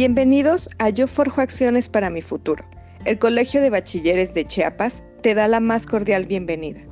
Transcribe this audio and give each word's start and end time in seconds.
Bienvenidos 0.00 0.70
a 0.78 0.90
Yo 0.90 1.08
Forjo 1.08 1.40
Acciones 1.40 1.88
para 1.88 2.08
mi 2.08 2.22
Futuro. 2.22 2.64
El 3.04 3.18
Colegio 3.18 3.60
de 3.60 3.68
Bachilleres 3.68 4.32
de 4.32 4.44
Chiapas 4.44 5.02
te 5.24 5.34
da 5.34 5.48
la 5.48 5.58
más 5.58 5.88
cordial 5.88 6.24
bienvenida. 6.24 6.82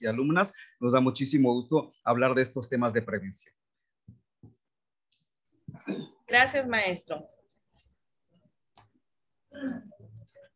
Y 0.00 0.06
alumnas, 0.08 0.52
nos 0.80 0.94
da 0.94 1.00
muchísimo 1.00 1.52
gusto 1.52 1.92
hablar 2.02 2.34
de 2.34 2.42
estos 2.42 2.68
temas 2.68 2.92
de 2.92 3.02
prevención. 3.02 3.54
Gracias, 6.26 6.66
maestro. 6.66 7.28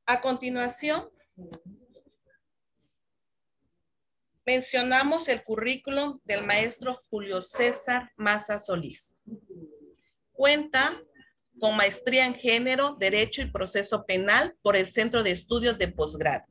A 0.05 0.21
continuación, 0.21 1.09
mencionamos 4.49 5.29
el 5.29 5.45
currículum 5.45 6.21
del 6.25 6.43
maestro 6.43 7.03
Julio 7.11 7.43
César 7.43 8.11
Maza 8.17 8.59
Solís. 8.59 9.15
Cuenta 10.33 10.99
con 11.61 11.77
maestría 11.77 12.25
en 12.25 12.35
género, 12.35 12.97
derecho 12.99 13.43
y 13.43 13.51
proceso 13.51 14.07
penal 14.07 14.57
por 14.63 14.75
el 14.75 14.91
Centro 14.91 15.23
de 15.23 15.33
Estudios 15.33 15.77
de 15.77 15.89
Posgrado. 15.89 16.47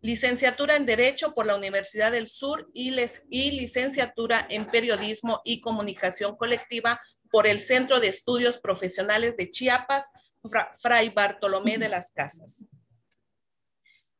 Licenciatura 0.00 0.74
en 0.74 0.84
Derecho 0.84 1.32
por 1.32 1.46
la 1.46 1.54
Universidad 1.54 2.10
del 2.10 2.26
Sur 2.26 2.68
y, 2.74 2.90
licenciatura 2.90 4.44
en 4.50 4.66
Periodismo 4.66 5.42
y 5.44 5.60
Comunicación 5.60 6.36
Colectiva 6.36 7.00
por 7.30 7.46
el 7.46 7.60
Centro 7.60 8.00
de 8.00 8.08
Estudios 8.08 8.58
Profesionales 8.58 9.36
de 9.36 9.48
Chiapas, 9.48 10.10
Fray 10.82 11.10
Bartolomé 11.10 11.78
de 11.78 11.88
las 11.88 12.10
Casas. 12.10 12.66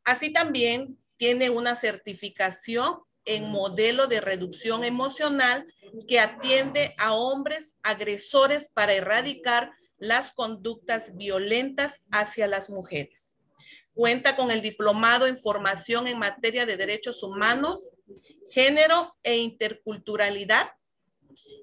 Así 0.05 0.33
también 0.33 0.99
tiene 1.17 1.51
una 1.51 1.77
certificación 1.77 2.99
en 3.25 3.51
modelo 3.51 4.07
de 4.07 4.21
reducción 4.21 4.85
emocional 4.85 5.67
que 6.09 6.21
atiende 6.21 6.95
a 6.99 7.15
hombres 7.15 7.77
agresores 7.83 8.69
para 8.69 8.95
erradicar 8.95 9.73
las 9.97 10.33
conductas 10.33 11.17
violentas 11.17 12.05
hacia 12.11 12.47
las 12.47 12.69
mujeres. 12.69 13.35
Cuenta 13.95 14.37
con 14.37 14.51
el 14.51 14.61
diplomado 14.61 15.27
en 15.27 15.39
formación 15.39 16.09
en 16.09 16.19
materia 16.19 16.67
de 16.67 16.77
derechos 16.77 17.23
humanos, 17.23 17.81
género 18.51 19.17
e 19.23 19.37
interculturalidad, 19.39 20.73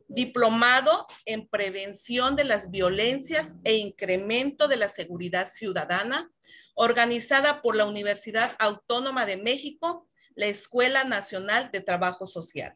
diplomado 0.07 1.07
en 1.25 1.47
prevención 1.47 2.35
de 2.35 2.45
las 2.45 2.71
violencias 2.71 3.55
e 3.63 3.75
incremento 3.75 4.67
de 4.67 4.77
la 4.77 4.89
seguridad 4.89 5.49
ciudadana, 5.49 6.31
organizada 6.73 7.61
por 7.61 7.75
la 7.75 7.85
Universidad 7.85 8.55
Autónoma 8.59 9.25
de 9.25 9.37
México, 9.37 10.07
la 10.35 10.47
Escuela 10.47 11.03
Nacional 11.03 11.69
de 11.71 11.81
Trabajo 11.81 12.27
Social. 12.27 12.75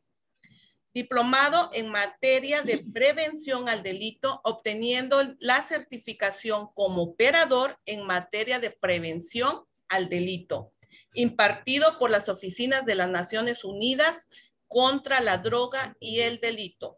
Diplomado 0.94 1.70
en 1.74 1.90
materia 1.90 2.62
de 2.62 2.78
prevención 2.78 3.68
al 3.68 3.84
delito, 3.84 4.40
obteniendo 4.44 5.22
la 5.40 5.62
certificación 5.62 6.68
como 6.74 7.04
operador 7.04 7.78
en 7.86 8.06
materia 8.06 8.60
de 8.60 8.72
prevención 8.72 9.66
al 9.90 10.08
delito, 10.08 10.72
impartido 11.14 12.00
por 12.00 12.10
las 12.10 12.30
oficinas 12.30 12.86
de 12.86 12.96
las 12.96 13.10
Naciones 13.10 13.66
Unidas 13.66 14.28
contra 14.68 15.20
la 15.20 15.38
droga 15.38 15.96
y 16.00 16.22
el 16.22 16.40
delito. 16.40 16.98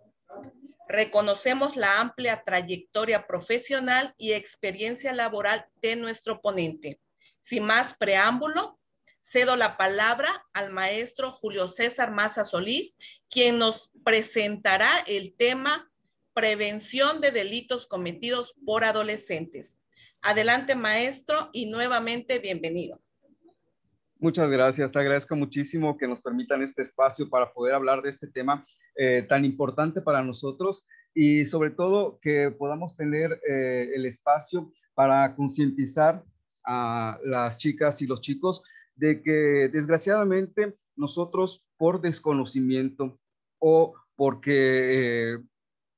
Reconocemos 0.89 1.75
la 1.75 1.99
amplia 1.99 2.43
trayectoria 2.45 3.27
profesional 3.27 4.13
y 4.17 4.33
experiencia 4.33 5.13
laboral 5.13 5.65
de 5.81 5.95
nuestro 5.95 6.41
ponente. 6.41 6.99
Sin 7.39 7.63
más 7.63 7.95
preámbulo, 7.95 8.79
cedo 9.21 9.55
la 9.57 9.75
palabra 9.75 10.45
al 10.53 10.71
maestro 10.71 11.31
Julio 11.31 11.67
César 11.67 12.11
Maza 12.11 12.45
Solís, 12.45 12.97
quien 13.29 13.59
nos 13.59 13.91
presentará 14.05 14.89
el 15.07 15.33
tema 15.35 15.91
prevención 16.33 17.19
de 17.19 17.31
delitos 17.31 17.87
cometidos 17.87 18.55
por 18.65 18.83
adolescentes. 18.83 19.79
Adelante, 20.21 20.75
maestro, 20.75 21.49
y 21.51 21.65
nuevamente 21.65 22.39
bienvenido. 22.39 23.01
Muchas 24.19 24.49
gracias. 24.49 24.91
Te 24.91 24.99
agradezco 24.99 25.35
muchísimo 25.35 25.97
que 25.97 26.07
nos 26.07 26.21
permitan 26.21 26.63
este 26.63 26.81
espacio 26.81 27.29
para 27.29 27.51
poder 27.51 27.75
hablar 27.75 28.01
de 28.01 28.09
este 28.09 28.27
tema 28.27 28.65
eh, 28.97 29.23
tan 29.23 29.45
importante 29.45 30.01
para 30.01 30.23
nosotros 30.23 30.85
y 31.13 31.45
sobre 31.45 31.71
todo 31.71 32.19
que 32.21 32.51
podamos 32.51 32.95
tener 32.95 33.39
eh, 33.49 33.89
el 33.95 34.05
espacio 34.05 34.71
para 34.93 35.35
concientizar 35.35 36.23
a 36.65 37.19
las 37.23 37.57
chicas 37.57 38.01
y 38.01 38.07
los 38.07 38.21
chicos 38.21 38.63
de 38.95 39.21
que 39.21 39.69
desgraciadamente 39.71 40.75
nosotros 40.95 41.65
por 41.77 42.01
desconocimiento 42.01 43.19
o 43.59 43.93
porque 44.15 45.33
eh, 45.33 45.37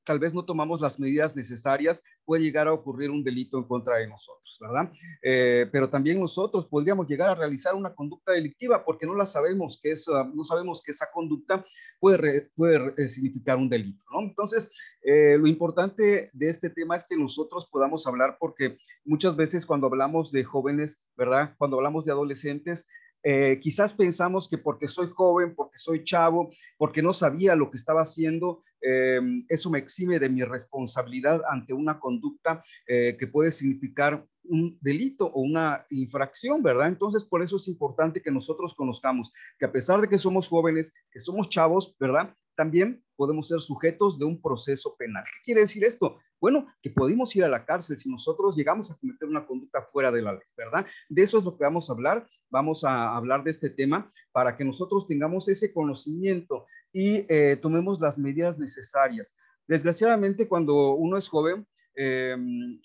tal 0.09 0.17
vez 0.17 0.33
no 0.33 0.43
tomamos 0.43 0.81
las 0.81 0.99
medidas 0.99 1.35
necesarias, 1.35 2.01
puede 2.25 2.41
llegar 2.41 2.67
a 2.67 2.73
ocurrir 2.73 3.11
un 3.11 3.23
delito 3.23 3.59
en 3.59 3.65
contra 3.65 3.97
de 3.97 4.07
nosotros, 4.07 4.57
¿verdad? 4.59 4.91
Eh, 5.21 5.69
pero 5.71 5.87
también 5.87 6.19
nosotros 6.19 6.65
podríamos 6.65 7.07
llegar 7.07 7.29
a 7.29 7.35
realizar 7.35 7.75
una 7.75 7.93
conducta 7.93 8.31
delictiva 8.31 8.83
porque 8.83 9.05
no 9.05 9.13
la 9.13 9.27
sabemos 9.27 9.79
que 9.79 9.91
esa, 9.91 10.23
no 10.23 10.43
sabemos 10.43 10.81
que 10.83 10.89
esa 10.89 11.11
conducta 11.13 11.63
puede, 11.99 12.49
puede 12.55 12.91
eh, 12.97 13.07
significar 13.07 13.59
un 13.59 13.69
delito, 13.69 14.03
¿no? 14.11 14.21
Entonces, 14.21 14.71
eh, 15.03 15.37
lo 15.37 15.45
importante 15.45 16.31
de 16.33 16.49
este 16.49 16.71
tema 16.71 16.95
es 16.95 17.05
que 17.07 17.15
nosotros 17.15 17.69
podamos 17.71 18.07
hablar 18.07 18.37
porque 18.39 18.79
muchas 19.05 19.35
veces 19.35 19.63
cuando 19.63 19.85
hablamos 19.85 20.31
de 20.31 20.43
jóvenes, 20.43 20.99
¿verdad? 21.15 21.53
Cuando 21.59 21.77
hablamos 21.77 22.05
de 22.05 22.13
adolescentes, 22.13 22.87
eh, 23.21 23.59
quizás 23.61 23.93
pensamos 23.93 24.47
que 24.47 24.57
porque 24.57 24.87
soy 24.87 25.09
joven, 25.13 25.53
porque 25.53 25.77
soy 25.77 26.03
chavo, 26.03 26.49
porque 26.77 27.01
no 27.01 27.13
sabía 27.13 27.55
lo 27.55 27.69
que 27.69 27.77
estaba 27.77 28.01
haciendo, 28.01 28.63
eh, 28.81 29.19
eso 29.47 29.69
me 29.69 29.79
exime 29.79 30.19
de 30.19 30.29
mi 30.29 30.43
responsabilidad 30.43 31.41
ante 31.49 31.73
una 31.73 31.99
conducta 31.99 32.61
eh, 32.87 33.15
que 33.17 33.27
puede 33.27 33.51
significar 33.51 34.25
un 34.49 34.77
delito 34.81 35.27
o 35.27 35.41
una 35.41 35.83
infracción, 35.89 36.61
¿verdad? 36.61 36.87
Entonces, 36.87 37.23
por 37.23 37.41
eso 37.41 37.55
es 37.55 37.67
importante 37.67 38.21
que 38.21 38.31
nosotros 38.31 38.75
conozcamos 38.75 39.31
que 39.57 39.65
a 39.65 39.71
pesar 39.71 40.01
de 40.01 40.09
que 40.09 40.17
somos 40.17 40.47
jóvenes, 40.47 40.93
que 41.11 41.19
somos 41.19 41.49
chavos, 41.49 41.95
¿verdad? 41.99 42.35
También 42.55 43.03
podemos 43.15 43.47
ser 43.47 43.61
sujetos 43.61 44.19
de 44.19 44.25
un 44.25 44.41
proceso 44.41 44.95
penal. 44.97 45.23
¿Qué 45.23 45.39
quiere 45.45 45.61
decir 45.61 45.83
esto? 45.83 46.19
Bueno, 46.41 46.67
que 46.81 46.89
podemos 46.89 47.35
ir 47.35 47.43
a 47.43 47.49
la 47.49 47.65
cárcel 47.65 47.97
si 47.97 48.09
nosotros 48.09 48.55
llegamos 48.55 48.91
a 48.91 48.97
cometer 48.97 49.27
una 49.27 49.45
conducta 49.45 49.81
fuera 49.83 50.11
de 50.11 50.21
la 50.21 50.33
ley, 50.33 50.41
¿verdad? 50.57 50.85
De 51.09 51.21
eso 51.21 51.37
es 51.37 51.43
lo 51.43 51.57
que 51.57 51.63
vamos 51.63 51.89
a 51.89 51.93
hablar. 51.93 52.27
Vamos 52.49 52.83
a 52.83 53.15
hablar 53.15 53.43
de 53.43 53.51
este 53.51 53.69
tema 53.69 54.09
para 54.31 54.57
que 54.57 54.65
nosotros 54.65 55.07
tengamos 55.07 55.47
ese 55.47 55.73
conocimiento 55.73 56.65
y 56.91 57.25
eh, 57.29 57.57
tomemos 57.61 57.99
las 57.99 58.17
medidas 58.17 58.57
necesarias. 58.57 59.35
Desgraciadamente, 59.67 60.47
cuando 60.47 60.93
uno 60.95 61.15
es 61.17 61.27
joven, 61.27 61.67
em, 61.95 62.81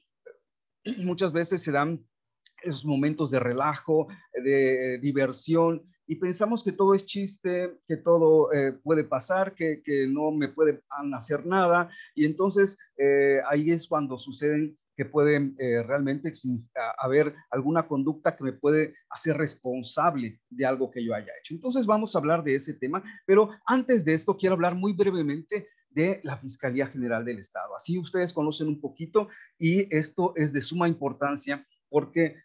muchas 0.99 1.33
veces 1.33 1.63
se 1.63 1.73
dan 1.73 2.05
esos 2.63 2.85
momentos 2.85 3.31
de 3.31 3.41
relajo, 3.41 4.07
de 4.33 4.99
diversión, 4.99 5.83
y 6.07 6.17
pensamos 6.17 6.63
que 6.63 6.73
todo 6.73 6.95
es 6.95 7.07
chiste, 7.07 7.79
que 7.87 7.97
todo 7.97 8.53
eh, 8.53 8.73
puede 8.73 9.05
pasar, 9.05 9.55
que, 9.55 9.83
que, 9.83 10.07
no 10.07 10.33
me 10.33 10.49
puede 10.49 10.83
hacer 11.13 11.47
nada, 11.47 11.89
y 12.15 12.25
entonces 12.25 12.79
eh, 12.99 13.41
ahí 13.49 13.71
es 13.71 13.89
cuando 13.89 14.19
suceden 14.19 14.79
que 14.97 15.05
pueden 15.05 15.57
eh, 15.59 15.83
realmente 15.83 16.33
haber 16.99 17.35
alguna 17.51 17.89
conducta 17.89 18.37
que 18.37 18.45
me 18.45 18.53
puede 18.53 18.95
hacer 19.11 19.37
responsable 19.37 20.41
de 20.49 20.67
algo 20.67 20.91
que 20.91 21.05
yo 21.05 21.15
haya 21.15 21.33
hecho. 21.41 21.55
Entonces 21.55 21.85
vamos 21.85 22.15
a 22.15 22.19
hablar 22.19 22.45
de 22.45 22.55
ese 22.55 22.75
tema, 22.75 23.03
pero 23.27 23.51
antes 23.67 24.05
de 24.05 24.15
esto 24.15 24.37
quiero 24.37 24.55
hablar 24.55 24.77
muy 24.77 24.93
brevemente 24.93 25.69
de 25.95 26.21
la 26.25 26.37
Fiscalía 26.37 26.87
General 26.87 27.25
del 27.25 27.39
Estado. 27.39 27.77
Así 27.77 27.99
ustedes 27.99 28.33
conocen 28.33 28.69
un 28.69 28.81
poquito 28.81 29.29
y 29.59 29.95
esto 29.95 30.33
es 30.37 30.53
de 30.53 30.61
suma 30.61 30.89
importancia 30.89 31.67
porque 31.89 32.37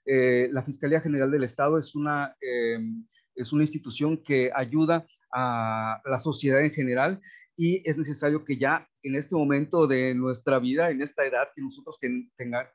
la 0.51 0.61
Fiscalía 0.63 1.01
General 1.01 1.31
del 1.31 1.43
Estado 1.43 1.79
es 1.79 1.95
una 1.95 2.35
em, 2.39 3.05
es 3.39 3.53
una 3.53 3.63
institución 3.63 4.17
que 4.17 4.51
ayuda 4.53 5.07
a 5.33 6.01
la 6.06 6.19
sociedad 6.19 6.62
en 6.62 6.71
general 6.71 7.21
y 7.56 7.81
es 7.89 7.97
necesario 7.97 8.44
que 8.44 8.57
ya 8.57 8.88
en 9.03 9.15
este 9.15 9.35
momento 9.35 9.88
de 9.88 10.13
nuestra 10.13 10.59
vida, 10.59 10.89
en 10.89 11.01
esta 11.01 11.25
edad 11.25 11.50
que 11.56 11.62
nosotros 11.62 12.00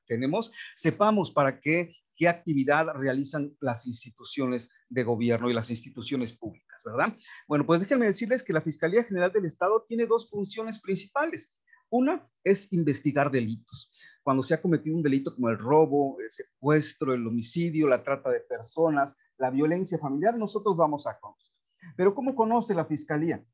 tenemos, 0.07 0.53
sepamos 0.75 1.31
para 1.31 1.61
qué, 1.61 1.93
qué 2.17 2.29
actividad 2.29 2.87
realizan 2.95 3.57
las 3.61 3.87
instituciones 3.87 4.71
de 4.89 5.05
gobierno 5.05 5.51
y 5.51 5.55
las 5.55 5.71
instituciones 5.71 6.33
públicas, 6.33 6.83
¿verdad? 6.85 7.17
Bueno, 7.49 7.67
pues 7.67 7.81
déjenme 7.81 8.07
decirles 8.07 8.43
que 8.43 8.53
la 8.53 8.61
Fiscalía 8.61 9.05
General 9.05 9.33
del 9.33 9.47
Estado 9.47 9.85
tiene 9.89 10.07
dos 10.07 10.29
funciones 10.31 10.81
principales. 10.81 11.55
Una 11.91 12.29
es 12.43 12.73
investigar 12.73 13.31
delitos. 13.31 13.93
Cuando 14.23 14.43
se 14.43 14.55
ha 14.55 14.61
cometido 14.61 14.97
un 14.97 15.03
delito 15.03 15.35
como 15.35 15.49
el 15.49 15.59
robo, 15.59 16.17
el 16.21 16.31
secuestro, 16.31 17.13
el 17.13 17.27
homicidio, 17.27 17.87
la 17.87 18.03
trata 18.03 18.31
de 18.31 18.41
personas, 18.41 19.17
la 19.39 19.51
violencia 19.51 19.99
familiar, 19.99 20.37
nosotros 20.37 20.77
vamos 20.77 21.07
a 21.07 21.19
conocer. 21.19 21.55
Pero 21.97 22.15
¿cómo 22.15 22.35
conoce 22.35 22.75
la 22.75 22.87
fiscalía? 22.87 23.45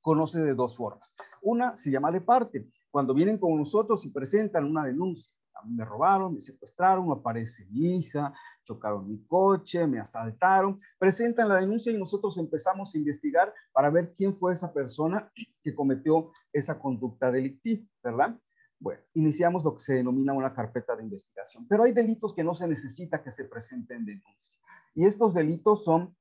Conoce 0.00 0.40
de 0.40 0.54
dos 0.54 0.76
formas. 0.76 1.16
Una 1.42 1.76
se 1.76 1.90
llama 1.90 2.12
de 2.12 2.20
parte. 2.20 2.70
Cuando 2.90 3.14
vienen 3.14 3.38
con 3.38 3.56
nosotros 3.56 4.04
y 4.04 4.10
presentan 4.10 4.64
una 4.64 4.84
denuncia, 4.84 5.34
me 5.64 5.84
robaron, 5.84 6.34
me 6.34 6.40
secuestraron, 6.40 7.10
aparece 7.12 7.66
mi 7.70 7.96
hija, 7.96 8.32
chocaron 8.64 9.08
mi 9.08 9.24
coche, 9.26 9.86
me 9.86 9.98
asaltaron, 9.98 10.80
presentan 10.98 11.48
la 11.48 11.56
denuncia 11.56 11.92
y 11.92 11.98
nosotros 11.98 12.36
empezamos 12.38 12.94
a 12.94 12.98
investigar 12.98 13.52
para 13.72 13.90
ver 13.90 14.12
quién 14.12 14.36
fue 14.36 14.52
esa 14.52 14.72
persona 14.72 15.30
que 15.62 15.74
cometió 15.74 16.32
esa 16.52 16.78
conducta 16.78 17.30
delictiva, 17.30 17.86
¿verdad? 18.02 18.38
Bueno, 18.78 19.00
iniciamos 19.14 19.64
lo 19.64 19.74
que 19.74 19.80
se 19.80 19.94
denomina 19.94 20.32
una 20.32 20.52
carpeta 20.52 20.96
de 20.96 21.04
investigación, 21.04 21.66
pero 21.68 21.84
hay 21.84 21.92
delitos 21.92 22.34
que 22.34 22.44
no 22.44 22.54
se 22.54 22.68
necesita 22.68 23.22
que 23.22 23.30
se 23.30 23.44
presenten 23.44 24.04
denuncia. 24.04 24.58
Y 24.94 25.06
estos 25.06 25.34
delitos 25.34 25.84
son 25.84 26.14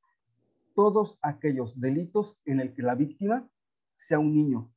todos 0.76 1.20
aquellos 1.22 1.80
delitos 1.80 2.40
en 2.46 2.60
el 2.60 2.74
que 2.74 2.82
la 2.82 2.96
víctima 2.96 3.50
sea 3.96 4.20
un 4.20 4.34
niño, 4.34 4.72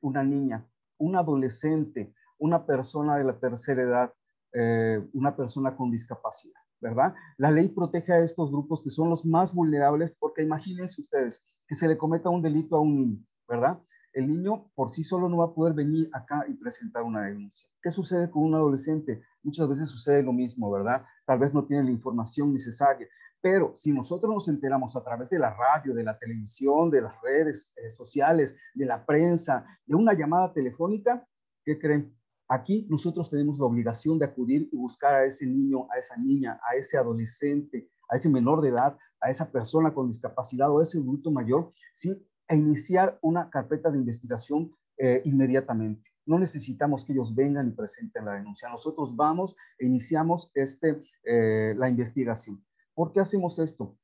una 0.00 0.22
niña, 0.22 0.66
un 0.96 1.16
adolescente, 1.16 2.12
una 2.38 2.66
persona 2.66 3.16
de 3.16 3.24
la 3.24 3.38
tercera 3.38 3.82
edad, 3.82 4.14
eh, 4.52 5.06
una 5.12 5.36
persona 5.36 5.76
con 5.76 5.90
discapacidad, 5.90 6.60
¿verdad? 6.80 7.14
La 7.36 7.50
ley 7.50 7.68
protege 7.68 8.12
a 8.12 8.24
estos 8.24 8.50
grupos 8.50 8.82
que 8.82 8.90
son 8.90 9.10
los 9.10 9.26
más 9.26 9.52
vulnerables 9.52 10.14
porque 10.18 10.42
imagínense 10.42 11.00
ustedes 11.00 11.44
que 11.66 11.74
se 11.74 11.88
le 11.88 11.98
cometa 11.98 12.30
un 12.30 12.42
delito 12.42 12.76
a 12.76 12.80
un 12.80 12.96
niño, 12.96 13.26
¿verdad? 13.46 13.80
El 14.12 14.26
niño 14.26 14.70
por 14.74 14.90
sí 14.90 15.02
solo 15.02 15.28
no 15.28 15.38
va 15.38 15.46
a 15.46 15.54
poder 15.54 15.74
venir 15.74 16.08
acá 16.12 16.44
y 16.48 16.54
presentar 16.54 17.02
una 17.02 17.26
denuncia. 17.26 17.68
¿Qué 17.82 17.90
sucede 17.90 18.30
con 18.30 18.42
un 18.42 18.54
adolescente? 18.54 19.22
Muchas 19.42 19.68
veces 19.68 19.88
sucede 19.88 20.22
lo 20.22 20.32
mismo, 20.32 20.70
¿verdad? 20.70 21.04
Tal 21.26 21.38
vez 21.38 21.54
no 21.54 21.64
tiene 21.64 21.84
la 21.84 21.90
información 21.90 22.52
necesaria. 22.52 23.06
Pero 23.40 23.72
si 23.76 23.92
nosotros 23.92 24.32
nos 24.32 24.48
enteramos 24.48 24.96
a 24.96 25.04
través 25.04 25.30
de 25.30 25.38
la 25.38 25.54
radio, 25.54 25.94
de 25.94 26.02
la 26.02 26.18
televisión, 26.18 26.90
de 26.90 27.02
las 27.02 27.14
redes 27.22 27.72
eh, 27.76 27.90
sociales, 27.90 28.56
de 28.74 28.86
la 28.86 29.06
prensa, 29.06 29.64
de 29.86 29.94
una 29.94 30.14
llamada 30.14 30.52
telefónica, 30.52 31.24
¿qué 31.64 31.78
creen? 31.78 32.17
Aquí 32.48 32.86
nosotros 32.88 33.28
tenemos 33.28 33.58
la 33.58 33.66
obligación 33.66 34.18
de 34.18 34.24
acudir 34.24 34.68
y 34.72 34.76
buscar 34.76 35.14
a 35.14 35.24
ese 35.24 35.46
niño, 35.46 35.86
a 35.92 35.98
esa 35.98 36.16
niña, 36.16 36.58
a 36.68 36.76
ese 36.76 36.96
adolescente, 36.96 37.90
a 38.08 38.16
ese 38.16 38.30
menor 38.30 38.62
de 38.62 38.70
edad, 38.70 38.96
a 39.20 39.30
esa 39.30 39.52
persona 39.52 39.92
con 39.92 40.08
discapacidad 40.08 40.70
o 40.70 40.78
a 40.78 40.82
ese 40.82 40.98
adulto 40.98 41.30
mayor, 41.30 41.72
¿sí? 41.92 42.26
E 42.48 42.56
iniciar 42.56 43.18
una 43.20 43.50
carpeta 43.50 43.90
de 43.90 43.98
investigación 43.98 44.72
eh, 44.96 45.20
inmediatamente. 45.26 46.10
No 46.24 46.38
necesitamos 46.38 47.04
que 47.04 47.12
ellos 47.12 47.34
vengan 47.34 47.68
y 47.68 47.72
presenten 47.72 48.24
la 48.24 48.32
denuncia. 48.32 48.68
Nosotros 48.68 49.14
vamos 49.14 49.54
e 49.78 49.86
iniciamos 49.86 50.50
este, 50.54 51.02
eh, 51.24 51.74
la 51.76 51.88
investigación. 51.88 52.64
¿Por 52.94 53.12
qué 53.12 53.20
hacemos 53.20 53.58
esto? 53.58 53.96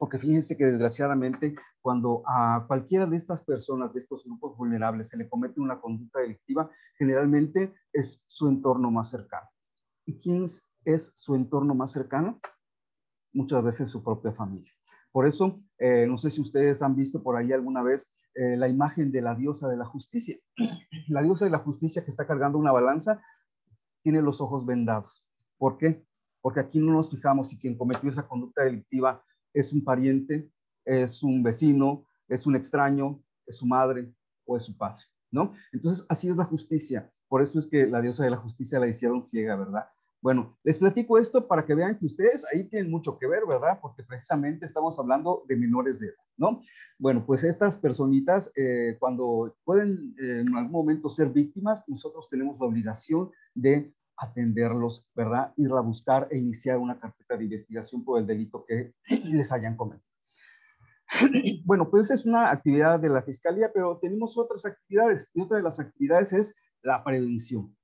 Porque 0.00 0.16
fíjense 0.16 0.56
que 0.56 0.64
desgraciadamente 0.64 1.54
cuando 1.82 2.22
a 2.26 2.64
cualquiera 2.66 3.04
de 3.04 3.18
estas 3.18 3.44
personas, 3.44 3.92
de 3.92 3.98
estos 3.98 4.24
grupos 4.24 4.56
vulnerables, 4.56 5.10
se 5.10 5.18
le 5.18 5.28
comete 5.28 5.60
una 5.60 5.78
conducta 5.78 6.20
delictiva, 6.20 6.70
generalmente 6.96 7.74
es 7.92 8.24
su 8.26 8.48
entorno 8.48 8.90
más 8.90 9.10
cercano. 9.10 9.46
¿Y 10.06 10.18
quién 10.18 10.46
es 10.86 11.12
su 11.14 11.34
entorno 11.34 11.74
más 11.74 11.92
cercano? 11.92 12.40
Muchas 13.34 13.62
veces 13.62 13.90
su 13.90 14.02
propia 14.02 14.32
familia. 14.32 14.72
Por 15.12 15.26
eso, 15.26 15.62
eh, 15.76 16.06
no 16.06 16.16
sé 16.16 16.30
si 16.30 16.40
ustedes 16.40 16.80
han 16.80 16.96
visto 16.96 17.22
por 17.22 17.36
ahí 17.36 17.52
alguna 17.52 17.82
vez 17.82 18.10
eh, 18.34 18.56
la 18.56 18.68
imagen 18.68 19.12
de 19.12 19.20
la 19.20 19.34
diosa 19.34 19.68
de 19.68 19.76
la 19.76 19.84
justicia. 19.84 20.34
La 21.08 21.22
diosa 21.22 21.44
de 21.44 21.50
la 21.50 21.58
justicia 21.58 22.04
que 22.04 22.10
está 22.10 22.26
cargando 22.26 22.56
una 22.56 22.72
balanza 22.72 23.20
tiene 24.02 24.22
los 24.22 24.40
ojos 24.40 24.64
vendados. 24.64 25.26
¿Por 25.58 25.76
qué? 25.76 26.06
porque 26.40 26.60
aquí 26.60 26.78
no 26.78 26.92
nos 26.92 27.10
fijamos 27.10 27.48
si 27.48 27.58
quien 27.58 27.76
cometió 27.76 28.08
esa 28.08 28.26
conducta 28.26 28.64
delictiva 28.64 29.22
es 29.52 29.72
un 29.72 29.84
pariente, 29.84 30.50
es 30.84 31.22
un 31.22 31.42
vecino, 31.42 32.06
es 32.28 32.46
un 32.46 32.56
extraño, 32.56 33.22
es 33.46 33.56
su 33.56 33.66
madre 33.66 34.12
o 34.44 34.56
es 34.56 34.64
su 34.64 34.76
padre, 34.76 35.02
¿no? 35.30 35.52
Entonces, 35.72 36.06
así 36.08 36.28
es 36.28 36.36
la 36.36 36.44
justicia. 36.44 37.10
Por 37.28 37.42
eso 37.42 37.58
es 37.58 37.66
que 37.66 37.86
la 37.86 38.00
diosa 38.00 38.24
de 38.24 38.30
la 38.30 38.36
justicia 38.36 38.80
la 38.80 38.88
hicieron 38.88 39.22
ciega, 39.22 39.56
¿verdad? 39.56 39.86
Bueno, 40.22 40.58
les 40.64 40.78
platico 40.78 41.16
esto 41.16 41.48
para 41.48 41.64
que 41.64 41.74
vean 41.74 41.98
que 41.98 42.04
ustedes 42.04 42.44
ahí 42.52 42.64
tienen 42.64 42.90
mucho 42.90 43.18
que 43.18 43.26
ver, 43.26 43.46
¿verdad? 43.46 43.78
Porque 43.80 44.02
precisamente 44.02 44.66
estamos 44.66 44.98
hablando 44.98 45.44
de 45.48 45.56
menores 45.56 45.98
de 45.98 46.08
edad, 46.08 46.24
¿no? 46.36 46.60
Bueno, 46.98 47.24
pues 47.24 47.42
estas 47.42 47.76
personitas, 47.78 48.52
eh, 48.54 48.96
cuando 48.98 49.56
pueden 49.64 50.14
eh, 50.20 50.40
en 50.40 50.54
algún 50.56 50.72
momento 50.72 51.08
ser 51.08 51.30
víctimas, 51.30 51.84
nosotros 51.88 52.28
tenemos 52.28 52.58
la 52.60 52.66
obligación 52.66 53.30
de 53.54 53.94
atenderlos, 54.20 55.06
¿verdad? 55.14 55.52
Ir 55.56 55.70
a 55.72 55.80
buscar 55.80 56.28
e 56.30 56.36
iniciar 56.36 56.78
una 56.78 57.00
carpeta 57.00 57.36
de 57.36 57.44
investigación 57.44 58.04
por 58.04 58.20
el 58.20 58.26
delito 58.26 58.64
que 58.66 58.94
les 59.32 59.50
hayan 59.50 59.76
cometido. 59.76 60.08
Bueno, 61.64 61.90
pues 61.90 62.10
es 62.10 62.26
una 62.26 62.50
actividad 62.50 63.00
de 63.00 63.08
la 63.08 63.22
Fiscalía, 63.22 63.70
pero 63.72 63.98
tenemos 63.98 64.38
otras 64.38 64.64
actividades 64.64 65.28
y 65.34 65.40
otra 65.40 65.56
de 65.56 65.62
las 65.62 65.80
actividades 65.80 66.32
es 66.32 66.54
la 66.82 67.02
prevención, 67.02 67.76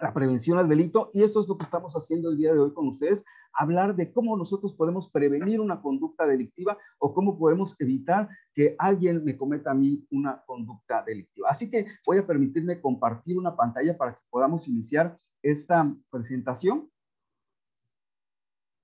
la 0.00 0.12
prevención 0.12 0.58
al 0.58 0.68
delito 0.68 1.10
y 1.14 1.22
esto 1.22 1.40
es 1.40 1.48
lo 1.48 1.56
que 1.56 1.64
estamos 1.64 1.94
haciendo 1.94 2.30
el 2.30 2.36
día 2.36 2.52
de 2.52 2.58
hoy 2.58 2.72
con 2.72 2.88
ustedes, 2.88 3.24
hablar 3.52 3.94
de 3.94 4.12
cómo 4.12 4.36
nosotros 4.36 4.74
podemos 4.74 5.08
prevenir 5.10 5.60
una 5.60 5.80
conducta 5.80 6.26
delictiva 6.26 6.76
o 6.98 7.14
cómo 7.14 7.38
podemos 7.38 7.76
evitar 7.78 8.28
que 8.52 8.74
alguien 8.78 9.24
me 9.24 9.36
cometa 9.36 9.70
a 9.70 9.74
mí 9.74 10.04
una 10.10 10.42
conducta 10.44 11.02
delictiva. 11.04 11.48
Así 11.50 11.70
que 11.70 11.86
voy 12.06 12.18
a 12.18 12.26
permitirme 12.26 12.80
compartir 12.80 13.38
una 13.38 13.54
pantalla 13.54 13.96
para 13.96 14.14
que 14.14 14.22
podamos 14.30 14.66
iniciar 14.68 15.16
esta 15.44 15.94
presentación. 16.10 16.90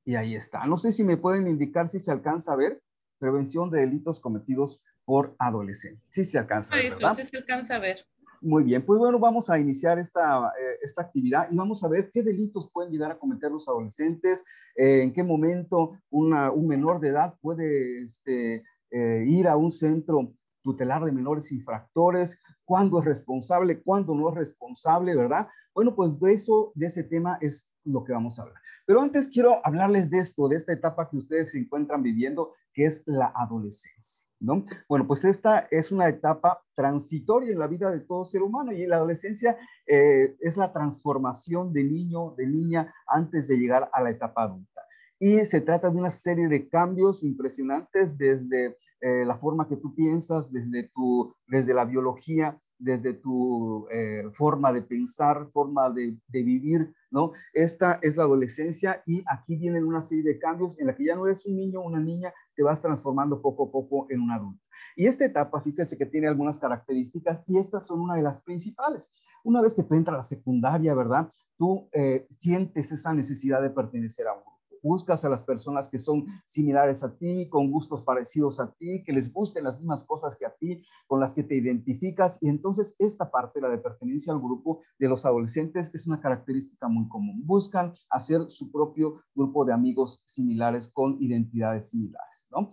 Y 0.05 0.15
ahí 0.15 0.35
está. 0.35 0.67
No 0.67 0.79
sé 0.79 0.93
si 0.93 1.05
me 1.05 1.17
pueden 1.17 1.47
indicar 1.47 1.89
si 1.89 1.99
se 1.99 2.11
alcanza 2.11 2.53
a 2.53 2.57
ver 2.57 2.83
prevención 3.19 3.71
de 3.71 3.81
delitos 3.81 4.21
cometidos 4.21 4.81
por 5.05 5.35
adolescentes. 5.39 6.05
Sí 6.11 6.25
se 6.25 6.39
alcanza 6.39 6.75
a 6.75 6.79
ver, 6.79 6.95
¿verdad? 6.95 7.17
Sí 7.17 7.27
se 7.27 7.37
alcanza 7.37 7.77
a 7.77 7.79
ver. 7.79 8.07
Muy 8.43 8.65
bien, 8.65 8.83
pues 8.83 8.99
bueno, 8.99 9.19
vamos 9.19 9.51
a 9.51 9.59
iniciar 9.59 9.99
esta, 9.99 10.49
eh, 10.59 10.79
esta 10.83 11.03
actividad 11.03 11.49
y 11.51 11.57
vamos 11.57 11.85
a 11.85 11.89
ver 11.89 12.11
qué 12.11 12.23
delitos 12.23 12.71
pueden 12.73 12.91
llegar 12.91 13.11
a 13.11 13.19
cometer 13.19 13.51
los 13.51 13.69
adolescentes, 13.69 14.45
eh, 14.75 15.03
en 15.03 15.13
qué 15.13 15.23
momento 15.23 15.99
una, 16.09 16.51
un 16.51 16.67
menor 16.67 17.01
de 17.01 17.09
edad 17.09 17.35
puede 17.43 18.03
este, 18.03 18.65
eh, 18.91 19.25
ir 19.27 19.47
a 19.47 19.57
un 19.57 19.71
centro 19.71 20.33
tutelar 20.63 21.05
de 21.05 21.13
menores 21.13 21.53
infractores, 21.53 22.41
cuándo 22.65 23.01
es 23.01 23.05
responsable, 23.05 23.83
cuándo 23.83 24.15
no 24.15 24.29
es 24.31 24.35
responsable, 24.37 25.17
¿verdad? 25.17 25.49
Bueno, 25.75 25.95
pues 25.95 26.19
de 26.21 26.33
eso, 26.33 26.73
de 26.75 26.87
ese 26.87 27.05
tema 27.05 27.39
es 27.41 27.73
lo 27.85 28.05
que 28.05 28.13
vamos 28.13 28.39
a 28.39 28.43
hablar. 28.43 28.61
Pero 28.87 29.01
antes 29.01 29.29
quiero 29.29 29.65
hablarles 29.65 30.11
de 30.11 30.19
esto, 30.19 30.49
de 30.49 30.57
esta 30.57 30.73
etapa 30.73 31.09
que 31.09 31.17
ustedes 31.17 31.53
se 31.53 31.59
encuentran 31.59 32.03
viviendo, 32.03 32.53
que 32.73 32.87
es 32.87 33.03
la 33.07 33.33
adolescencia, 33.35 34.29
¿no? 34.41 34.65
Bueno, 34.89 35.07
pues 35.07 35.25
esta 35.25 35.69
es 35.71 35.93
una 35.93 36.09
etapa 36.09 36.63
transitoria 36.75 37.53
en 37.53 37.59
la 37.59 37.69
vida 37.69 37.91
de 37.91 38.01
todo 38.01 38.25
ser 38.25 38.43
humano 38.43 38.73
y 38.73 38.87
la 38.87 38.97
adolescencia 38.97 39.57
eh, 39.87 40.37
es 40.41 40.57
la 40.57 40.73
transformación 40.73 41.73
de 41.73 41.85
niño, 41.85 42.35
de 42.37 42.47
niña, 42.47 42.93
antes 43.07 43.49
de 43.49 43.59
llegar 43.59 43.89
a 43.93 44.03
la 44.03 44.11
etapa 44.11 44.43
adulta. 44.43 44.80
Y 45.23 45.45
se 45.45 45.61
trata 45.61 45.91
de 45.91 45.99
una 45.99 46.09
serie 46.09 46.49
de 46.49 46.67
cambios 46.67 47.23
impresionantes 47.23 48.17
desde 48.17 48.79
eh, 49.03 49.25
la 49.27 49.37
forma 49.37 49.69
que 49.69 49.77
tú 49.77 49.95
piensas, 49.95 50.51
desde, 50.51 50.85
tu, 50.95 51.31
desde 51.47 51.75
la 51.75 51.85
biología, 51.85 52.57
desde 52.79 53.13
tu 53.13 53.87
eh, 53.91 54.25
forma 54.33 54.73
de 54.73 54.81
pensar, 54.81 55.47
forma 55.53 55.91
de, 55.91 56.17
vivir, 56.33 56.95
¿no? 57.11 57.33
Esta 57.53 57.99
es 58.01 58.17
la 58.17 58.23
adolescencia 58.23 59.03
y 59.07 59.23
aquí 59.27 59.57
vienen 59.57 59.85
una 59.85 60.01
serie 60.01 60.25
de 60.25 60.39
cambios 60.39 60.79
en 60.81 60.87
la 60.87 60.97
que 60.97 61.05
ya 61.05 61.17
no 61.17 61.27
eres 61.27 61.45
un 61.45 61.57
niño 61.57 61.81
o 61.81 61.87
una 61.87 62.01
niña, 62.01 62.33
te 62.57 62.63
vas 62.63 62.81
transformando 62.81 63.43
poco 63.43 63.65
a 63.65 63.71
poco 63.71 64.07
en 64.09 64.23
un 64.23 64.31
adulto. 64.31 64.67
Y 64.97 65.07
esta 65.07 65.27
etapa, 65.27 65.61
fíjese 65.61 65.99
que 65.99 66.07
tiene 66.07 66.29
algunas 66.29 66.59
características 66.59 67.45
y 67.47 67.59
estas 67.59 67.87
son 67.87 68.01
una 68.01 68.15
de 68.15 68.23
las 68.23 68.41
principales. 68.41 69.07
Una 69.45 69.61
vez 69.61 69.75
que 69.75 69.83
tú 69.83 69.95
entras 69.95 70.15
a 70.15 70.17
la 70.19 70.23
secundaria, 70.23 70.95
¿verdad? 70.95 71.31
Tú 71.59 71.91
eh, 71.93 72.27
sientes 72.31 72.91
esa 72.91 73.13
necesidad 73.13 73.61
de 73.61 73.69
pertenecer 73.69 74.27
a 74.27 74.33
un 74.33 74.60
buscas 74.83 75.25
a 75.25 75.29
las 75.29 75.45
personas 75.45 75.89
que 75.89 75.99
son 75.99 76.27
similares 76.47 77.03
a 77.03 77.17
ti, 77.17 77.49
con 77.49 77.71
gustos 77.71 78.03
parecidos 78.03 78.61
a 78.61 78.73
ti, 78.73 79.03
que 79.05 79.13
les 79.13 79.33
gusten 79.33 79.65
las 79.65 79.79
mismas 79.79 80.05
cosas 80.05 80.37
que 80.37 80.47
a 80.47 80.55
ti, 80.55 80.83
con 81.07 81.21
las 81.21 81.35
que 81.35 81.43
te 81.43 81.55
identificas. 81.55 82.39
Y 82.41 82.49
entonces 82.49 82.95
esta 82.99 83.31
parte, 83.31 83.61
la 83.61 83.69
de 83.69 83.79
pertenencia 83.79 84.33
al 84.33 84.41
grupo 84.41 84.81
de 84.99 85.09
los 85.09 85.27
adolescentes, 85.27 85.91
es 85.95 86.07
una 86.07 86.21
característica 86.21 86.89
muy 86.89 87.09
común. 87.09 87.43
Buscan 87.45 87.93
hacer 88.11 88.51
su 88.51 88.71
propio 88.71 89.23
grupo 89.35 89.65
de 89.65 89.73
amigos 89.73 90.23
similares 90.25 90.89
con 90.89 91.17
identidades 91.21 91.91
similares, 91.91 92.49
¿no? 92.51 92.71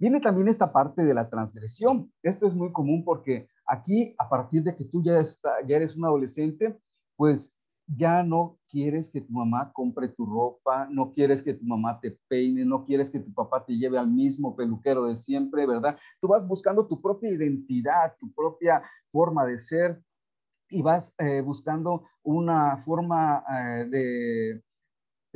Viene 0.00 0.20
también 0.20 0.48
esta 0.48 0.72
parte 0.72 1.04
de 1.04 1.12
la 1.12 1.28
transgresión. 1.28 2.10
Esto 2.22 2.46
es 2.46 2.54
muy 2.54 2.72
común 2.72 3.04
porque 3.04 3.48
aquí, 3.66 4.14
a 4.18 4.30
partir 4.30 4.62
de 4.62 4.74
que 4.74 4.86
tú 4.86 5.02
ya, 5.02 5.20
está, 5.20 5.50
ya 5.66 5.76
eres 5.76 5.94
un 5.94 6.06
adolescente, 6.06 6.80
pues 7.16 7.54
ya 7.96 8.22
no 8.22 8.58
quieres 8.68 9.10
que 9.10 9.20
tu 9.20 9.32
mamá 9.32 9.72
compre 9.72 10.08
tu 10.08 10.24
ropa, 10.24 10.86
no 10.90 11.10
quieres 11.10 11.42
que 11.42 11.54
tu 11.54 11.64
mamá 11.64 12.00
te 12.00 12.16
peine, 12.28 12.64
no 12.64 12.84
quieres 12.84 13.10
que 13.10 13.18
tu 13.18 13.32
papá 13.32 13.64
te 13.64 13.76
lleve 13.76 13.98
al 13.98 14.08
mismo 14.08 14.54
peluquero 14.54 15.06
de 15.06 15.16
siempre, 15.16 15.66
¿verdad? 15.66 15.98
Tú 16.20 16.28
vas 16.28 16.46
buscando 16.46 16.86
tu 16.86 17.00
propia 17.00 17.30
identidad, 17.30 18.14
tu 18.18 18.32
propia 18.32 18.82
forma 19.10 19.44
de 19.44 19.58
ser 19.58 20.02
y 20.68 20.82
vas 20.82 21.12
eh, 21.18 21.40
buscando 21.40 22.04
una 22.22 22.76
forma 22.78 23.44
eh, 23.48 23.84
de 23.86 24.62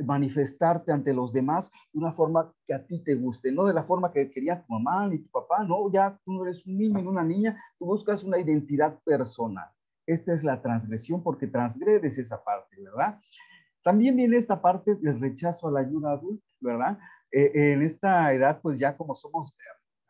manifestarte 0.05 0.91
ante 0.91 1.13
los 1.13 1.33
demás 1.33 1.71
de 1.91 1.99
una 1.99 2.13
forma 2.13 2.53
que 2.65 2.73
a 2.73 2.85
ti 2.85 2.99
te 2.99 3.15
guste, 3.15 3.51
no 3.51 3.65
de 3.65 3.73
la 3.73 3.83
forma 3.83 4.11
que 4.11 4.29
quería 4.29 4.61
tu 4.61 4.73
mamá 4.73 5.07
ni 5.07 5.19
tu 5.19 5.29
papá, 5.29 5.63
no, 5.63 5.91
ya 5.91 6.17
tú 6.23 6.33
no 6.33 6.45
eres 6.45 6.65
un 6.65 6.77
niño 6.77 7.01
ni 7.01 7.07
una 7.07 7.23
niña, 7.23 7.61
tú 7.77 7.85
buscas 7.85 8.23
una 8.23 8.39
identidad 8.39 8.97
personal. 9.03 9.74
Esta 10.05 10.33
es 10.33 10.43
la 10.43 10.61
transgresión 10.61 11.23
porque 11.23 11.47
transgredes 11.47 12.17
esa 12.17 12.43
parte, 12.43 12.75
¿verdad? 12.81 13.19
También 13.83 14.15
viene 14.15 14.37
esta 14.37 14.61
parte 14.61 14.95
del 14.95 15.19
rechazo 15.19 15.67
a 15.67 15.71
la 15.71 15.81
ayuda 15.81 16.11
adulta, 16.11 16.45
¿verdad? 16.59 16.97
Eh, 17.31 17.73
en 17.73 17.81
esta 17.81 18.33
edad, 18.33 18.59
pues 18.61 18.79
ya 18.79 18.95
como 18.97 19.15
somos 19.15 19.55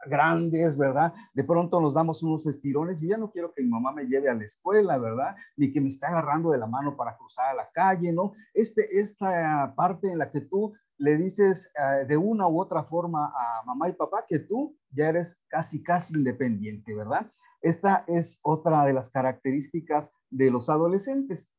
grandes, 0.07 0.77
¿verdad? 0.77 1.13
De 1.33 1.43
pronto 1.43 1.81
nos 1.81 1.93
damos 1.93 2.23
unos 2.23 2.45
estirones 2.45 3.01
y 3.01 3.07
ya 3.09 3.17
no 3.17 3.31
quiero 3.31 3.53
que 3.53 3.63
mi 3.63 3.69
mamá 3.69 3.91
me 3.91 4.05
lleve 4.05 4.29
a 4.29 4.33
la 4.33 4.43
escuela, 4.43 4.97
¿verdad? 4.97 5.35
Ni 5.57 5.71
que 5.71 5.81
me 5.81 5.89
esté 5.89 6.05
agarrando 6.05 6.51
de 6.51 6.57
la 6.57 6.67
mano 6.67 6.95
para 6.95 7.17
cruzar 7.17 7.49
a 7.49 7.53
la 7.53 7.69
calle, 7.73 8.13
¿no? 8.13 8.33
Este, 8.53 8.99
esta 8.99 9.73
parte 9.75 10.11
en 10.11 10.19
la 10.19 10.29
que 10.29 10.41
tú 10.41 10.73
le 10.97 11.17
dices 11.17 11.71
eh, 11.75 12.05
de 12.05 12.17
una 12.17 12.47
u 12.47 12.61
otra 12.61 12.83
forma 12.83 13.33
a 13.35 13.63
mamá 13.65 13.89
y 13.89 13.93
papá 13.93 14.23
que 14.27 14.39
tú 14.39 14.77
ya 14.91 15.09
eres 15.09 15.41
casi, 15.47 15.83
casi 15.83 16.15
independiente, 16.15 16.93
¿verdad? 16.93 17.27
Esta 17.65 18.05
es 18.07 18.39
otra 18.43 18.85
de 18.85 18.93
las 18.93 19.09
características 19.09 20.13
de 20.29 20.51
los 20.51 20.69
adolescentes. 20.69 21.49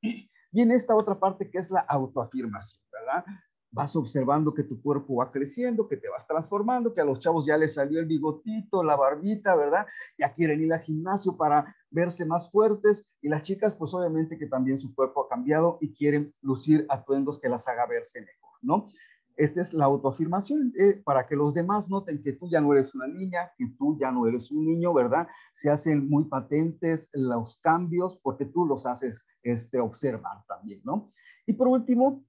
Viene 0.53 0.77
esta 0.77 0.95
otra 0.95 1.19
parte 1.19 1.51
que 1.51 1.59
es 1.59 1.71
la 1.73 1.81
autoafirmación, 1.81 2.81
¿verdad? 2.93 3.25
vas 3.73 3.95
observando 3.95 4.55
que 4.55 4.63
tu 4.63 4.81
cuerpo 4.81 5.17
va 5.17 5.31
creciendo, 5.31 5.87
que 5.87 5.99
te 5.99 6.09
vas 6.09 6.27
transformando, 6.27 6.95
que 6.95 7.03
a 7.03 7.05
los 7.05 7.19
chavos 7.19 7.45
ya 7.45 7.59
les 7.59 7.75
salió 7.75 8.01
el 8.01 8.07
bigotito, 8.07 8.83
la 8.83 8.97
barbita, 8.97 9.55
¿verdad? 9.55 9.85
Ya 10.17 10.33
quieren 10.33 10.63
ir 10.63 10.73
al 10.73 10.81
gimnasio 10.81 11.37
para 11.37 11.77
verse 11.91 12.25
más 12.25 12.51
fuertes 12.51 13.05
y 13.21 13.29
las 13.29 13.43
chicas, 13.43 13.75
pues 13.75 13.93
obviamente 13.93 14.39
que 14.39 14.47
también 14.47 14.79
su 14.79 14.95
cuerpo 14.95 15.25
ha 15.25 15.29
cambiado 15.29 15.77
y 15.83 15.93
quieren 15.93 16.35
lucir 16.41 16.87
atuendos 16.89 17.39
que 17.39 17.51
las 17.51 17.69
haga 17.69 17.85
verse 17.87 18.21
mejor, 18.21 18.59
¿no? 18.63 18.87
Esta 19.37 19.61
es 19.61 19.75
la 19.75 19.85
autoafirmación 19.85 20.73
eh, 20.79 21.03
para 21.05 21.27
que 21.27 21.37
los 21.37 21.53
demás 21.53 21.91
noten 21.91 22.23
que 22.23 22.33
tú 22.33 22.49
ya 22.49 22.61
no 22.61 22.73
eres 22.73 22.95
una 22.95 23.07
niña, 23.07 23.53
que 23.57 23.69
tú 23.79 23.99
ya 23.99 24.11
no 24.11 24.27
eres 24.27 24.51
un 24.51 24.65
niño, 24.65 24.95
¿verdad? 24.95 25.29
Se 25.53 25.71
hacen 25.71 26.09
muy 26.09 26.25
patentes 26.25 27.11
los 27.13 27.57
cambios 27.57 28.17
porque 28.17 28.47
tú 28.47 28.65
los 28.65 28.87
haces 28.87 29.27
este, 29.43 29.79
observar 29.79 30.45
también, 30.49 30.81
¿no? 30.85 31.09
Y 31.47 31.53
por 31.53 31.69
último, 31.69 32.25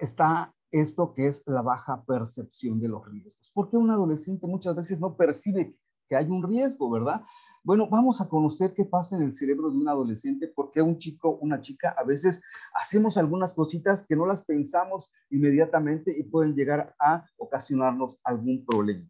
está 0.00 0.54
esto 0.70 1.12
que 1.12 1.26
es 1.26 1.42
la 1.46 1.62
baja 1.62 2.04
percepción 2.04 2.80
de 2.80 2.88
los 2.88 3.04
riesgos. 3.06 3.50
Porque 3.52 3.76
un 3.76 3.90
adolescente 3.90 4.46
muchas 4.46 4.74
veces 4.74 5.00
no 5.00 5.16
percibe 5.16 5.76
que 6.08 6.16
hay 6.16 6.26
un 6.26 6.42
riesgo, 6.42 6.90
¿verdad? 6.90 7.22
Bueno, 7.62 7.88
vamos 7.90 8.22
a 8.22 8.28
conocer 8.28 8.72
qué 8.72 8.86
pasa 8.86 9.16
en 9.16 9.22
el 9.22 9.34
cerebro 9.34 9.70
de 9.70 9.76
un 9.76 9.86
adolescente, 9.86 10.48
porque 10.48 10.80
un 10.80 10.96
chico, 10.96 11.36
una 11.42 11.60
chica, 11.60 11.94
a 11.96 12.04
veces 12.04 12.40
hacemos 12.74 13.18
algunas 13.18 13.52
cositas 13.52 14.06
que 14.06 14.16
no 14.16 14.24
las 14.24 14.42
pensamos 14.42 15.12
inmediatamente 15.28 16.10
y 16.16 16.22
pueden 16.22 16.54
llegar 16.54 16.94
a 16.98 17.26
ocasionarnos 17.36 18.18
algún 18.24 18.64
problema. 18.64 19.06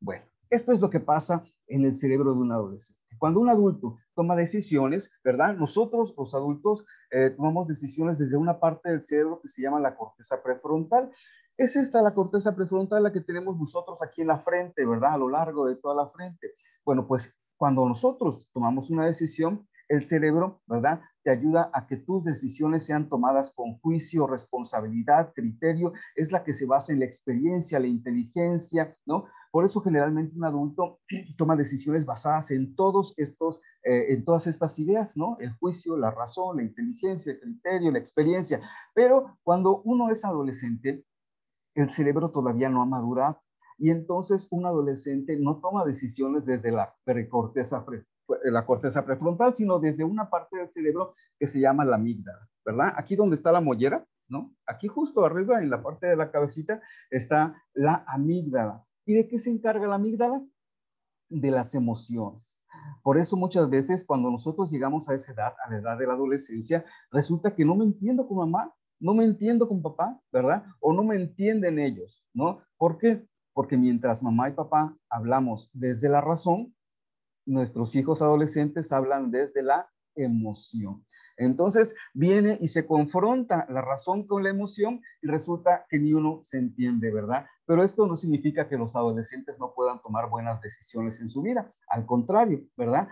Bueno, 0.00 0.24
esto 0.48 0.72
es 0.72 0.80
lo 0.80 0.88
que 0.88 1.00
pasa 1.00 1.44
en 1.66 1.84
el 1.84 1.94
cerebro 1.94 2.32
de 2.32 2.40
un 2.40 2.52
adolescente. 2.52 3.02
Cuando 3.18 3.40
un 3.40 3.50
adulto 3.50 3.98
toma 4.14 4.34
decisiones, 4.34 5.10
¿verdad? 5.22 5.54
Nosotros, 5.54 6.14
los 6.16 6.34
adultos, 6.34 6.86
eh, 7.10 7.30
tomamos 7.36 7.68
decisiones 7.68 8.18
desde 8.18 8.38
una 8.38 8.60
parte 8.60 8.88
del 8.90 9.02
cerebro 9.02 9.40
que 9.42 9.48
se 9.48 9.60
llama 9.60 9.78
la 9.78 9.94
corteza 9.94 10.42
prefrontal. 10.42 11.10
Es 11.58 11.76
esta 11.76 12.00
la 12.00 12.14
corteza 12.14 12.56
prefrontal 12.56 13.02
la 13.02 13.12
que 13.12 13.20
tenemos 13.20 13.58
nosotros 13.58 14.02
aquí 14.02 14.22
en 14.22 14.28
la 14.28 14.38
frente, 14.38 14.86
¿verdad? 14.86 15.12
A 15.14 15.18
lo 15.18 15.28
largo 15.28 15.66
de 15.66 15.76
toda 15.76 15.94
la 15.94 16.10
frente. 16.10 16.54
Bueno, 16.84 17.06
pues 17.06 17.36
cuando 17.62 17.88
nosotros 17.88 18.50
tomamos 18.52 18.90
una 18.90 19.06
decisión, 19.06 19.68
el 19.88 20.04
cerebro, 20.04 20.60
¿verdad? 20.66 21.00
Te 21.22 21.30
ayuda 21.30 21.70
a 21.72 21.86
que 21.86 21.96
tus 21.96 22.24
decisiones 22.24 22.84
sean 22.84 23.08
tomadas 23.08 23.52
con 23.54 23.78
juicio, 23.78 24.26
responsabilidad, 24.26 25.32
criterio, 25.32 25.92
es 26.16 26.32
la 26.32 26.42
que 26.42 26.54
se 26.54 26.66
basa 26.66 26.92
en 26.92 26.98
la 26.98 27.04
experiencia, 27.04 27.78
la 27.78 27.86
inteligencia, 27.86 28.96
¿no? 29.06 29.26
Por 29.52 29.64
eso 29.64 29.80
generalmente 29.80 30.34
un 30.36 30.44
adulto 30.44 30.98
toma 31.38 31.54
decisiones 31.54 32.04
basadas 32.04 32.50
en 32.50 32.74
todos 32.74 33.14
estos, 33.16 33.60
eh, 33.84 34.06
en 34.08 34.24
todas 34.24 34.48
estas 34.48 34.76
ideas, 34.80 35.16
¿no? 35.16 35.36
El 35.38 35.52
juicio, 35.52 35.96
la 35.96 36.10
razón, 36.10 36.56
la 36.56 36.64
inteligencia, 36.64 37.32
el 37.32 37.38
criterio, 37.38 37.92
la 37.92 38.00
experiencia. 38.00 38.60
Pero 38.92 39.38
cuando 39.44 39.82
uno 39.82 40.10
es 40.10 40.24
adolescente, 40.24 41.04
el 41.76 41.90
cerebro 41.90 42.32
todavía 42.32 42.68
no 42.68 42.82
ha 42.82 42.86
madurado. 42.86 43.40
Y 43.78 43.90
entonces 43.90 44.46
un 44.50 44.66
adolescente 44.66 45.38
no 45.38 45.60
toma 45.60 45.84
decisiones 45.84 46.44
desde 46.44 46.72
la 46.72 46.94
precorteza, 47.04 47.84
la 48.44 48.66
corteza 48.66 49.04
prefrontal, 49.04 49.54
sino 49.54 49.78
desde 49.78 50.04
una 50.04 50.30
parte 50.30 50.56
del 50.58 50.70
cerebro 50.70 51.12
que 51.38 51.46
se 51.46 51.60
llama 51.60 51.84
la 51.84 51.96
amígdala, 51.96 52.48
¿verdad? 52.64 52.92
Aquí 52.96 53.16
donde 53.16 53.36
está 53.36 53.52
la 53.52 53.60
mollera, 53.60 54.06
¿no? 54.28 54.54
Aquí 54.66 54.88
justo 54.88 55.24
arriba 55.24 55.62
en 55.62 55.70
la 55.70 55.82
parte 55.82 56.06
de 56.06 56.16
la 56.16 56.30
cabecita 56.30 56.80
está 57.10 57.62
la 57.74 58.04
amígdala. 58.06 58.84
¿Y 59.04 59.14
de 59.14 59.28
qué 59.28 59.38
se 59.38 59.50
encarga 59.50 59.86
la 59.86 59.96
amígdala? 59.96 60.42
De 61.28 61.50
las 61.50 61.74
emociones. 61.74 62.62
Por 63.02 63.18
eso 63.18 63.36
muchas 63.36 63.68
veces 63.68 64.04
cuando 64.04 64.30
nosotros 64.30 64.70
llegamos 64.70 65.08
a 65.08 65.14
esa 65.14 65.32
edad, 65.32 65.54
a 65.64 65.70
la 65.70 65.78
edad 65.78 65.98
de 65.98 66.06
la 66.06 66.14
adolescencia, 66.14 66.84
resulta 67.10 67.54
que 67.54 67.64
no 67.64 67.74
me 67.74 67.84
entiendo 67.84 68.26
con 68.28 68.38
mamá, 68.38 68.74
no 69.00 69.14
me 69.14 69.24
entiendo 69.24 69.66
con 69.66 69.82
papá, 69.82 70.20
¿verdad? 70.30 70.64
O 70.80 70.92
no 70.92 71.02
me 71.02 71.16
entienden 71.16 71.78
ellos, 71.78 72.24
¿no? 72.32 72.60
¿Por 72.76 72.98
qué? 72.98 73.26
Porque 73.52 73.76
mientras 73.76 74.22
mamá 74.22 74.48
y 74.48 74.52
papá 74.52 74.96
hablamos 75.08 75.70
desde 75.72 76.08
la 76.08 76.20
razón, 76.20 76.74
nuestros 77.44 77.94
hijos 77.96 78.22
adolescentes 78.22 78.92
hablan 78.92 79.30
desde 79.30 79.62
la 79.62 79.90
emoción. 80.14 81.04
Entonces 81.36 81.94
viene 82.12 82.58
y 82.60 82.68
se 82.68 82.86
confronta 82.86 83.66
la 83.70 83.80
razón 83.80 84.26
con 84.26 84.42
la 84.42 84.50
emoción 84.50 85.00
y 85.22 85.26
resulta 85.26 85.86
que 85.88 85.98
ni 85.98 86.12
uno 86.12 86.40
se 86.42 86.58
entiende, 86.58 87.10
¿verdad? 87.10 87.46
Pero 87.64 87.82
esto 87.82 88.06
no 88.06 88.16
significa 88.16 88.68
que 88.68 88.76
los 88.76 88.94
adolescentes 88.94 89.58
no 89.58 89.72
puedan 89.74 90.00
tomar 90.02 90.28
buenas 90.28 90.60
decisiones 90.60 91.20
en 91.20 91.28
su 91.28 91.42
vida, 91.42 91.68
al 91.88 92.04
contrario, 92.06 92.62
¿verdad? 92.76 93.08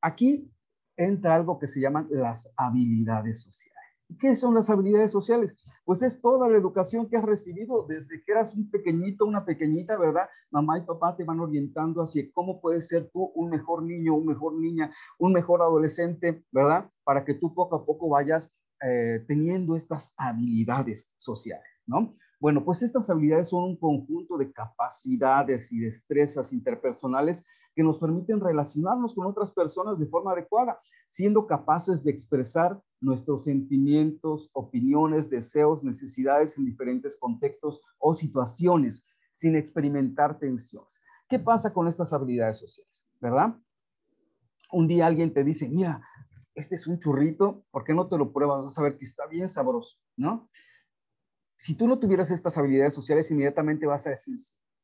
Aquí 0.00 0.50
entra 0.96 1.34
algo 1.34 1.58
que 1.58 1.66
se 1.66 1.80
llaman 1.80 2.08
las 2.10 2.52
habilidades 2.56 3.42
sociales. 3.42 3.75
¿Qué 4.20 4.36
son 4.36 4.54
las 4.54 4.70
habilidades 4.70 5.10
sociales? 5.10 5.56
Pues 5.84 6.00
es 6.02 6.20
toda 6.20 6.48
la 6.48 6.56
educación 6.56 7.08
que 7.08 7.16
has 7.16 7.24
recibido 7.24 7.84
desde 7.86 8.22
que 8.22 8.32
eras 8.32 8.54
un 8.54 8.70
pequeñito, 8.70 9.26
una 9.26 9.44
pequeñita, 9.44 9.98
¿verdad? 9.98 10.28
Mamá 10.50 10.78
y 10.78 10.82
papá 10.82 11.16
te 11.16 11.24
van 11.24 11.40
orientando 11.40 12.02
hacia 12.02 12.24
cómo 12.32 12.60
puedes 12.60 12.86
ser 12.86 13.10
tú 13.12 13.32
un 13.34 13.50
mejor 13.50 13.82
niño, 13.82 14.14
un 14.14 14.26
mejor 14.26 14.54
niña, 14.54 14.92
un 15.18 15.32
mejor 15.32 15.60
adolescente, 15.60 16.44
¿verdad? 16.52 16.88
Para 17.02 17.24
que 17.24 17.34
tú 17.34 17.52
poco 17.52 17.76
a 17.76 17.84
poco 17.84 18.08
vayas 18.08 18.52
eh, 18.80 19.24
teniendo 19.26 19.74
estas 19.74 20.14
habilidades 20.16 21.12
sociales, 21.18 21.66
¿no? 21.86 22.14
Bueno, 22.38 22.64
pues 22.64 22.82
estas 22.82 23.08
habilidades 23.10 23.48
son 23.48 23.64
un 23.64 23.76
conjunto 23.76 24.36
de 24.36 24.52
capacidades 24.52 25.72
y 25.72 25.80
destrezas 25.80 26.52
interpersonales 26.52 27.44
que 27.74 27.82
nos 27.82 27.98
permiten 27.98 28.40
relacionarnos 28.40 29.14
con 29.14 29.26
otras 29.26 29.52
personas 29.52 29.98
de 29.98 30.06
forma 30.06 30.32
adecuada, 30.32 30.78
siendo 31.08 31.46
capaces 31.46 32.04
de 32.04 32.10
expresar 32.10 32.80
nuestros 33.00 33.44
sentimientos, 33.44 34.50
opiniones, 34.52 35.28
deseos, 35.30 35.84
necesidades 35.84 36.56
en 36.58 36.64
diferentes 36.64 37.16
contextos 37.16 37.80
o 37.98 38.14
situaciones, 38.14 39.06
sin 39.32 39.54
experimentar 39.54 40.38
tensiones. 40.38 41.00
¿Qué 41.28 41.38
pasa 41.38 41.72
con 41.72 41.88
estas 41.88 42.12
habilidades 42.12 42.58
sociales? 42.58 43.06
¿Verdad? 43.20 43.56
Un 44.72 44.88
día 44.88 45.06
alguien 45.06 45.32
te 45.32 45.44
dice, 45.44 45.68
mira, 45.68 46.00
este 46.54 46.74
es 46.74 46.86
un 46.86 46.98
churrito, 46.98 47.64
¿por 47.70 47.84
qué 47.84 47.92
no 47.92 48.08
te 48.08 48.16
lo 48.16 48.32
pruebas? 48.32 48.64
Vas 48.64 48.78
a 48.78 48.82
ver 48.82 48.96
que 48.96 49.04
está 49.04 49.26
bien 49.26 49.48
sabroso, 49.48 49.98
¿no? 50.16 50.48
Si 51.56 51.74
tú 51.74 51.86
no 51.86 51.98
tuvieras 51.98 52.30
estas 52.30 52.56
habilidades 52.56 52.94
sociales, 52.94 53.30
inmediatamente 53.30 53.86
vas 53.86 54.06
a 54.06 54.10
decir, 54.10 54.36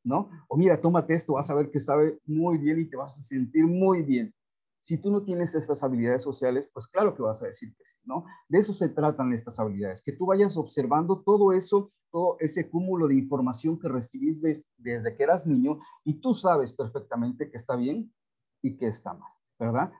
¿no? 0.03 0.29
O 0.47 0.57
mira, 0.57 0.79
tómate 0.79 1.15
esto, 1.15 1.33
vas 1.33 1.49
a 1.49 1.55
ver 1.55 1.71
que 1.71 1.79
sabe 1.79 2.19
muy 2.25 2.57
bien 2.57 2.79
y 2.79 2.85
te 2.85 2.95
vas 2.95 3.17
a 3.17 3.21
sentir 3.21 3.65
muy 3.65 4.03
bien. 4.03 4.33
Si 4.83 4.97
tú 4.97 5.09
no 5.09 5.23
tienes 5.23 5.55
estas 5.55 5.81
habilidades 5.81 6.23
sociales, 6.23 6.69
pues 6.73 6.87
claro 6.87 7.15
que 7.15 7.21
vas 7.21 7.41
a 7.41 7.45
decir 7.45 7.73
que 7.73 7.85
sí, 7.85 7.99
¿no? 8.03 8.25
De 8.49 8.59
eso 8.59 8.73
se 8.73 8.89
tratan 8.89 9.31
estas 9.31 9.57
habilidades, 9.57 10.01
que 10.01 10.11
tú 10.11 10.25
vayas 10.25 10.57
observando 10.57 11.21
todo 11.21 11.53
eso, 11.53 11.93
todo 12.11 12.35
ese 12.41 12.69
cúmulo 12.69 13.07
de 13.07 13.15
información 13.15 13.79
que 13.79 13.87
recibiste 13.87 14.65
desde 14.75 15.15
que 15.15 15.23
eras 15.23 15.47
niño 15.47 15.79
y 16.03 16.15
tú 16.15 16.35
sabes 16.35 16.73
perfectamente 16.73 17.49
que 17.49 17.55
está 17.55 17.77
bien 17.77 18.13
y 18.61 18.75
que 18.75 18.87
está 18.87 19.13
mal, 19.13 19.31
¿verdad? 19.57 19.93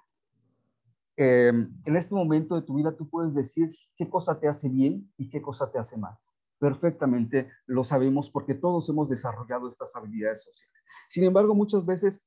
Em, 1.15 1.73
en 1.85 1.95
este 1.95 2.13
momento 2.13 2.55
de 2.55 2.63
tu 2.63 2.73
vida 2.73 2.91
tú 2.91 3.09
puedes 3.09 3.33
decir 3.33 3.73
qué 3.95 4.09
cosa 4.09 4.37
te 4.37 4.49
hace 4.49 4.67
bien 4.67 5.09
y 5.15 5.29
qué 5.29 5.41
cosa 5.41 5.71
te 5.71 5.79
hace 5.79 5.97
mal 5.97 6.17
perfectamente 6.59 7.49
lo 7.65 7.83
sabemos 7.83 8.29
porque 8.29 8.53
todos 8.53 8.87
hemos 8.87 9.09
desarrollado 9.09 9.67
estas 9.67 9.97
habilidades 9.97 10.43
sociales. 10.43 10.85
Sin 11.09 11.25
embargo, 11.25 11.53
muchas 11.53 11.85
veces 11.85 12.25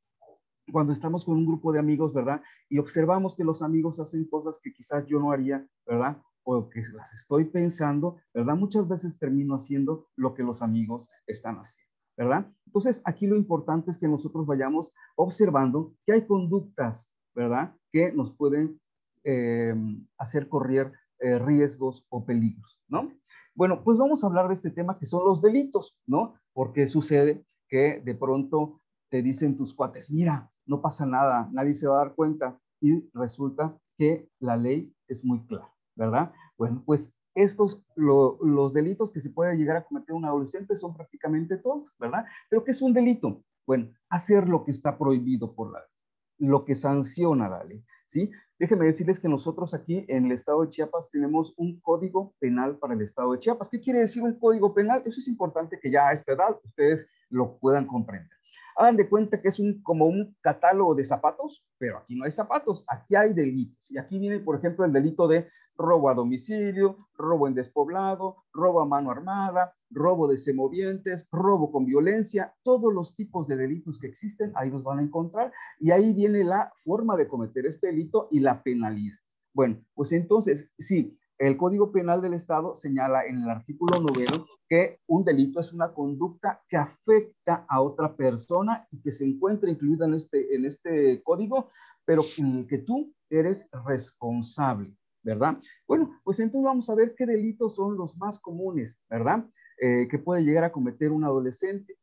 cuando 0.73 0.92
estamos 0.92 1.25
con 1.25 1.37
un 1.37 1.46
grupo 1.46 1.73
de 1.73 1.78
amigos, 1.78 2.12
¿verdad? 2.12 2.42
Y 2.68 2.78
observamos 2.78 3.35
que 3.35 3.44
los 3.44 3.62
amigos 3.62 4.00
hacen 4.00 4.26
cosas 4.26 4.58
que 4.62 4.73
quizás 4.73 5.06
yo 5.06 5.18
no 5.18 5.32
haría, 5.32 5.66
¿verdad? 5.87 6.20
O 6.44 6.68
que 6.68 6.80
las 6.94 7.14
estoy 7.14 7.44
pensando, 7.44 8.16
¿verdad? 8.35 8.56
Muchas 8.56 8.88
veces 8.88 9.18
termino 9.18 9.54
haciendo 9.54 10.08
lo 10.16 10.35
que 10.35 10.42
los 10.42 10.62
amigos 10.62 11.08
están 11.26 11.56
haciendo, 11.56 11.92
¿verdad? 12.16 12.52
Entonces, 12.66 13.02
aquí 13.04 13.26
lo 13.26 13.37
importante 13.37 13.90
es 13.90 13.99
que 13.99 14.08
nosotros 14.08 14.46
vayamos 14.46 14.94
observando 15.16 15.94
que 16.04 16.12
hay 16.12 16.26
conductas, 16.26 17.12
¿verdad? 17.35 17.75
Que 17.92 18.12
nos 18.12 18.32
pueden 18.32 18.80
eh, 19.25 19.75
hacer 20.18 20.49
correr 20.49 20.92
eh, 21.18 21.38
riesgos 21.38 22.06
o 22.11 22.25
peligros, 22.25 22.80
¿no? 22.88 23.12
Bueno, 23.54 23.82
pues 23.82 23.96
vamos 23.96 24.23
a 24.23 24.26
hablar 24.26 24.49
de 24.49 24.54
este 24.54 24.70
tema 24.70 24.99
que 24.99 25.06
son 25.06 25.25
los 25.25 25.40
delitos, 25.40 25.96
¿no? 26.06 26.35
Porque 26.52 26.87
sucede 26.87 27.46
que 27.68 28.02
de 28.04 28.14
pronto 28.14 28.82
te 29.08 29.23
dicen 29.23 29.56
tus 29.56 29.73
cuates, 29.73 30.11
mira, 30.11 30.52
no 30.66 30.80
pasa 30.80 31.06
nada, 31.06 31.49
nadie 31.52 31.75
se 31.75 31.87
va 31.87 31.96
a 31.96 32.04
dar 32.04 32.14
cuenta 32.14 32.58
y 32.80 33.08
resulta 33.14 33.76
que 33.96 34.28
la 34.40 34.56
ley 34.56 34.92
es 35.08 35.25
muy 35.25 35.44
clara, 35.46 35.73
¿verdad? 35.94 36.32
Bueno, 36.58 36.82
pues 36.85 37.14
estos, 37.35 37.82
los 37.94 38.73
delitos 38.73 39.11
que 39.11 39.20
se 39.20 39.30
puede 39.30 39.56
llegar 39.56 39.76
a 39.76 39.85
cometer 39.85 40.14
un 40.14 40.25
adolescente 40.25 40.75
son 40.75 40.94
prácticamente 40.94 41.58
todos, 41.58 41.94
¿verdad? 41.99 42.25
Pero 42.49 42.64
¿qué 42.64 42.70
es 42.70 42.82
un 42.82 42.92
delito? 42.92 43.42
Bueno, 43.66 43.92
hacer 44.08 44.49
lo 44.49 44.64
que 44.64 44.70
está 44.70 44.96
prohibido 44.96 45.54
por 45.54 45.73
la 45.73 45.80
ley, 45.80 46.49
lo 46.49 46.64
que 46.64 46.75
sanciona 46.75 47.49
la 47.49 47.64
ley, 47.64 47.85
¿sí? 48.06 48.30
Déjenme 48.58 48.86
decirles 48.86 49.20
que 49.20 49.28
nosotros 49.28 49.75
aquí 49.75 50.06
en 50.08 50.26
el 50.26 50.32
estado 50.32 50.62
de 50.62 50.70
Chiapas 50.70 51.10
tenemos 51.10 51.52
un 51.58 51.78
código 51.80 52.34
penal 52.38 52.78
para 52.78 52.94
el 52.94 53.02
estado 53.02 53.32
de 53.32 53.38
Chiapas. 53.38 53.68
¿Qué 53.68 53.80
quiere 53.80 54.00
decir 54.00 54.22
un 54.22 54.38
código 54.38 54.72
penal? 54.72 55.02
Eso 55.04 55.20
es 55.20 55.28
importante 55.28 55.78
que 55.78 55.90
ya 55.90 56.08
a 56.08 56.12
esta 56.12 56.32
edad 56.32 56.58
ustedes 56.64 57.06
lo 57.28 57.58
puedan 57.58 57.86
comprender. 57.86 58.30
Hagan 58.76 58.96
de 58.96 59.08
cuenta 59.08 59.40
que 59.40 59.48
es 59.48 59.58
un, 59.58 59.82
como 59.82 60.06
un 60.06 60.34
catálogo 60.40 60.94
de 60.94 61.04
zapatos, 61.04 61.66
pero 61.78 61.98
aquí 61.98 62.14
no 62.14 62.25
hay 62.25 62.30
zapatos, 62.30 62.84
aquí 62.88 63.14
hay 63.14 63.34
delitos. 63.34 63.90
Y 63.90 63.98
aquí 63.98 64.18
viene, 64.18 64.40
por 64.40 64.56
ejemplo, 64.56 64.84
el 64.84 64.92
delito 64.92 65.28
de 65.28 65.48
robo 65.76 66.08
a 66.08 66.14
domicilio, 66.14 67.08
robo 67.14 67.48
en 67.48 67.54
despoblado, 67.54 68.44
robo 68.52 68.80
a 68.80 68.86
mano 68.86 69.10
armada, 69.10 69.75
robo 69.90 70.28
de 70.28 70.38
semovientes, 70.38 71.26
robo 71.31 71.71
con 71.71 71.87
violencia, 71.87 72.55
todos 72.62 72.93
los 72.93 73.14
tipos 73.14 73.49
de 73.49 73.57
delitos 73.57 73.99
que 73.99 74.07
existen, 74.07 74.52
ahí 74.55 74.71
los 74.71 74.85
van 74.85 74.99
a 74.99 75.02
encontrar. 75.02 75.52
Y 75.78 75.90
ahí 75.90 76.12
viene 76.12 76.45
la 76.45 76.73
forma 76.76 77.16
de 77.16 77.28
cometer 77.28 77.66
este 77.66 77.88
delito 77.88 78.28
y 78.31 78.40
la 78.40 78.62
penalidad. 78.62 79.16
Bueno, 79.52 79.78
pues 79.95 80.12
entonces, 80.12 80.71
sí, 80.78 81.16
el 81.38 81.57
Código 81.57 81.93
Penal 81.93 82.23
del 82.23 82.33
Estado 82.33 82.75
señala 82.75 83.26
en 83.26 83.43
el 83.43 83.50
artículo 83.50 84.00
noveno 84.00 84.47
que 84.69 85.00
un 85.07 85.23
delito 85.23 85.61
es 85.61 85.73
una 85.73 85.93
conducta 85.93 86.62
que 86.69 86.78
afecta 86.78 87.66
a 87.69 87.83
otra 87.83 88.16
persona 88.16 88.87
y 88.90 89.00
que 89.00 89.12
se 89.12 89.26
encuentra 89.26 89.71
incluida 89.71 90.07
en 90.07 90.14
este, 90.14 90.55
en 90.55 90.64
este 90.64 91.23
código, 91.23 91.71
pero 92.07 92.23
en 92.38 92.57
el 92.57 92.66
que 92.66 92.78
tú 92.78 93.12
eres 93.28 93.69
responsable, 93.85 94.97
¿verdad? 95.23 95.59
Bueno, 95.87 96.19
pues 96.25 96.40
entonces 96.40 96.64
vamos 96.64 96.88
a 96.88 96.95
ver 96.95 97.14
qué 97.14 97.26
delitos 97.26 97.75
son 97.75 97.99
los 97.99 98.16
más 98.16 98.38
comunes, 98.38 99.02
¿verdad? 99.11 99.47
Eh, 99.78 100.09
que 100.09 100.18
puede 100.18 100.42
llegar 100.42 100.64
a 100.64 100.73
cometer 100.73 101.12
un 101.12 101.25
adolescente. 101.25 101.99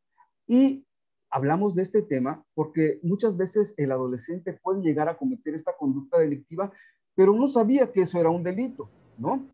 Y 0.47 0.85
hablamos 1.31 1.73
de 1.73 1.81
este 1.81 2.03
tema 2.03 2.45
porque 2.53 2.99
muchas 3.01 3.35
veces 3.35 3.73
el 3.77 3.91
adolescente 3.91 4.53
puede 4.61 4.81
llegar 4.81 5.09
a 5.09 5.17
cometer 5.17 5.55
esta 5.55 5.75
conducta 5.75 6.19
delictiva, 6.19 6.71
pero 7.15 7.33
no 7.33 7.47
sabía 7.47 7.91
que 7.91 8.01
eso 8.01 8.19
era 8.19 8.29
un 8.29 8.43
delito. 8.43 8.89
¿no? 9.17 9.49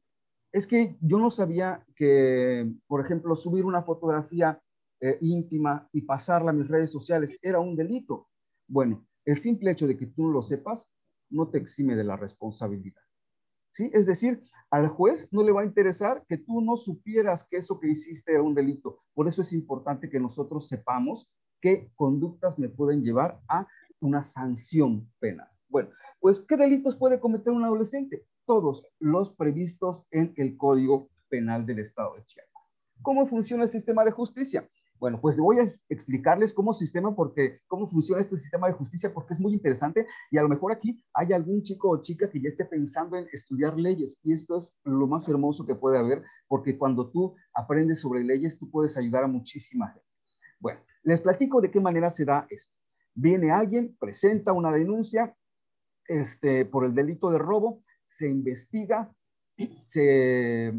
Es 0.52 0.68
que 0.68 0.98
yo 1.02 1.20
no 1.20 1.32
sabía 1.32 1.86
que, 1.96 2.70
por 2.88 3.02
ejemplo, 3.02 3.36
subir 3.36 3.66
una 3.66 3.84
fotografía 3.84 4.62
eh, 5.02 5.18
íntima 5.22 5.88
y 5.94 6.02
pasarla 6.02 6.52
a 6.52 6.54
mis 6.54 6.68
redes 6.68 6.92
sociales 6.92 7.40
era 7.42 7.60
un 7.60 7.76
delito. 7.76 8.28
Bueno, 8.68 9.08
el 9.24 9.38
simple 9.38 9.72
hecho 9.72 9.88
de 9.88 9.98
que 9.98 10.08
tú 10.08 10.30
lo 10.30 10.42
sepas 10.42 10.90
no 11.30 11.48
te 11.50 11.58
exime 11.58 11.96
de 11.96 12.04
la 12.04 12.18
responsabilidad. 12.18 13.02
¿Sí? 13.72 13.90
Es 13.94 14.06
decir, 14.06 14.42
al 14.72 14.88
juez 14.88 15.28
no 15.32 15.44
le 15.44 15.52
va 15.52 15.62
a 15.62 15.66
interesar 15.66 16.26
que 16.28 16.38
tú 16.38 16.62
no 16.62 16.78
supieras 16.78 17.44
que 17.44 17.58
eso 17.58 17.80
que 17.80 17.90
hiciste 17.90 18.34
era 18.34 18.44
un 18.44 18.56
delito. 18.56 19.04
Por 19.14 19.28
eso 19.28 19.42
es 19.42 19.54
importante 19.54 20.10
que 20.10 20.20
nosotros 20.20 20.68
sepamos 20.68 21.32
qué 21.62 21.92
conductas 21.96 22.58
me 22.58 22.70
pueden 22.70 23.04
llevar 23.04 23.40
a 23.48 23.68
una 24.00 24.24
sanción 24.24 25.12
penal. 25.20 25.50
Bueno, 25.68 25.90
pues, 26.20 26.40
¿qué 26.40 26.58
delitos 26.58 26.96
puede 26.96 27.20
cometer 27.20 27.54
un 27.54 27.64
adolescente? 27.64 28.26
todos 28.50 28.84
los 28.98 29.30
previstos 29.30 30.08
en 30.10 30.34
el 30.36 30.58
Código 30.58 31.12
Penal 31.30 31.68
del 31.68 31.78
Estado 31.78 32.16
de 32.16 32.26
Chiapas. 32.26 32.64
¿Cómo 33.04 33.28
funciona 33.28 33.62
el 33.62 33.70
sistema 33.70 34.04
de 34.04 34.10
justicia? 34.10 34.68
Bueno, 35.00 35.22
pues 35.22 35.38
voy 35.38 35.60
a 35.60 35.65
explicarles 35.88 36.53
cómo 36.53 36.74
sistema, 36.74 37.15
porque 37.15 37.62
cómo 37.68 37.88
funciona 37.88 38.20
este 38.20 38.38
sistema 38.38 38.68
de 38.68 38.74
justicia, 38.74 39.13
porque 39.13 39.34
es 39.34 39.39
muy 39.39 39.53
interesante 39.53 40.06
y 40.29 40.38
a 40.38 40.41
lo 40.41 40.50
mejor 40.50 40.74
aquí 40.74 41.01
hay 41.13 41.32
algún 41.32 41.63
chico 41.63 41.89
o 41.89 42.01
chica 42.01 42.29
que 42.29 42.41
ya 42.41 42.50
esté 42.50 42.65
pensando 42.65 43.15
en 43.15 43.25
estudiar 43.32 43.77
leyes 43.77 44.20
y 44.24 44.34
esto 44.34 44.58
es 44.58 44.77
lo 44.84 45.08
más 45.08 45.29
hermoso 45.29 45.65
que 45.65 45.75
puede 45.75 45.98
haber, 45.98 46.24
porque 46.48 46.77
cuando 46.77 47.10
tú 47.10 47.34
aprendes 47.53 48.01
sobre 48.01 48.24
leyes, 48.25 48.60
tú 48.60 48.70
puedes 48.70 48.98
ayudar 48.98 49.24
a 49.24 49.27
muchísima 49.27 49.88
gente. 49.88 50.08
Bueno, 50.60 50.82
les 51.03 51.22
platico 51.22 51.62
de 51.62 51.72
qué 51.72 51.79
manera 51.79 52.10
se 52.10 52.25
da 52.25 52.46
esto. 52.50 52.75
Viene 53.13 53.51
alguien, 53.51 53.96
presenta 54.00 54.51
una 54.51 54.72
denuncia 54.74 55.34
este, 56.08 56.65
por 56.65 56.86
el 56.86 56.94
delito 56.94 57.32
de 57.32 57.38
robo, 57.38 57.82
se 58.04 58.28
investiga, 58.28 59.13
se 59.86 60.74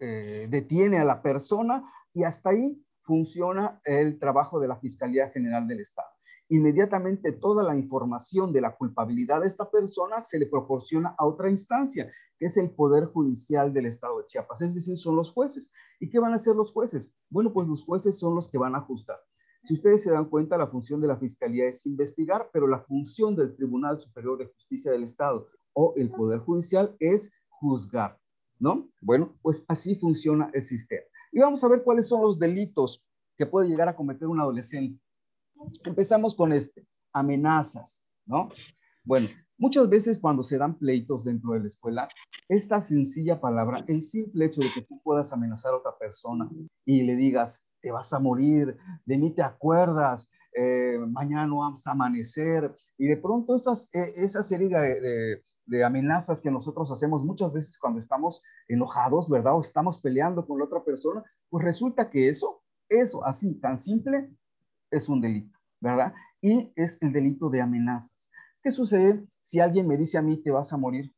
eh, 0.00 0.46
detiene 0.50 0.98
a 0.98 1.04
la 1.04 1.22
persona 1.22 1.84
y 2.12 2.24
hasta 2.24 2.50
ahí 2.50 2.82
funciona 3.02 3.80
el 3.84 4.18
trabajo 4.18 4.58
de 4.60 4.68
la 4.68 4.76
Fiscalía 4.76 5.30
General 5.30 5.66
del 5.66 5.80
Estado. 5.80 6.08
Inmediatamente 6.48 7.32
toda 7.32 7.62
la 7.62 7.76
información 7.76 8.52
de 8.52 8.60
la 8.60 8.74
culpabilidad 8.76 9.40
de 9.40 9.46
esta 9.46 9.70
persona 9.70 10.20
se 10.20 10.38
le 10.38 10.46
proporciona 10.46 11.14
a 11.18 11.24
otra 11.24 11.48
instancia, 11.48 12.10
que 12.38 12.46
es 12.46 12.56
el 12.56 12.70
Poder 12.70 13.06
Judicial 13.06 13.72
del 13.72 13.86
Estado 13.86 14.18
de 14.18 14.26
Chiapas, 14.26 14.60
es 14.62 14.74
decir, 14.74 14.96
son 14.96 15.16
los 15.16 15.32
jueces. 15.32 15.72
¿Y 15.98 16.10
qué 16.10 16.18
van 16.18 16.32
a 16.32 16.36
hacer 16.36 16.54
los 16.54 16.72
jueces? 16.72 17.12
Bueno, 17.30 17.52
pues 17.52 17.68
los 17.68 17.84
jueces 17.84 18.18
son 18.18 18.34
los 18.34 18.48
que 18.48 18.58
van 18.58 18.74
a 18.74 18.78
ajustar. 18.78 19.16
Si 19.64 19.74
ustedes 19.74 20.02
se 20.02 20.10
dan 20.10 20.24
cuenta, 20.24 20.58
la 20.58 20.66
función 20.66 21.00
de 21.00 21.06
la 21.06 21.16
Fiscalía 21.16 21.68
es 21.68 21.86
investigar, 21.86 22.50
pero 22.52 22.66
la 22.66 22.80
función 22.80 23.36
del 23.36 23.54
Tribunal 23.54 24.00
Superior 24.00 24.36
de 24.36 24.46
Justicia 24.46 24.90
del 24.90 25.04
Estado 25.04 25.46
o 25.72 25.94
el 25.96 26.10
Poder 26.10 26.40
Judicial 26.40 26.96
es 26.98 27.30
juzgar, 27.48 28.18
¿no? 28.58 28.90
Bueno, 29.00 29.38
pues 29.40 29.64
así 29.68 29.94
funciona 29.94 30.50
el 30.52 30.64
sistema. 30.64 31.06
Y 31.32 31.40
vamos 31.40 31.64
a 31.64 31.68
ver 31.68 31.82
cuáles 31.82 32.06
son 32.06 32.22
los 32.22 32.38
delitos 32.38 33.04
que 33.38 33.46
puede 33.46 33.68
llegar 33.68 33.88
a 33.88 33.96
cometer 33.96 34.28
un 34.28 34.40
adolescente. 34.40 35.02
Empezamos 35.84 36.34
con 36.34 36.52
este, 36.52 36.86
amenazas, 37.12 38.04
¿no? 38.26 38.50
Bueno, 39.02 39.28
muchas 39.56 39.88
veces 39.88 40.18
cuando 40.18 40.42
se 40.42 40.58
dan 40.58 40.78
pleitos 40.78 41.24
dentro 41.24 41.52
de 41.52 41.60
la 41.60 41.66
escuela, 41.66 42.08
esta 42.48 42.80
sencilla 42.80 43.40
palabra, 43.40 43.82
el 43.88 44.02
simple 44.02 44.44
hecho 44.44 44.60
de 44.60 44.70
que 44.72 44.82
tú 44.82 45.00
puedas 45.02 45.32
amenazar 45.32 45.72
a 45.72 45.78
otra 45.78 45.96
persona 45.98 46.50
y 46.84 47.02
le 47.02 47.16
digas, 47.16 47.68
te 47.80 47.90
vas 47.90 48.12
a 48.12 48.20
morir, 48.20 48.76
de 49.06 49.18
mí 49.18 49.30
te 49.30 49.42
acuerdas, 49.42 50.28
eh, 50.54 50.98
mañana 51.08 51.46
no 51.46 51.58
vamos 51.58 51.86
a 51.86 51.92
amanecer, 51.92 52.74
y 52.98 53.06
de 53.06 53.16
pronto 53.16 53.56
esas, 53.56 53.88
eh, 53.94 54.12
esa 54.16 54.42
serie 54.42 54.68
amenazas 55.84 56.40
que 56.40 56.50
nosotros 56.50 56.90
hacemos 56.90 57.24
muchas 57.24 57.52
veces 57.52 57.78
cuando 57.78 57.98
estamos 57.98 58.42
enojados, 58.68 59.28
¿verdad? 59.28 59.56
O 59.56 59.60
estamos 59.60 59.98
peleando 59.98 60.46
con 60.46 60.58
la 60.58 60.64
otra 60.64 60.84
persona, 60.84 61.22
pues 61.48 61.64
resulta 61.64 62.10
que 62.10 62.28
eso, 62.28 62.62
eso 62.88 63.24
así, 63.24 63.54
tan 63.54 63.78
simple, 63.78 64.30
es 64.90 65.08
un 65.08 65.20
delito, 65.20 65.58
¿verdad? 65.80 66.12
Y 66.40 66.72
es 66.76 66.98
el 67.00 67.12
delito 67.12 67.48
de 67.48 67.60
amenazas. 67.60 68.30
¿Qué 68.62 68.70
sucede 68.70 69.26
si 69.40 69.58
alguien 69.58 69.88
me 69.88 69.96
dice 69.96 70.18
a 70.18 70.22
mí 70.22 70.36
te 70.36 70.50
vas 70.50 70.72
a 70.72 70.76
morir 70.76 71.12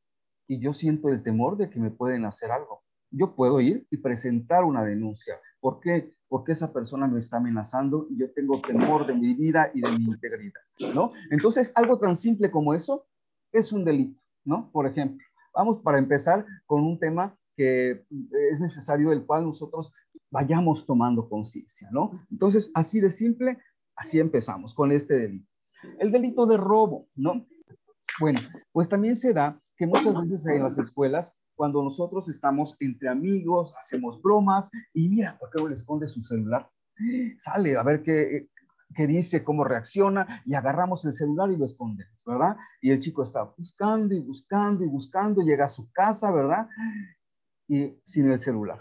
y 0.47 0.61
yo 0.61 0.73
siento 0.73 1.09
el 1.09 1.23
temor 1.23 1.57
de 1.57 1.69
que 1.69 1.79
me 1.79 1.91
pueden 1.91 2.25
hacer 2.25 2.51
algo? 2.51 2.83
Yo 3.11 3.35
puedo 3.35 3.61
ir 3.61 3.87
y 3.91 3.99
presentar 3.99 4.65
una 4.65 4.83
denuncia. 4.83 5.35
¿Por 5.61 5.81
qué? 5.81 6.15
Porque 6.29 6.53
esa 6.53 6.73
persona 6.73 7.07
me 7.07 7.19
está 7.19 7.37
amenazando 7.37 8.07
y 8.11 8.19
yo 8.19 8.33
tengo 8.33 8.61
temor 8.61 9.07
de 9.07 9.15
mi 9.15 9.35
vida 9.35 9.71
y 9.75 9.81
de 9.83 9.91
mi 9.99 10.05
integridad, 10.05 10.61
¿no? 10.95 11.13
Entonces, 11.31 11.73
algo 11.75 11.99
tan 11.99 12.17
simple 12.17 12.51
como 12.51 12.75
eso 12.75 13.07
es 13.53 13.73
un 13.73 13.85
delito. 13.85 14.24
¿No? 14.45 14.71
Por 14.71 14.87
ejemplo, 14.87 15.25
vamos 15.55 15.79
para 15.79 15.99
empezar 15.99 16.45
con 16.67 16.83
un 16.83 16.99
tema 16.99 17.37
que 17.57 18.05
es 18.51 18.61
necesario 18.61 19.11
del 19.11 19.25
cual 19.25 19.45
nosotros 19.45 19.93
vayamos 20.31 20.85
tomando 20.87 21.29
conciencia, 21.29 21.89
¿no? 21.93 22.11
Entonces, 22.31 22.71
así 22.75 23.01
de 23.01 23.11
simple, 23.11 23.59
así 23.95 24.19
empezamos 24.19 24.75
con 24.75 24.91
este 24.91 25.15
delito. 25.15 25.49
El 25.99 26.11
delito 26.11 26.47
de 26.47 26.57
robo, 26.57 27.09
¿no? 27.15 27.47
Bueno, 28.19 28.41
pues 28.73 28.89
también 28.89 29.17
se 29.17 29.33
da 29.33 29.61
que 29.77 29.87
muchas 29.87 30.15
veces 30.15 30.47
en 30.47 30.63
las 30.63 30.79
escuelas, 30.79 31.37
cuando 31.55 31.83
nosotros 31.83 32.29
estamos 32.29 32.77
entre 32.81 33.09
amigos, 33.09 33.75
hacemos 33.79 34.21
bromas 34.21 34.71
y 34.93 35.09
mira, 35.09 35.39
¿por 35.39 35.51
qué 35.51 35.63
no 35.63 35.69
le 35.69 35.75
esconde 35.75 36.09
su 36.09 36.23
celular? 36.23 36.69
Sale 37.39 37.77
a 37.77 37.83
ver 37.83 38.03
qué, 38.03 38.49
que 38.95 39.07
dice 39.07 39.45
cómo 39.45 39.65
reacciona 39.65 40.43
y 40.47 40.55
agarramos 40.55 41.05
el 41.05 41.15
celular 41.15 41.51
y 41.51 41.57
lo 41.57 41.65
escondemos, 41.65 42.23
¿verdad? 42.25 42.57
Y 42.81 42.91
el 42.91 42.99
chico 42.99 43.23
está 43.23 43.43
buscando 43.43 44.15
y 44.15 44.21
buscando 44.21 44.85
y 44.85 44.89
buscando, 44.89 45.43
llega 45.43 45.67
a 45.67 45.69
su 45.69 45.91
casa, 45.93 46.31
¿verdad? 46.31 46.69
Y 47.67 47.99
sin 48.05 48.31
el 48.31 48.39
celular 48.39 48.81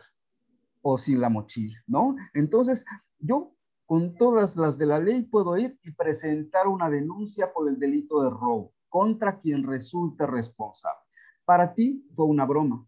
o 0.82 0.98
sin 0.98 1.20
la 1.20 1.30
mochila, 1.30 1.78
¿no? 1.88 2.16
Entonces, 2.34 2.86
yo 3.20 3.56
con 3.86 4.16
todas 4.16 4.56
las 4.56 4.78
de 4.78 4.86
la 4.86 5.00
ley 5.00 5.24
puedo 5.24 5.58
ir 5.58 5.78
y 5.84 5.92
presentar 5.92 6.68
una 6.68 6.90
denuncia 6.90 7.52
por 7.54 7.68
el 7.70 7.80
delito 7.80 8.22
de 8.24 8.30
robo 8.30 8.74
contra 8.90 9.40
quien 9.40 9.64
resulte 9.64 10.28
responsable. 10.28 11.02
Para 11.46 11.74
ti 11.74 12.08
fue 12.16 12.26
una 12.26 12.46
broma, 12.46 12.86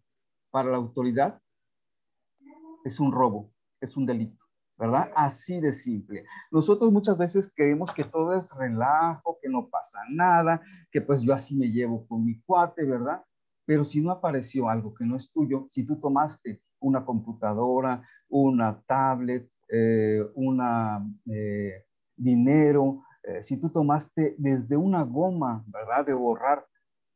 para 0.52 0.70
la 0.70 0.78
autoridad 0.78 1.42
es 2.86 3.00
un 3.00 3.12
robo, 3.12 3.52
es 3.82 3.98
un 3.98 4.06
delito. 4.06 4.45
¿Verdad? 4.78 5.12
Así 5.16 5.60
de 5.60 5.72
simple. 5.72 6.26
Nosotros 6.52 6.92
muchas 6.92 7.18
veces 7.18 7.52
creemos 7.56 7.94
que 7.94 8.04
todo 8.04 8.34
es 8.38 8.54
relajo, 8.56 9.38
que 9.42 9.50
no 9.50 9.70
pasa 9.70 10.00
nada, 10.10 10.62
que 10.92 11.02
pues 11.02 11.22
yo 11.22 11.34
así 11.34 11.56
me 11.56 11.72
llevo 11.72 12.06
con 12.08 12.26
mi 12.26 12.42
cuate, 12.42 12.86
¿verdad? 12.86 13.24
Pero 13.66 13.84
si 13.84 14.02
no 14.02 14.12
apareció 14.12 14.70
algo 14.70 14.94
que 14.94 15.06
no 15.06 15.16
es 15.16 15.32
tuyo, 15.32 15.66
si 15.68 15.86
tú 15.86 16.00
tomaste 16.00 16.62
una 16.80 17.06
computadora, 17.06 18.02
una 18.30 18.82
tablet, 18.82 19.50
eh, 19.70 20.22
una 20.36 21.06
eh, 21.26 21.86
dinero, 22.16 23.04
eh, 23.24 23.42
si 23.42 23.58
tú 23.58 23.70
tomaste 23.70 24.36
desde 24.38 24.78
una 24.78 25.04
goma, 25.04 25.64
¿verdad? 25.68 26.06
De 26.06 26.14
borrar, 26.14 26.66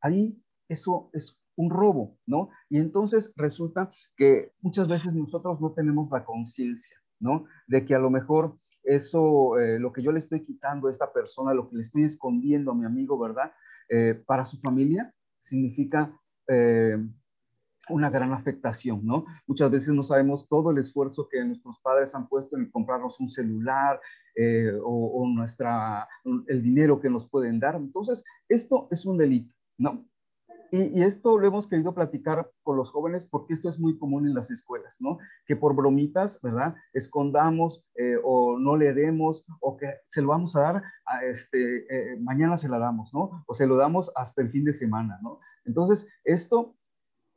ahí 0.02 0.41
eso 0.67 1.10
es 1.13 1.38
un 1.56 1.69
robo, 1.69 2.17
¿no? 2.26 2.50
Y 2.69 2.80
entonces 2.80 3.34
resulta 3.36 3.89
que 4.15 4.54
muchas 4.62 4.88
veces 4.88 5.13
nosotros 5.13 5.60
no 5.60 5.74
tenemos 5.74 6.10
la 6.10 6.24
conciencia, 6.24 6.98
¿no? 7.19 7.45
De 7.67 7.86
que 7.86 7.95
a 7.95 7.99
lo 7.99 8.10
mejor 8.10 8.55
eso, 8.84 9.60
eh, 9.60 9.79
lo 9.79 9.91
que 9.93 10.01
yo 10.01 10.12
le 10.12 10.19
estoy 10.19 10.43
quitando 10.43 10.88
a 10.88 10.91
esta 10.91 11.12
persona, 11.12 11.53
lo 11.53 11.69
que 11.69 11.75
le 11.75 11.82
estoy 11.82 12.03
escondiendo 12.03 12.71
a 12.71 12.75
mi 12.75 12.86
amigo, 12.86 13.17
¿verdad? 13.19 13.51
Eh, 13.89 14.21
para 14.25 14.45
su 14.45 14.58
familia 14.60 15.13
significa 15.41 16.12
eh, 16.47 16.97
una 17.89 18.10
gran 18.10 18.34
afectación, 18.34 19.05
¿no? 19.05 19.25
Muchas 19.47 19.71
veces 19.71 19.93
no 19.93 20.03
sabemos 20.03 20.47
todo 20.47 20.71
el 20.71 20.77
esfuerzo 20.77 21.27
que 21.29 21.43
nuestros 21.43 21.79
padres 21.79 22.13
han 22.13 22.27
puesto 22.27 22.55
en 22.58 22.69
comprarnos 22.69 23.19
un 23.19 23.27
celular 23.27 23.99
o, 24.84 25.21
o, 25.21 25.27
nuestra, 25.27 26.08
el 26.47 26.62
dinero 26.62 27.01
que 27.01 27.10
nos 27.10 27.27
pueden 27.29 27.60
dar. 27.60 27.75
Entonces, 27.75 28.23
esto 28.47 28.88
es 28.89 29.05
un 29.05 29.17
delito, 29.17 29.53
¿no? 29.77 30.05
Y, 30.71 31.01
esto 31.01 31.38
lo 31.38 31.47
hemos 31.47 31.67
querido 31.67 31.93
platicar 31.93 32.51
con 32.63 32.77
los 32.77 32.91
jóvenes 32.91 33.25
porque 33.25 33.53
esto 33.53 33.69
es 33.69 33.79
muy 33.79 33.97
común 33.97 34.27
en 34.27 34.34
las 34.34 34.51
escuelas, 34.51 34.97
¿no? 34.99 35.17
Que 35.45 35.55
por 35.55 35.75
bromitas, 35.75 36.39
¿verdad? 36.41 36.75
Escondamos 36.93 37.86
eh, 37.95 38.15
o 38.23 38.58
no 38.60 38.77
le 38.77 38.93
demos 38.93 39.45
o 39.62 39.77
que 39.77 39.88
se 40.05 40.21
lo 40.21 40.29
vamos 40.29 40.55
a 40.55 40.62
dar, 40.62 40.84
a 41.05 41.23
este, 41.25 41.86
eh, 41.89 42.17
mañana 42.19 42.58
se 42.58 42.69
la 42.69 42.77
damos, 42.77 43.13
¿no? 43.13 43.43
O 43.47 43.53
se 43.53 43.67
lo 43.67 43.77
damos 43.77 44.12
hasta 44.15 44.41
el 44.41 44.51
fin 44.51 44.65
de 44.65 44.73
semana, 44.73 45.19
¿no? 45.21 45.39
Entonces, 45.65 46.08
esto 46.23 46.75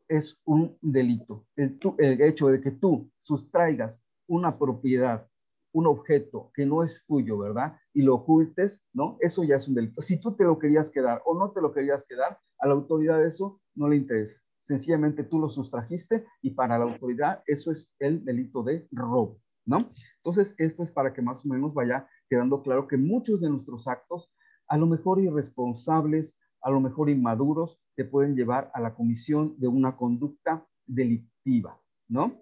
es 0.09 0.41
un 0.45 0.77
delito. 0.81 1.47
El, 1.57 1.79
el 1.99 2.21
hecho 2.21 2.49
de 2.49 2.61
que 2.61 2.71
tú 2.71 3.11
sustraigas 3.19 4.05
una 4.27 4.59
propiedad 4.59 5.27
un 5.73 5.87
objeto 5.87 6.51
que 6.55 6.67
no 6.67 6.83
es 6.83 7.05
tuyo, 7.07 7.39
¿verdad? 7.39 7.77
Y 7.93 8.03
lo 8.03 8.17
ocultes, 8.17 8.85
¿no? 8.93 9.17
Eso 9.21 9.43
ya 9.43 9.57
es 9.57 9.67
un 9.69 9.75
delito. 9.75 10.01
Si 10.03 10.21
tú 10.21 10.37
te 10.37 10.45
lo 10.45 10.59
querías 10.59 10.91
quedar 10.91 11.23
o 11.25 11.35
no 11.35 11.51
te 11.51 11.61
lo 11.61 11.73
querías 11.73 12.05
quedar, 12.05 12.39
a 12.63 12.69
la 12.69 12.75
autoridad 12.75 13.25
eso 13.27 13.61
no 13.75 13.89
le 13.89 13.97
interesa. 13.97 14.41
Sencillamente 14.61 15.25
tú 15.25 15.41
lo 15.41 15.51
sustrajiste 15.51 16.25
y 16.41 16.51
para 16.51 16.79
la 16.79 16.85
autoridad 16.85 17.43
eso 17.47 17.73
es 17.73 17.93
el 17.99 18.25
delito 18.25 18.63
de 18.63 18.87
robo, 18.93 19.41
¿no? 19.67 19.79
Entonces, 20.19 20.55
esto 20.59 20.85
es 20.85 20.93
para 20.93 21.13
que 21.13 21.21
más 21.21 21.45
o 21.45 21.49
menos 21.49 21.75
vaya 21.75 22.09
quedando 22.31 22.63
claro 22.63 22.87
que 22.87 22.97
muchos 22.97 23.41
de 23.41 23.51
nuestros 23.51 23.89
actos, 23.89 24.33
a 24.69 24.79
lo 24.79 24.87
mejor 24.87 25.21
irresponsables, 25.21 26.39
a 26.61 26.71
lo 26.71 26.81
mejor 26.81 27.11
inmaduros, 27.11 27.81
te 27.97 28.05
pueden 28.05 28.37
llevar 28.37 28.71
a 28.73 28.81
la 28.81 28.95
comisión 28.95 29.57
de 29.59 29.67
una 29.67 29.97
conducta 29.97 30.65
delictiva, 30.87 31.81
¿no? 32.09 32.41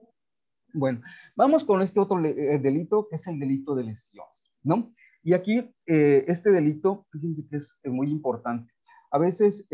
Bueno, 0.74 1.00
vamos 1.34 1.64
con 1.64 1.80
este 1.80 1.98
otro 1.98 2.22
eh, 2.24 2.58
delito, 2.58 3.08
que 3.08 3.16
es 3.16 3.26
el 3.26 3.40
delito 3.40 3.74
de 3.74 3.84
lesiones, 3.84 4.52
¿no? 4.62 4.92
Y 5.22 5.32
aquí, 5.32 5.70
eh, 5.86 6.24
este 6.28 6.50
delito, 6.50 7.06
fíjense 7.10 7.46
que 7.48 7.56
es 7.56 7.78
eh, 7.82 7.90
muy 7.90 8.10
importante. 8.10 8.72
A 9.10 9.18
veces 9.18 9.66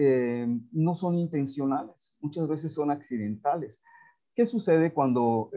no 0.73 0.95
son 0.95 1.17
intencionales, 1.17 2.17
muchas 2.21 2.49
veces 2.49 2.73
son 2.73 2.91
accidentales. 2.91 3.83
¿Qué 4.35 4.47
sucede 4.47 4.93
cuando 4.93 5.51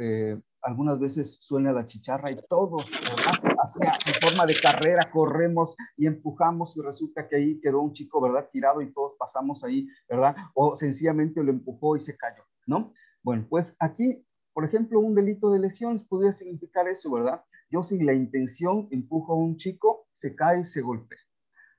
algunas 0.61 0.99
veces 0.99 1.37
suena 1.41 1.71
la 1.71 1.85
chicharra 1.85 2.31
y 2.31 2.39
todos, 2.49 2.91
en 2.91 4.27
forma 4.27 4.45
de 4.45 4.55
carrera, 4.61 5.09
corremos 5.11 5.77
y 5.95 6.07
empujamos 6.07 6.75
y 6.75 6.81
resulta 6.81 7.27
que 7.27 7.37
ahí 7.37 7.59
quedó 7.61 7.81
un 7.81 7.93
chico, 7.93 8.19
¿verdad? 8.19 8.49
Tirado 8.51 8.81
y 8.81 8.91
todos 8.91 9.15
pasamos 9.17 9.63
ahí, 9.63 9.87
¿verdad? 10.09 10.35
O 10.53 10.75
sencillamente 10.75 11.43
lo 11.43 11.51
empujó 11.51 11.95
y 11.95 11.99
se 11.99 12.17
cayó, 12.17 12.43
¿no? 12.67 12.93
Bueno, 13.23 13.45
pues 13.49 13.75
aquí 13.79 14.25
por 14.51 14.65
ejemplo, 14.65 14.99
un 14.99 15.15
delito 15.15 15.51
de 15.51 15.59
lesiones 15.59 16.03
podría 16.03 16.33
significar 16.33 16.89
eso, 16.89 17.09
¿verdad? 17.11 17.41
Yo 17.69 17.81
sin 17.81 18.05
la 18.05 18.13
intención 18.13 18.89
empujo 18.91 19.31
a 19.31 19.37
un 19.37 19.55
chico, 19.55 20.07
se 20.11 20.35
cae, 20.35 20.65
se 20.65 20.81
golpea. 20.81 21.19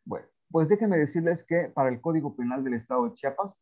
Bueno, 0.03 0.27
pues 0.51 0.69
déjenme 0.69 0.99
decirles 0.99 1.45
que 1.45 1.71
para 1.75 1.89
el 1.89 2.01
Código 2.01 2.35
Penal 2.35 2.65
del 2.65 2.75
Estado 2.75 3.05
de 3.05 3.15
Chiapas 3.15 3.59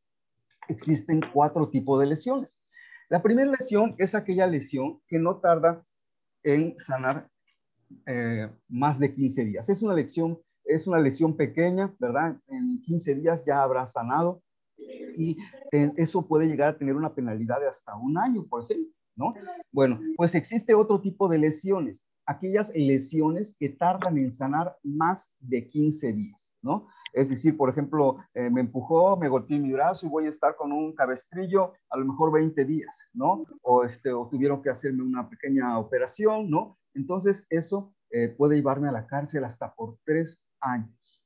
existen 0.68 1.20
cuatro 1.32 1.68
tipos 1.68 2.00
de 2.00 2.06
lesiones. 2.06 2.60
La 3.08 3.22
primera 3.22 3.50
lesión 3.50 3.94
es 3.98 4.14
aquella 4.14 4.46
lesión 4.46 5.00
que 5.06 5.18
no 5.18 5.38
tarda 5.38 5.80
en 6.42 6.78
sanar 6.78 7.28
eh, 8.06 8.48
más 8.68 8.98
de 8.98 9.14
15 9.14 9.44
días. 9.44 9.68
Es 9.68 9.82
una 9.82 9.94
lesión, 9.94 10.38
es 10.64 10.86
una 10.86 10.98
lesión 10.98 11.36
pequeña, 11.36 11.94
¿verdad? 11.98 12.36
En 12.48 12.80
15 12.82 13.14
días 13.14 13.44
ya 13.46 13.62
habrá 13.62 13.86
sanado 13.86 14.42
y 14.76 15.36
eso 15.96 16.26
puede 16.26 16.46
llegar 16.46 16.68
a 16.68 16.78
tener 16.78 16.94
una 16.94 17.14
penalidad 17.14 17.60
de 17.60 17.66
hasta 17.66 17.96
un 17.96 18.18
año, 18.18 18.46
por 18.46 18.62
ejemplo. 18.62 18.92
¿no? 19.16 19.34
Bueno, 19.72 20.00
pues 20.16 20.34
existe 20.36 20.74
otro 20.74 21.00
tipo 21.00 21.28
de 21.28 21.38
lesiones, 21.38 22.04
aquellas 22.28 22.70
lesiones 22.74 23.56
que 23.58 23.70
tardan 23.70 24.18
en 24.18 24.34
sanar 24.34 24.76
más 24.82 25.34
de 25.40 25.66
15 25.66 26.12
días, 26.12 26.54
¿no? 26.60 26.86
Es 27.14 27.30
decir, 27.30 27.56
por 27.56 27.70
ejemplo, 27.70 28.18
eh, 28.34 28.50
me 28.50 28.60
empujó, 28.60 29.16
me 29.16 29.30
golpeé 29.30 29.58
mi 29.58 29.72
brazo 29.72 30.04
y 30.06 30.10
voy 30.10 30.26
a 30.26 30.28
estar 30.28 30.54
con 30.54 30.70
un 30.70 30.94
cabestrillo 30.94 31.72
a 31.88 31.96
lo 31.96 32.04
mejor 32.04 32.30
20 32.30 32.66
días, 32.66 33.08
¿no? 33.14 33.46
O, 33.62 33.82
este, 33.82 34.12
o 34.12 34.28
tuvieron 34.28 34.62
que 34.62 34.68
hacerme 34.68 35.02
una 35.02 35.26
pequeña 35.26 35.78
operación, 35.78 36.50
¿no? 36.50 36.78
Entonces, 36.92 37.46
eso 37.48 37.94
eh, 38.10 38.28
puede 38.28 38.56
llevarme 38.56 38.90
a 38.90 38.92
la 38.92 39.06
cárcel 39.06 39.44
hasta 39.44 39.74
por 39.74 39.96
tres 40.04 40.44
años. 40.60 41.22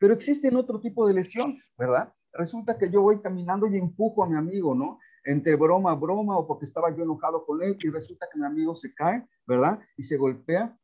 Pero 0.00 0.14
existen 0.14 0.56
otro 0.56 0.80
tipo 0.80 1.06
de 1.06 1.12
lesiones, 1.12 1.74
¿verdad? 1.76 2.14
Resulta 2.32 2.78
que 2.78 2.88
yo 2.90 3.02
voy 3.02 3.20
caminando 3.20 3.66
y 3.66 3.76
empujo 3.76 4.24
a 4.24 4.28
mi 4.28 4.36
amigo, 4.36 4.74
¿no? 4.74 4.98
Entre 5.26 5.56
broma 5.56 5.94
broma 5.94 6.38
o 6.38 6.46
porque 6.46 6.64
estaba 6.64 6.94
yo 6.96 7.02
enojado 7.02 7.44
con 7.44 7.62
él 7.62 7.76
y 7.80 7.90
resulta 7.90 8.28
que 8.32 8.38
mi 8.38 8.46
amigo 8.46 8.74
se 8.74 8.94
cae, 8.94 9.28
¿verdad? 9.46 9.80
Y 9.96 10.04
se 10.04 10.16
golpea 10.16 10.78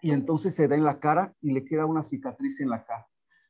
y 0.00 0.10
entonces 0.12 0.54
se 0.54 0.66
da 0.66 0.76
en 0.76 0.84
la 0.84 0.98
cara 0.98 1.34
y 1.40 1.52
le 1.52 1.64
queda 1.64 1.86
una 1.86 2.02
cicatriz 2.02 2.60
en 2.60 2.70
la 2.70 2.84
cara. 2.84 3.06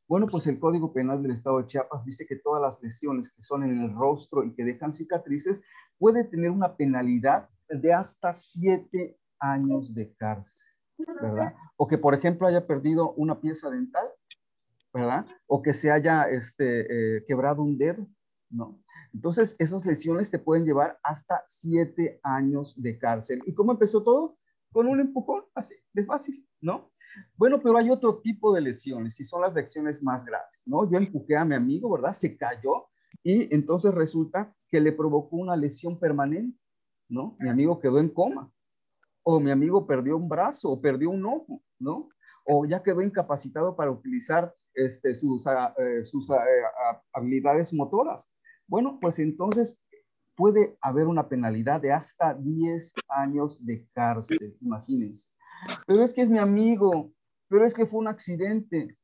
Bueno, 0.08 0.26
pues 0.26 0.46
el 0.46 0.58
Código 0.58 0.92
Penal 0.92 1.22
del 1.22 1.32
Estado 1.32 1.58
de 1.58 1.66
Chiapas 1.66 2.04
dice 2.04 2.26
que 2.26 2.36
todas 2.36 2.62
las 2.62 2.82
lesiones 2.82 3.32
que 3.32 3.42
son 3.42 3.64
en 3.64 3.80
el 3.80 3.94
rostro 3.94 4.44
y 4.44 4.54
que 4.54 4.64
dejan 4.64 4.92
cicatrices 4.92 5.62
puede 5.98 6.24
tener 6.24 6.50
una 6.50 6.76
penalidad 6.76 7.48
de 7.68 7.92
hasta 7.92 8.32
siete 8.32 9.18
años 9.38 9.94
de 9.94 10.12
cárcel, 10.14 10.72
¿verdad? 11.20 11.54
O 11.76 11.86
que, 11.86 11.98
por 11.98 12.14
ejemplo, 12.14 12.46
haya 12.46 12.66
perdido 12.66 13.12
una 13.14 13.40
pieza 13.40 13.68
dental, 13.68 14.08
¿verdad? 14.92 15.26
O 15.46 15.62
que 15.62 15.74
se 15.74 15.90
haya 15.90 16.24
este, 16.30 17.16
eh, 17.16 17.24
quebrado 17.26 17.62
un 17.62 17.76
dedo, 17.76 18.06
¿no? 18.50 18.82
Entonces, 19.12 19.56
esas 19.59 19.87
lesiones 19.87 20.30
te 20.30 20.38
pueden 20.38 20.64
llevar 20.64 20.98
hasta 21.02 21.42
siete 21.46 22.20
años 22.22 22.80
de 22.80 22.98
cárcel. 22.98 23.42
¿Y 23.46 23.54
cómo 23.54 23.72
empezó 23.72 24.02
todo? 24.02 24.38
Con 24.72 24.87
un 24.87 25.00
empujón, 25.00 25.44
así, 25.54 25.74
de 25.92 26.04
fácil, 26.04 26.46
¿no? 26.61 26.92
Bueno, 27.37 27.61
pero 27.62 27.78
hay 27.78 27.90
otro 27.90 28.20
tipo 28.20 28.54
de 28.54 28.61
lesiones 28.61 29.18
y 29.20 29.24
son 29.24 29.40
las 29.40 29.54
lesiones 29.54 30.02
más 30.02 30.24
graves, 30.24 30.62
¿no? 30.66 30.90
Yo 30.90 30.98
empujé 30.98 31.37
a 31.37 31.44
mi 31.44 31.54
amigo, 31.54 31.90
¿verdad? 31.90 32.12
Se 32.12 32.37
cayó 32.37 32.88
y 33.22 33.52
entonces 33.54 33.94
resulta 33.94 34.54
que 34.68 34.80
le 34.80 34.92
provocó 34.92 35.37
una 35.37 35.56
lesión 35.56 35.98
permanente, 35.98 36.59
¿no? 37.09 37.37
Mi 37.38 37.48
amigo 37.48 37.80
quedó 37.80 37.98
en 37.98 38.11
coma 38.11 38.52
o 39.22 39.40
mi 39.40 39.50
amigo 39.50 39.87
perdió 39.87 40.16
un 40.16 40.28
brazo 40.28 40.70
o 40.70 40.80
perdió 40.80 41.11
un 41.11 41.24
ojo, 41.24 41.62
¿no? 41.78 42.09
O 42.44 42.64
ya 42.64 42.82
quedó 42.82 43.02
incapacitado 43.02 43.74
para 43.74 43.90
utilizar 43.90 44.54
este, 44.74 45.14
sus, 45.14 45.46
ah, 45.48 45.74
eh, 45.78 46.04
sus 46.04 46.30
ah, 46.30 46.44
eh, 46.44 46.98
habilidades 47.12 47.74
motoras. 47.74 48.28
Bueno, 48.66 48.98
pues 49.00 49.18
entonces 49.18 49.81
puede 50.37 50.76
haber 50.81 51.07
una 51.07 51.29
penalidad 51.29 51.81
de 51.81 51.92
hasta 51.92 52.35
10 52.35 52.94
años 53.09 53.64
de 53.64 53.88
cárcel, 53.92 54.57
imagínense. 54.61 55.31
Pero 55.87 56.02
es 56.02 56.12
que 56.12 56.22
es 56.22 56.31
mi 56.31 56.38
amigo, 56.38 57.12
pero 57.48 57.64
es 57.64 57.74
que 57.74 57.87
fue 57.87 58.00
un 58.00 58.09
accidente. 58.09 58.96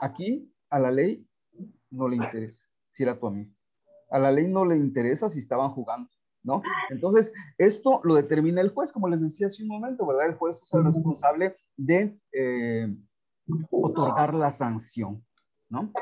Aquí 0.00 0.52
a 0.70 0.78
la 0.78 0.90
ley 0.90 1.26
no 1.90 2.08
le 2.08 2.16
interesa 2.16 2.62
si 2.90 3.02
era 3.02 3.18
tu 3.18 3.26
amigo. 3.26 3.52
A 4.10 4.18
la 4.18 4.32
ley 4.32 4.48
no 4.48 4.64
le 4.64 4.76
interesa 4.76 5.28
si 5.28 5.38
estaban 5.38 5.70
jugando, 5.70 6.10
¿no? 6.42 6.62
Entonces, 6.90 7.32
esto 7.58 8.00
lo 8.04 8.14
determina 8.14 8.60
el 8.60 8.70
juez, 8.70 8.92
como 8.92 9.08
les 9.08 9.20
decía 9.20 9.46
hace 9.46 9.62
un 9.62 9.68
momento, 9.68 10.06
¿verdad? 10.06 10.26
El 10.26 10.34
juez 10.34 10.62
es 10.62 10.74
el 10.74 10.84
responsable 10.84 11.56
de 11.76 12.18
eh, 12.32 12.96
otorgar 13.70 14.34
la 14.34 14.50
sanción, 14.50 15.24
¿no? 15.68 15.92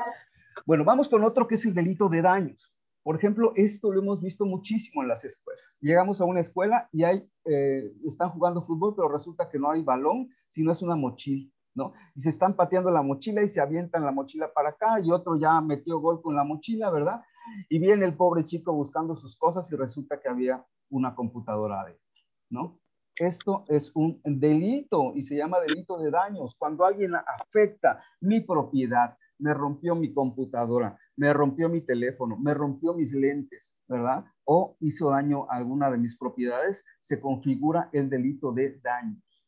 Bueno, 0.65 0.83
vamos 0.83 1.09
con 1.09 1.23
otro 1.23 1.47
que 1.47 1.55
es 1.55 1.65
el 1.65 1.73
delito 1.73 2.09
de 2.09 2.21
daños. 2.21 2.74
Por 3.05 3.17
ejemplo, 3.17 3.51
esto 3.55 3.91
lo 3.91 4.01
hemos 4.01 4.19
visto 4.19 4.47
muchísimo 4.47 5.03
en 5.03 5.09
las 5.09 5.23
escuelas. 5.23 5.63
Llegamos 5.79 6.21
a 6.21 6.25
una 6.25 6.39
escuela 6.39 6.89
y 6.91 7.03
hay, 7.03 7.23
eh, 7.45 7.93
están 8.03 8.31
jugando 8.31 8.63
fútbol, 8.63 8.95
pero 8.95 9.09
resulta 9.09 9.47
que 9.47 9.59
no 9.59 9.69
hay 9.69 9.83
balón, 9.83 10.31
sino 10.49 10.71
es 10.71 10.81
una 10.81 10.95
mochila, 10.95 11.47
¿no? 11.75 11.93
Y 12.15 12.21
se 12.21 12.31
están 12.31 12.55
pateando 12.55 12.89
la 12.89 13.03
mochila 13.03 13.43
y 13.43 13.47
se 13.47 13.61
avientan 13.61 14.05
la 14.05 14.11
mochila 14.11 14.51
para 14.51 14.69
acá 14.69 14.99
y 14.99 15.11
otro 15.11 15.37
ya 15.37 15.61
metió 15.61 15.99
gol 15.99 16.19
con 16.19 16.35
la 16.35 16.43
mochila, 16.43 16.89
¿verdad? 16.89 17.21
Y 17.69 17.77
viene 17.77 18.05
el 18.05 18.17
pobre 18.17 18.43
chico 18.43 18.73
buscando 18.73 19.13
sus 19.13 19.37
cosas 19.37 19.71
y 19.71 19.75
resulta 19.75 20.19
que 20.19 20.27
había 20.27 20.65
una 20.89 21.13
computadora 21.13 21.81
adentro, 21.81 22.01
¿no? 22.49 22.79
Esto 23.19 23.65
es 23.67 23.95
un 23.95 24.19
delito 24.23 25.13
y 25.13 25.21
se 25.21 25.37
llama 25.37 25.59
delito 25.59 25.99
de 25.99 26.09
daños. 26.09 26.55
Cuando 26.57 26.83
alguien 26.83 27.13
afecta 27.13 28.03
mi 28.19 28.41
propiedad, 28.41 29.15
me 29.37 29.53
rompió 29.53 29.95
mi 29.95 30.13
computadora, 30.13 30.97
me 31.17 31.33
rompió 31.33 31.69
mi 31.69 31.81
teléfono, 31.81 32.37
me 32.37 32.53
rompió 32.53 32.93
mis 32.93 33.13
lentes, 33.13 33.77
¿verdad? 33.87 34.25
O 34.43 34.75
hizo 34.79 35.09
daño 35.09 35.49
a 35.49 35.55
alguna 35.55 35.89
de 35.89 35.97
mis 35.97 36.17
propiedades, 36.17 36.83
se 36.99 37.19
configura 37.19 37.89
el 37.93 38.09
delito 38.09 38.51
de 38.51 38.79
daños. 38.83 39.45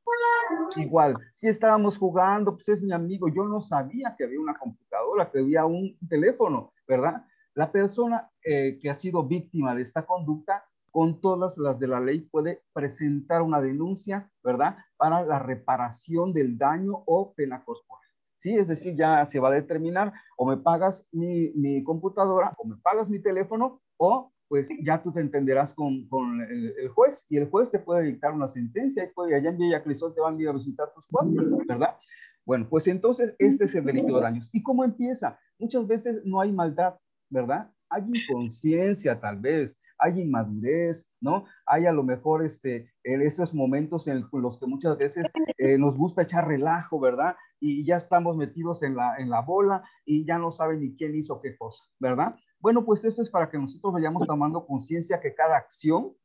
Igual, 0.75 1.15
si 1.33 1.47
estábamos 1.47 1.97
jugando, 1.97 2.53
pues 2.53 2.69
es 2.69 2.81
mi 2.81 2.91
amigo, 2.91 3.27
yo 3.27 3.45
no 3.45 3.61
sabía 3.61 4.15
que 4.17 4.23
había 4.23 4.39
una 4.39 4.57
computadora, 4.57 5.29
que 5.29 5.39
había 5.39 5.65
un 5.65 5.97
teléfono, 6.07 6.71
¿verdad? 6.87 7.25
La 7.53 7.71
persona 7.71 8.29
eh, 8.43 8.79
que 8.79 8.89
ha 8.89 8.93
sido 8.93 9.23
víctima 9.23 9.75
de 9.75 9.81
esta 9.81 10.05
conducta, 10.05 10.63
con 10.91 11.21
todas 11.21 11.57
las 11.57 11.79
de 11.79 11.87
la 11.87 11.99
ley, 11.99 12.21
puede 12.21 12.63
presentar 12.73 13.41
una 13.41 13.61
denuncia, 13.61 14.31
¿verdad? 14.43 14.77
Para 14.95 15.21
la 15.23 15.37
reparación 15.37 16.33
del 16.33 16.57
daño 16.57 17.03
o 17.05 17.33
pena 17.33 17.63
corporal. 17.63 18.06
¿Sí? 18.37 18.55
Es 18.55 18.67
decir, 18.67 18.95
ya 18.95 19.25
se 19.25 19.39
va 19.39 19.49
a 19.49 19.53
determinar 19.53 20.13
o 20.37 20.45
me 20.47 20.57
pagas 20.57 21.07
mi, 21.11 21.51
mi 21.55 21.83
computadora 21.83 22.53
o 22.57 22.67
me 22.67 22.77
pagas 22.77 23.09
mi 23.09 23.19
teléfono 23.19 23.81
o 23.97 24.31
pues 24.47 24.69
ya 24.81 25.01
tú 25.01 25.11
te 25.11 25.19
entenderás 25.19 25.73
con, 25.73 26.07
con 26.07 26.41
el, 26.41 26.87
juez 26.89 27.25
y 27.29 27.37
el 27.37 27.49
juez 27.49 27.69
te 27.69 27.79
puede 27.79 28.05
dictar 28.05 28.33
una 28.33 28.47
sentencia 28.47 29.03
y 29.03 29.13
puede, 29.13 29.35
allá 29.35 29.49
en 29.49 29.57
Villa 29.57 29.83
Crisol 29.83 30.13
te 30.15 30.21
van 30.21 30.37
a 30.37 30.41
ir 30.41 30.47
a 30.47 30.53
visitar 30.53 30.93
tus 30.93 31.05
cuates, 31.07 31.43
¿verdad? 31.67 31.97
Bueno, 32.45 32.67
pues 32.69 32.87
entonces 32.87 33.35
este 33.39 33.65
es 33.65 33.75
el 33.75 33.83
delito 33.83 34.15
de 34.15 34.21
daños. 34.21 34.49
¿Y 34.53 34.63
cómo 34.63 34.85
empieza? 34.85 35.37
Muchas 35.59 35.85
veces 35.85 36.21
no 36.23 36.39
hay 36.39 36.53
maldad, 36.53 36.95
¿verdad? 37.29 37.69
Hay 37.89 38.03
inconsciencia 38.07 39.19
tal 39.19 39.37
vez, 39.37 39.77
hay 39.99 40.21
inmadurez, 40.21 41.09
¿no? 41.19 41.45
Hay 41.65 41.85
a 41.85 41.91
lo 41.91 42.03
mejor 42.03 42.45
este, 42.45 42.89
en 43.03 43.21
esos 43.21 43.53
momentos 43.53 44.07
en 44.07 44.25
los 44.31 44.59
que 44.59 44.65
muchas 44.65 44.97
veces 44.97 45.29
eh, 45.57 45.77
nos 45.77 45.97
gusta 45.97 46.21
echar 46.21 46.47
relajo, 46.47 46.99
¿verdad? 47.01 47.35
Y 47.59 47.85
ya 47.85 47.97
estamos 47.97 48.37
metidos 48.37 48.83
en 48.83 48.95
la, 48.95 49.15
en 49.17 49.29
la 49.29 49.41
bola 49.41 49.83
y 50.05 50.25
ya 50.25 50.37
no 50.37 50.51
saben 50.51 50.81
ni 50.81 50.95
quién 50.95 51.15
hizo 51.15 51.39
qué 51.39 51.57
cosa, 51.57 51.85
¿verdad? 51.99 52.35
Bueno, 52.59 52.85
pues 52.85 53.05
esto 53.05 53.21
es 53.21 53.29
para 53.29 53.49
que 53.49 53.57
nosotros 53.57 53.93
vayamos 53.93 54.25
tomando 54.25 54.65
conciencia 54.65 55.19
que 55.19 55.33
cada 55.33 55.57
acción 55.57 56.15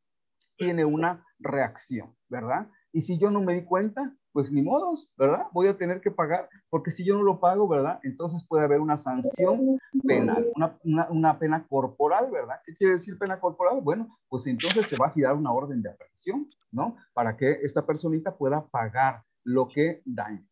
tiene 0.56 0.84
una 0.84 1.24
reacción, 1.38 2.14
¿verdad? 2.28 2.70
Y 2.92 3.02
si 3.02 3.18
yo 3.18 3.30
no 3.30 3.40
me 3.40 3.54
di 3.54 3.64
cuenta, 3.64 4.14
pues 4.32 4.50
ni 4.50 4.62
modos, 4.62 5.12
¿verdad? 5.16 5.46
Voy 5.52 5.66
a 5.66 5.76
tener 5.76 6.00
que 6.00 6.10
pagar, 6.10 6.48
porque 6.70 6.90
si 6.90 7.04
yo 7.04 7.16
no 7.16 7.22
lo 7.22 7.40
pago, 7.40 7.68
¿verdad? 7.68 8.00
Entonces 8.02 8.46
puede 8.46 8.64
haber 8.64 8.80
una 8.80 8.96
sanción 8.96 9.78
penal, 10.06 10.46
una, 10.54 11.08
una, 11.10 11.38
pena 11.38 11.66
corporal, 11.66 12.30
¿verdad? 12.30 12.60
¿Qué 12.64 12.74
quiere 12.74 12.94
decir 12.94 13.18
pena 13.18 13.40
corporal? 13.40 13.80
Bueno, 13.82 14.08
pues 14.28 14.46
entonces 14.46 14.86
se 14.86 14.96
va 14.96 15.06
a 15.06 15.12
girar 15.12 15.34
una 15.34 15.52
orden 15.52 15.82
de 15.82 15.90
aprehensión, 15.90 16.48
¿no? 16.70 16.96
Para 17.12 17.36
que 17.36 17.50
esta 17.50 17.86
personita 17.86 18.36
pueda 18.36 18.66
pagar 18.66 19.22
lo 19.44 19.68
que 19.68 20.02
daña. 20.04 20.46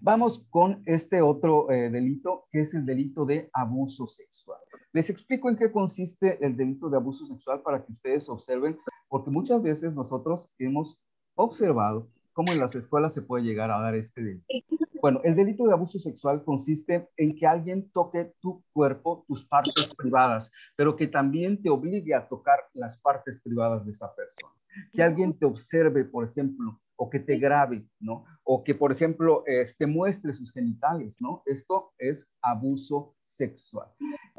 Vamos 0.00 0.44
con 0.50 0.82
este 0.86 1.20
otro 1.20 1.70
eh, 1.70 1.90
delito, 1.90 2.46
que 2.50 2.60
es 2.60 2.74
el 2.74 2.86
delito 2.86 3.26
de 3.26 3.50
abuso 3.52 4.06
sexual. 4.06 4.58
Les 4.92 5.10
explico 5.10 5.48
en 5.48 5.56
qué 5.56 5.70
consiste 5.70 6.44
el 6.44 6.56
delito 6.56 6.88
de 6.88 6.96
abuso 6.96 7.26
sexual 7.26 7.60
para 7.62 7.84
que 7.84 7.92
ustedes 7.92 8.28
observen, 8.28 8.78
porque 9.08 9.30
muchas 9.30 9.62
veces 9.62 9.92
nosotros 9.92 10.50
hemos 10.58 10.98
observado 11.34 12.08
cómo 12.32 12.52
en 12.52 12.60
las 12.60 12.74
escuelas 12.74 13.12
se 13.12 13.22
puede 13.22 13.44
llegar 13.44 13.70
a 13.70 13.80
dar 13.80 13.94
este 13.94 14.22
delito. 14.22 14.46
Bueno, 15.00 15.20
el 15.22 15.34
delito 15.34 15.66
de 15.66 15.72
abuso 15.72 15.98
sexual 15.98 16.42
consiste 16.44 17.08
en 17.16 17.36
que 17.36 17.46
alguien 17.46 17.90
toque 17.90 18.32
tu 18.40 18.62
cuerpo, 18.72 19.24
tus 19.28 19.46
partes 19.46 19.94
privadas, 19.96 20.50
pero 20.76 20.96
que 20.96 21.06
también 21.06 21.60
te 21.60 21.70
obligue 21.70 22.14
a 22.14 22.26
tocar 22.26 22.60
las 22.74 22.96
partes 22.98 23.40
privadas 23.40 23.84
de 23.84 23.92
esa 23.92 24.12
persona. 24.14 24.52
Que 24.92 25.02
alguien 25.02 25.36
te 25.36 25.46
observe, 25.46 26.04
por 26.04 26.28
ejemplo, 26.28 26.80
o 26.98 27.08
que 27.08 27.20
te 27.20 27.38
grabe, 27.38 27.86
¿no? 28.00 28.24
O 28.42 28.64
que, 28.64 28.74
por 28.74 28.90
ejemplo, 28.90 29.44
este, 29.46 29.86
muestre 29.86 30.34
sus 30.34 30.52
genitales, 30.52 31.18
¿no? 31.20 31.42
Esto 31.46 31.92
es 31.96 32.28
abuso 32.42 33.14
sexual. 33.22 33.88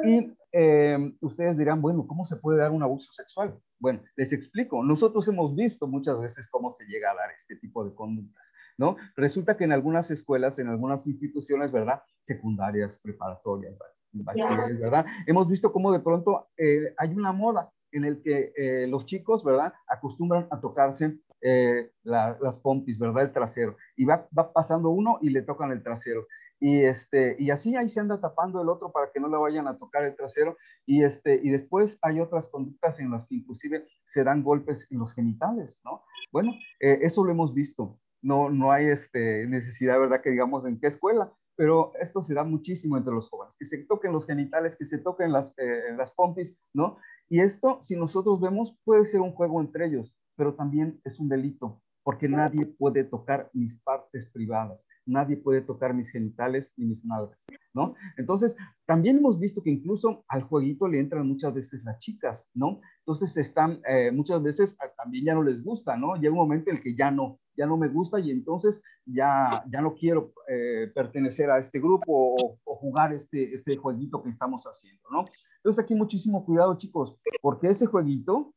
Y 0.04 0.34
em, 0.52 1.18
ustedes 1.22 1.58
dirán, 1.58 1.82
bueno, 1.82 2.06
¿cómo 2.06 2.26
se 2.26 2.36
puede 2.36 2.60
dar 2.60 2.72
un 2.72 2.84
abuso 2.84 3.14
sexual? 3.14 3.58
Bueno, 3.80 4.04
les 4.18 4.34
explico. 4.34 4.84
Nosotros 4.84 5.26
hemos 5.30 5.56
visto 5.56 5.88
muchas 5.88 6.20
veces 6.20 6.50
cómo 6.50 6.70
se 6.72 6.86
llega 6.86 7.12
a 7.12 7.16
dar 7.16 7.32
este 7.32 7.56
tipo 7.56 7.86
de 7.86 7.96
conductas, 7.96 8.52
¿no? 8.78 8.98
Resulta 9.16 9.56
que 9.56 9.64
en 9.64 9.72
algunas 9.72 10.12
escuelas, 10.12 10.60
en 10.60 10.68
algunas 10.68 11.08
instituciones, 11.08 11.72
¿verdad? 11.72 12.02
Secundarias, 12.22 13.00
preparatorias, 13.00 13.78
¿verdad? 14.12 15.06
Hemos 15.28 15.50
visto 15.50 15.72
cómo 15.72 15.94
de 15.94 16.02
pronto 16.02 16.50
eh, 16.58 16.94
hay 16.98 17.14
una 17.14 17.32
moda 17.32 17.72
en 17.92 18.06
el 18.06 18.22
que 18.22 18.54
eh, 18.56 18.88
los 18.88 19.06
chicos, 19.06 19.44
¿verdad? 19.44 19.74
Acostumbran 19.88 20.48
a 20.52 20.60
tocarse 20.60 21.20
eh, 21.42 21.92
las 22.04 22.60
pompis, 22.60 23.00
¿verdad? 23.00 23.24
El 23.24 23.32
trasero. 23.32 23.78
Y 23.96 24.06
va, 24.06 24.28
va, 24.38 24.52
pasando 24.52 24.90
uno 24.90 25.20
y 25.22 25.30
le 25.30 25.42
tocan 25.42 25.72
el 25.72 25.84
trasero. 25.84 26.28
Y, 26.60 26.82
este, 26.82 27.38
y 27.40 27.52
así 27.52 27.76
ahí 27.76 27.88
se 27.90 28.02
anda 28.02 28.20
tapando 28.20 28.62
el 28.62 28.68
otro 28.68 28.92
para 28.92 29.12
que 29.12 29.20
no 29.20 29.30
le 29.30 29.38
vayan 29.38 29.68
a 29.68 29.78
tocar 29.78 30.04
el 30.04 30.16
trasero. 30.16 30.58
Y, 30.86 31.04
este, 31.04 31.40
y 31.42 31.50
después 31.50 31.98
hay 32.02 32.20
otras 32.20 32.50
conductas 32.50 33.00
en 33.00 33.12
las 33.12 33.26
que 33.26 33.36
inclusive 33.36 33.88
se 34.04 34.24
dan 34.24 34.44
golpes 34.44 34.88
en 34.92 35.00
los 35.00 35.14
genitales, 35.14 35.80
¿no? 35.86 36.04
Bueno, 36.32 36.52
eh, 36.80 37.00
eso 37.02 37.24
lo 37.24 37.32
hemos 37.32 37.54
visto. 37.54 37.98
No, 38.22 38.50
no 38.50 38.74
hay 38.74 38.88
este, 38.88 39.48
necesidad, 39.48 39.98
¿verdad? 40.00 40.22
Que 40.22 40.32
digamos 40.32 40.66
en 40.66 40.80
qué 40.80 40.88
escuela, 40.88 41.32
pero 41.60 41.92
esto 42.00 42.22
se 42.22 42.34
da 42.34 42.46
muchísimo 42.46 42.96
entre 42.96 43.14
los 43.14 43.30
jóvenes, 43.30 43.58
que 43.58 43.66
se 43.66 43.80
toquen 43.80 44.14
los 44.14 44.26
genitales, 44.26 44.78
que 44.78 44.86
se 44.86 45.00
toquen 45.00 45.34
las, 45.34 45.50
eh, 45.58 45.94
las 45.98 46.10
pompis, 46.10 46.58
¿no? 46.74 46.96
Y 47.28 47.42
esto, 47.42 47.80
si 47.82 47.98
nosotros 47.98 48.40
vemos, 48.40 48.80
puede 48.86 49.04
ser 49.04 49.20
un 49.20 49.34
juego 49.34 49.60
entre 49.60 49.88
ellos, 49.88 50.16
pero 50.38 50.56
también 50.56 51.02
es 51.04 51.20
un 51.20 51.28
delito, 51.28 51.82
porque 52.02 52.30
nadie 52.30 52.66
puede 52.66 53.04
tocar 53.04 53.50
mis 53.52 53.76
partes 53.76 54.26
privadas, 54.32 54.88
nadie 55.06 55.36
puede 55.36 55.60
tocar 55.60 55.94
mis 55.94 56.10
genitales 56.12 56.72
ni 56.78 56.86
mis 56.86 57.04
nalgas, 57.04 57.46
¿no? 57.74 57.94
Entonces, 58.16 58.56
también 58.86 59.18
hemos 59.18 59.38
visto 59.38 59.62
que 59.62 59.70
incluso 59.70 60.24
al 60.30 60.44
jueguito 60.44 60.88
le 60.88 61.02
entran 61.02 61.28
muchas 61.28 61.54
veces 61.54 61.84
las 61.84 62.00
chicas, 62.00 62.48
¿no? 62.54 62.80
Entonces 63.00 63.36
están, 63.36 63.82
eh, 63.86 64.14
muchas 64.14 64.42
veces 64.42 64.78
ah, 64.80 64.94
también 64.98 65.26
ya 65.26 65.34
no 65.34 65.44
les 65.44 65.62
gusta, 65.62 65.98
¿no? 65.98 66.16
Llega 66.16 66.32
un 66.32 66.40
momento 66.40 66.70
en 66.70 66.78
el 66.78 66.82
que 66.82 66.96
ya 66.96 67.12
no, 67.12 67.38
ya 67.60 67.68
no 67.68 67.76
me 67.76 67.90
gusta 67.90 68.20
y 68.20 68.32
entonces 68.32 68.82
ya, 69.06 69.64
ya 69.70 69.82
no 69.82 69.94
quiero 69.94 70.32
eh, 70.48 70.90
pertenecer 70.96 71.52
a 71.52 71.60
este 71.60 71.80
grupo 71.80 72.36
o, 72.64 72.76
jugar 72.80 73.14
este, 73.14 73.54
este 73.54 73.76
jueguito 73.76 74.24
que 74.24 74.30
estamos 74.30 74.64
haciendo, 74.64 75.04
¿no? 75.12 75.26
Entonces 75.58 75.84
aquí 75.84 75.94
muchísimo 75.94 76.46
cuidado, 76.46 76.78
chicos, 76.78 77.18
porque 77.42 77.68
ese 77.68 77.86
jueguito 77.86 78.54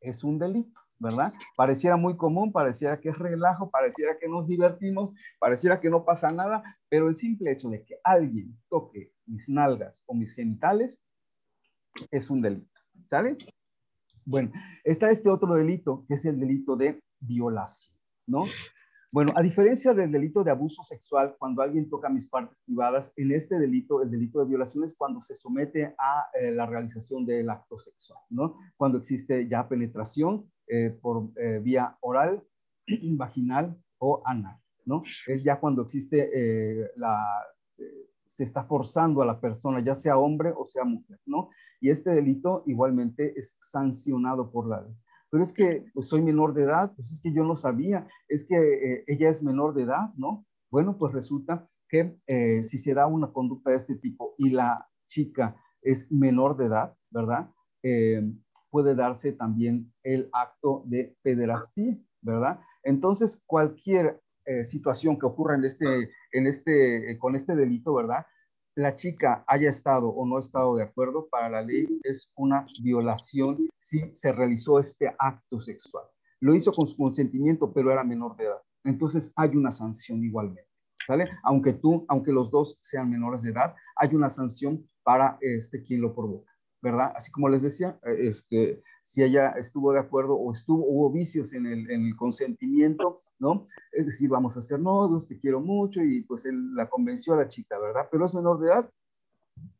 es 0.00 0.22
un 0.22 0.38
delito. 0.38 0.80
¿verdad? 1.00 1.32
Pareciera 1.56 1.96
muy 1.96 2.14
común, 2.14 2.52
pareciera 2.52 3.00
que 3.00 3.08
es 3.08 3.18
relajo, 3.18 3.70
pareciera 3.70 4.18
que 4.18 4.28
nos 4.28 4.46
divertimos, 4.46 5.12
pareciera 5.38 5.80
que 5.80 5.88
no 5.88 6.04
pasa 6.04 6.30
nada, 6.30 6.62
pero 6.90 7.08
el 7.08 7.16
simple 7.16 7.50
hecho 7.50 7.70
de 7.70 7.82
que 7.82 7.98
alguien 8.04 8.54
toque 8.68 9.10
mis 9.24 9.48
nalgas 9.48 10.04
o 10.06 10.14
mis 10.14 10.34
genitales 10.34 11.00
es 12.10 12.28
un 12.28 12.42
delito, 12.42 12.80
¿sale? 13.08 13.38
Bueno, 14.26 14.52
está 14.84 15.10
este 15.10 15.30
otro 15.30 15.54
delito, 15.54 16.04
que 16.06 16.14
es 16.14 16.24
el 16.26 16.38
delito 16.38 16.76
de 16.76 17.02
violación, 17.18 17.96
¿no? 18.26 18.44
Bueno, 19.12 19.32
a 19.34 19.42
diferencia 19.42 19.92
del 19.92 20.12
delito 20.12 20.44
de 20.44 20.52
abuso 20.52 20.84
sexual, 20.84 21.34
cuando 21.36 21.62
alguien 21.62 21.90
toca 21.90 22.08
mis 22.08 22.28
partes 22.28 22.62
privadas, 22.62 23.12
en 23.16 23.32
este 23.32 23.58
delito, 23.58 24.02
el 24.02 24.10
delito 24.10 24.38
de 24.38 24.46
violación 24.46 24.84
es 24.84 24.94
cuando 24.94 25.20
se 25.20 25.34
somete 25.34 25.96
a 25.98 26.28
eh, 26.32 26.52
la 26.52 26.64
realización 26.64 27.26
del 27.26 27.50
acto 27.50 27.76
sexual, 27.76 28.20
¿no? 28.28 28.56
Cuando 28.76 28.98
existe 28.98 29.48
ya 29.48 29.68
penetración 29.68 30.48
eh, 30.68 30.90
por 30.90 31.32
eh, 31.36 31.58
vía 31.58 31.96
oral, 32.02 32.44
vaginal 32.86 33.76
o 33.98 34.22
anal, 34.24 34.60
¿no? 34.84 35.02
Es 35.26 35.42
ya 35.42 35.58
cuando 35.58 35.82
existe 35.82 36.30
la, 36.94 37.44
se 38.26 38.44
está 38.44 38.62
forzando 38.62 39.22
a 39.22 39.26
la 39.26 39.40
persona, 39.40 39.80
ya 39.80 39.96
sea 39.96 40.18
hombre 40.18 40.52
o 40.56 40.64
sea 40.64 40.84
mujer, 40.84 41.18
¿no? 41.26 41.50
Y 41.80 41.90
este 41.90 42.10
delito 42.10 42.62
igualmente 42.66 43.36
es 43.36 43.56
sancionado 43.60 44.52
por 44.52 44.68
la 44.68 44.82
ley 44.82 44.94
pero 45.30 45.44
es 45.44 45.52
que 45.52 45.86
pues, 45.94 46.08
soy 46.08 46.22
menor 46.22 46.54
de 46.54 46.64
edad, 46.64 46.92
pues 46.94 47.10
es 47.12 47.20
que 47.20 47.32
yo 47.32 47.44
no 47.44 47.56
sabía, 47.56 48.06
es 48.28 48.44
que 48.44 48.56
eh, 48.56 49.04
ella 49.06 49.30
es 49.30 49.42
menor 49.42 49.74
de 49.74 49.84
edad, 49.84 50.12
¿no? 50.16 50.46
Bueno, 50.70 50.98
pues 50.98 51.12
resulta 51.12 51.68
que 51.88 52.16
eh, 52.26 52.62
si 52.64 52.78
se 52.78 52.94
da 52.94 53.06
una 53.06 53.32
conducta 53.32 53.70
de 53.70 53.76
este 53.76 53.96
tipo 53.96 54.34
y 54.38 54.50
la 54.50 54.88
chica 55.06 55.56
es 55.82 56.10
menor 56.10 56.56
de 56.56 56.66
edad, 56.66 56.94
¿verdad? 57.10 57.50
Eh, 57.82 58.22
puede 58.70 58.94
darse 58.94 59.32
también 59.32 59.92
el 60.02 60.28
acto 60.32 60.84
de 60.86 61.16
pederastía, 61.22 61.98
¿verdad? 62.20 62.60
Entonces, 62.82 63.42
cualquier 63.46 64.20
situación 64.64 65.16
que 65.16 65.26
ocurra 65.26 65.54
en 65.54 65.64
este, 65.64 66.10
en 66.32 66.48
este, 66.48 67.16
con 67.20 67.36
este 67.36 67.54
delito, 67.54 67.94
¿verdad? 67.94 68.26
La 68.74 68.94
chica 68.94 69.44
haya 69.46 69.70
estado 69.70 70.08
o 70.08 70.26
no 70.26 70.38
estado 70.38 70.76
de 70.76 70.84
acuerdo, 70.84 71.28
para 71.30 71.50
la 71.50 71.62
ley 71.62 71.86
es 72.02 72.30
una 72.36 72.66
violación 72.82 73.68
si 73.78 74.14
se 74.14 74.32
realizó 74.32 74.78
este 74.78 75.14
acto 75.18 75.60
sexual. 75.60 76.04
Lo 76.40 76.54
hizo 76.54 76.72
con 76.72 76.86
su 76.86 76.96
consentimiento, 76.96 77.72
pero 77.72 77.92
era 77.92 78.04
menor 78.04 78.36
de 78.36 78.44
edad. 78.44 78.62
Entonces 78.84 79.32
hay 79.36 79.50
una 79.56 79.70
sanción 79.70 80.24
igualmente. 80.24 80.68
¿Sale? 81.06 81.28
Aunque 81.42 81.72
tú, 81.72 82.04
aunque 82.08 82.30
los 82.30 82.50
dos 82.50 82.78
sean 82.82 83.10
menores 83.10 83.42
de 83.42 83.50
edad, 83.50 83.74
hay 83.96 84.14
una 84.14 84.30
sanción 84.30 84.86
para 85.02 85.38
este 85.40 85.82
quien 85.82 86.02
lo 86.02 86.14
provoca, 86.14 86.52
¿verdad? 86.82 87.12
Así 87.16 87.32
como 87.32 87.48
les 87.48 87.62
decía, 87.62 87.98
este, 88.02 88.82
si 89.02 89.22
ella 89.22 89.50
estuvo 89.58 89.92
de 89.92 90.00
acuerdo 90.00 90.34
o 90.34 90.52
estuvo, 90.52 90.84
hubo 90.86 91.10
vicios 91.10 91.52
en 91.54 91.66
el, 91.66 91.90
en 91.90 92.06
el 92.06 92.16
consentimiento, 92.16 93.22
¿no? 93.40 93.66
Es 93.90 94.06
decir, 94.06 94.28
vamos 94.28 94.56
a 94.56 94.62
ser 94.62 94.78
novios, 94.78 95.26
te 95.26 95.38
quiero 95.38 95.60
mucho 95.60 96.02
y 96.02 96.22
pues 96.22 96.44
él 96.44 96.74
la 96.74 96.88
convenció 96.88 97.32
a 97.34 97.38
la 97.38 97.48
chica, 97.48 97.78
¿verdad? 97.78 98.06
Pero 98.10 98.26
es 98.26 98.34
menor 98.34 98.60
de 98.60 98.68
edad, 98.68 98.90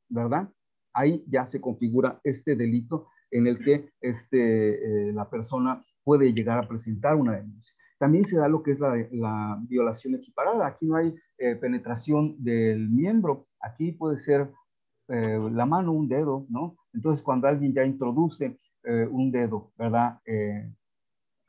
¿verdad? 0.08 0.48
Ahí 0.92 1.22
ya 1.28 1.46
se 1.46 1.60
configura 1.60 2.20
este 2.24 2.56
delito 2.56 3.08
en 3.30 3.46
el 3.46 3.62
que 3.62 3.90
este, 4.00 5.08
eh, 5.08 5.12
la 5.12 5.28
persona 5.28 5.84
puede 6.02 6.32
llegar 6.32 6.58
a 6.58 6.66
presentar 6.66 7.16
una 7.16 7.36
denuncia. 7.36 7.76
También 7.98 8.24
se 8.24 8.38
da 8.38 8.48
lo 8.48 8.62
que 8.62 8.72
es 8.72 8.80
la, 8.80 8.96
la 9.12 9.58
violación 9.68 10.14
equiparada. 10.14 10.66
Aquí 10.66 10.86
no 10.86 10.96
hay 10.96 11.14
eh, 11.38 11.54
penetración 11.54 12.34
del 12.42 12.88
miembro. 12.88 13.46
Aquí 13.60 13.92
puede 13.92 14.16
ser 14.16 14.50
eh, 15.08 15.38
la 15.52 15.66
mano, 15.66 15.92
un 15.92 16.08
dedo, 16.08 16.46
¿no? 16.48 16.76
Entonces, 16.94 17.22
cuando 17.22 17.46
alguien 17.46 17.74
ya 17.74 17.84
introduce 17.84 18.58
un 18.82 19.30
dedo, 19.30 19.70
¿verdad? 19.76 20.18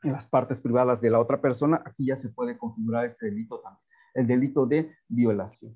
En 0.02 0.12
las 0.12 0.26
partes 0.26 0.60
privadas 0.60 1.00
de 1.00 1.10
la 1.10 1.20
otra 1.20 1.40
persona, 1.40 1.82
aquí 1.84 2.06
ya 2.06 2.16
se 2.16 2.30
puede 2.30 2.58
configurar 2.58 3.06
este 3.06 3.26
delito 3.26 3.60
también, 3.60 3.84
el 4.14 4.26
delito 4.26 4.66
de 4.66 4.92
violación. 5.08 5.74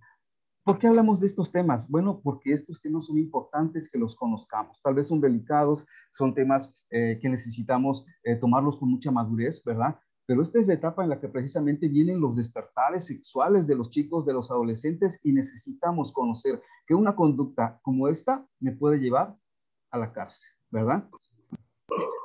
¿Por 0.65 0.79
qué 0.79 0.89
hablamos 0.89 1.21
de 1.21 1.27
estos 1.27 1.53
temas? 1.53 1.89
Bueno, 1.89 2.21
porque 2.21 2.53
estos 2.53 2.81
temas 2.81 3.05
son 3.05 3.19
importantes 3.19 3.89
que 3.89 3.99
los 3.99 4.17
conozcamos. 4.17 4.83
Tal 4.83 4.95
vez 4.95 5.07
son 5.07 5.21
delicados, 5.21 5.87
son 6.13 6.35
temas 6.35 6.85
que 6.91 7.29
necesitamos 7.29 8.05
tomarlos 8.41 8.77
con 8.77 8.91
mucha 8.91 9.13
madurez, 9.13 9.63
¿verdad? 9.65 9.97
Pero 10.27 10.43
esta 10.43 10.59
es 10.59 10.67
la 10.67 10.75
etapa 10.75 11.05
en 11.05 11.11
la 11.11 11.21
que 11.21 11.29
precisamente 11.29 11.87
vienen 11.87 12.21
los 12.21 12.35
despertares 12.35 13.07
sexuales 13.07 13.69
de 13.69 13.77
los 13.77 13.91
chicos, 13.91 14.27
de 14.27 14.33
los 14.33 14.51
adolescentes, 14.51 15.21
y 15.23 15.31
necesitamos 15.31 16.11
conocer 16.13 16.61
que 16.85 16.97
una 16.97 17.15
conducta 17.15 17.79
como 17.83 18.09
esta 18.09 18.45
me 18.59 18.73
puede 18.73 18.99
llevar 18.99 19.39
a 19.93 19.99
la 19.99 20.13
cárcel, 20.13 20.51
¿verdad? 20.69 21.09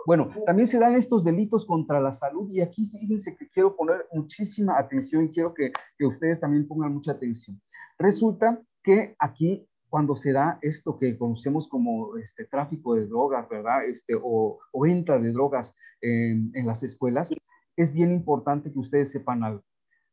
Bueno, 0.06 0.30
también 0.46 0.68
se 0.68 0.80
dan 0.80 0.96
estos 0.96 1.24
delitos 1.24 1.66
contra 1.66 2.00
la 2.00 2.12
salud 2.12 2.50
y 2.50 2.62
aquí 2.62 2.88
fíjense 2.88 3.36
que 3.36 3.48
quiero 3.50 3.76
poner 3.76 4.08
muchísima 4.12 4.78
atención 4.78 5.26
y 5.26 5.32
quiero 5.32 5.54
que, 5.54 5.72
ustedes 6.06 6.40
también 6.40 6.68
pongan 6.68 6.94
mucha 6.94 7.12
atención. 7.12 7.62
Resulta 7.98 8.62
que 8.84 9.16
aquí 9.20 9.68
cuando 9.90 10.16
se 10.16 10.32
da 10.32 10.58
esto 10.62 10.98
que 10.98 11.18
conocemos 11.18 11.68
como 11.68 12.18
este 12.18 12.46
tráfico 12.46 12.96
de 12.96 13.08
drogas, 13.08 13.48
¿verdad? 13.50 13.86
Este, 13.86 14.16
o, 14.16 14.58
o 14.72 14.82
venta 14.82 15.20
de 15.20 15.34
drogas 15.34 15.76
en, 16.00 16.50
en 16.54 16.66
las 16.66 16.82
escuelas, 16.82 17.30
es 17.76 17.94
bien 17.94 18.12
importante 18.12 18.72
que 18.72 18.80
ustedes 18.80 19.12
sepan 19.12 19.44
algo. 19.44 19.64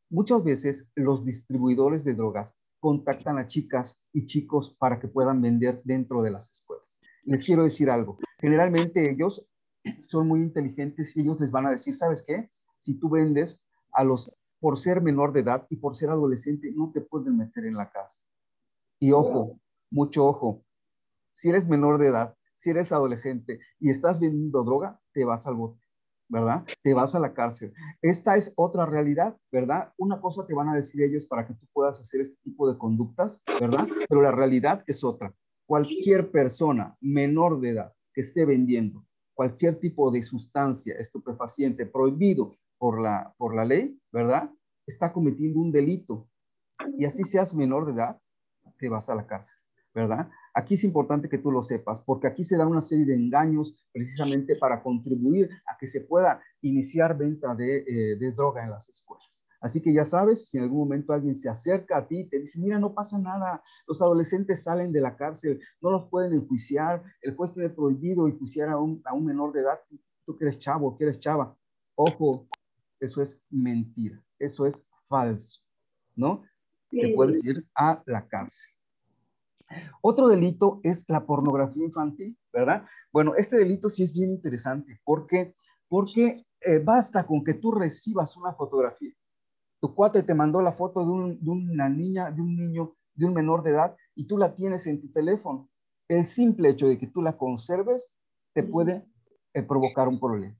Muchas 0.09 0.43
veces 0.43 0.89
los 0.95 1.23
distribuidores 1.23 2.03
de 2.03 2.13
drogas 2.13 2.55
contactan 2.79 3.37
a 3.37 3.47
chicas 3.47 4.01
y 4.13 4.25
chicos 4.25 4.75
para 4.77 4.99
que 4.99 5.07
puedan 5.07 5.41
vender 5.41 5.81
dentro 5.83 6.21
de 6.21 6.31
las 6.31 6.51
escuelas. 6.51 6.99
Les 7.23 7.43
quiero 7.43 7.63
decir 7.63 7.89
algo. 7.89 8.17
Generalmente 8.39 9.11
ellos 9.11 9.45
son 10.05 10.27
muy 10.27 10.41
inteligentes 10.41 11.15
y 11.15 11.21
ellos 11.21 11.39
les 11.39 11.51
van 11.51 11.65
a 11.65 11.71
decir, 11.71 11.95
¿sabes 11.95 12.23
qué? 12.23 12.49
Si 12.77 12.95
tú 12.95 13.09
vendes 13.09 13.61
a 13.91 14.03
los, 14.03 14.31
por 14.59 14.77
ser 14.77 15.01
menor 15.01 15.33
de 15.33 15.41
edad 15.41 15.67
y 15.69 15.77
por 15.77 15.95
ser 15.95 16.09
adolescente, 16.09 16.71
no 16.75 16.91
te 16.93 17.01
pueden 17.01 17.37
meter 17.37 17.65
en 17.65 17.75
la 17.75 17.89
casa. 17.89 18.23
Y 18.99 19.11
ojo, 19.11 19.59
mucho 19.89 20.25
ojo, 20.25 20.63
si 21.33 21.49
eres 21.49 21.67
menor 21.67 21.97
de 21.97 22.07
edad, 22.07 22.35
si 22.55 22.71
eres 22.71 22.91
adolescente 22.91 23.59
y 23.79 23.89
estás 23.89 24.19
vendiendo 24.19 24.63
droga, 24.63 24.99
te 25.13 25.23
vas 25.23 25.47
al 25.47 25.55
bote. 25.55 25.79
¿verdad? 26.29 26.63
Te 26.83 26.93
vas 26.93 27.15
a 27.15 27.19
la 27.19 27.33
cárcel. 27.33 27.73
Esta 28.01 28.37
es 28.37 28.53
otra 28.55 28.85
realidad, 28.85 29.35
¿verdad? 29.51 29.91
Una 29.97 30.21
cosa 30.21 30.45
te 30.45 30.53
van 30.53 30.69
a 30.69 30.75
decir 30.75 31.01
ellos 31.01 31.25
para 31.25 31.45
que 31.45 31.55
tú 31.55 31.65
puedas 31.73 31.99
hacer 31.99 32.21
este 32.21 32.37
tipo 32.43 32.71
de 32.71 32.77
conductas, 32.77 33.41
¿verdad? 33.59 33.87
Pero 34.07 34.21
la 34.21 34.31
realidad 34.31 34.83
es 34.85 35.03
otra. 35.03 35.33
Cualquier 35.65 36.29
persona 36.29 36.95
menor 37.01 37.59
de 37.59 37.69
edad 37.69 37.93
que 38.13 38.21
esté 38.21 38.45
vendiendo 38.45 39.05
cualquier 39.39 39.75
tipo 39.75 40.11
de 40.11 40.21
sustancia 40.21 40.95
estupefaciente 40.95 41.85
prohibido 41.85 42.51
por 42.77 42.99
la, 42.99 43.33
por 43.37 43.55
la 43.55 43.63
ley, 43.63 43.97
¿verdad? 44.11 44.51
Está 44.85 45.13
cometiendo 45.13 45.61
un 45.61 45.71
delito. 45.71 46.27
Y 46.97 47.05
así 47.05 47.23
seas 47.23 47.55
menor 47.55 47.85
de 47.85 47.93
edad, 47.93 48.19
te 48.77 48.89
vas 48.89 49.09
a 49.09 49.15
la 49.15 49.25
cárcel, 49.25 49.63
¿verdad? 49.95 50.29
Aquí 50.53 50.73
es 50.73 50.83
importante 50.83 51.29
que 51.29 51.37
tú 51.37 51.51
lo 51.51 51.63
sepas, 51.63 52.01
porque 52.01 52.27
aquí 52.27 52.43
se 52.43 52.57
da 52.57 52.67
una 52.67 52.81
serie 52.81 53.05
de 53.05 53.15
engaños 53.15 53.81
precisamente 53.93 54.57
para 54.57 54.83
contribuir 54.83 55.49
a 55.65 55.77
que 55.77 55.87
se 55.87 56.01
pueda 56.01 56.41
iniciar 56.59 57.17
venta 57.17 57.55
de, 57.55 57.85
eh, 57.87 58.31
droga 58.35 58.65
en 58.65 58.71
las 58.71 58.89
escuelas. 58.89 59.38
Así 59.61 59.81
que 59.81 59.93
ya 59.93 60.05
sabes, 60.05 60.49
si 60.49 60.57
en 60.57 60.63
algún 60.63 60.79
momento 60.79 61.13
alguien 61.13 61.35
se 61.35 61.49
acerca 61.49 61.97
a 61.97 62.07
ti 62.07 62.19
y 62.19 62.29
te 62.29 62.39
dice, 62.39 62.59
mira, 62.59 62.79
no 62.79 62.93
pasa 62.93 63.19
nada, 63.19 63.61
los 63.87 64.01
adolescentes 64.01 64.63
salen 64.63 64.91
de 64.91 65.01
la 65.01 65.15
cárcel, 65.15 65.59
no 65.81 65.91
los 65.91 66.05
pueden 66.05 66.33
enjuiciar, 66.33 67.03
el 67.21 67.35
juez 67.35 67.53
tiene 67.53 67.69
prohibido 67.69 68.27
enjuiciar 68.27 68.69
a 68.69 68.77
un, 68.77 69.01
a 69.05 69.13
un 69.13 69.25
menor 69.25 69.51
de 69.51 69.61
edad, 69.61 69.79
tú 70.25 70.37
que 70.37 70.45
eres 70.45 70.59
chavo, 70.59 70.97
que 70.97 71.03
eres 71.03 71.19
chava. 71.19 71.55
Ojo, 71.95 72.47
eso 72.99 73.21
es 73.21 73.41
mentira, 73.49 74.23
eso 74.37 74.65
es 74.65 74.85
falso, 75.07 75.61
¿no? 76.15 76.43
Te 76.89 77.13
puedes 77.13 77.43
ir 77.43 77.65
a 77.75 78.01
la 78.05 78.27
cárcel. 78.27 78.73
Otro 80.01 80.27
delito 80.27 80.79
es 80.83 81.05
la 81.07 81.25
pornografía 81.25 81.83
infantil, 81.83 82.37
¿verdad? 82.51 82.85
Bueno, 83.11 83.35
este 83.35 83.57
delito 83.57 83.89
sí 83.89 84.03
es 84.03 84.13
bien 84.13 84.31
interesante 84.31 84.99
porque, 85.03 85.53
porque 85.87 86.43
eh, 86.61 86.79
basta 86.79 87.25
con 87.25 87.43
que 87.43 87.53
tú 87.53 87.71
recibas 87.71 88.35
una 88.37 88.53
fotografía. 88.53 89.13
Tu 89.81 89.93
cuate 89.93 90.23
te 90.23 90.33
mandó 90.33 90.61
la 90.61 90.71
foto 90.71 91.01
de, 91.01 91.49
una 91.49 91.89
niña, 91.89 92.31
de 92.31 92.41
un 92.41 92.55
niño, 92.55 92.95
de 93.13 93.25
un 93.25 93.33
menor 93.33 93.63
de 93.63 93.71
edad 93.71 93.95
y 94.15 94.25
tú 94.25 94.37
la 94.37 94.53
tienes 94.53 94.87
en 94.87 95.01
tu 95.01 95.11
teléfono. 95.11 95.69
El 96.07 96.25
simple 96.25 96.69
hecho 96.69 96.87
de 96.87 96.97
que 96.97 97.07
tú 97.07 97.21
la 97.21 97.37
conserves 97.37 98.13
te 98.53 98.63
puede 98.63 99.05
eh, 99.53 99.63
provocar 99.63 100.07
un 100.07 100.19
problema. 100.19 100.57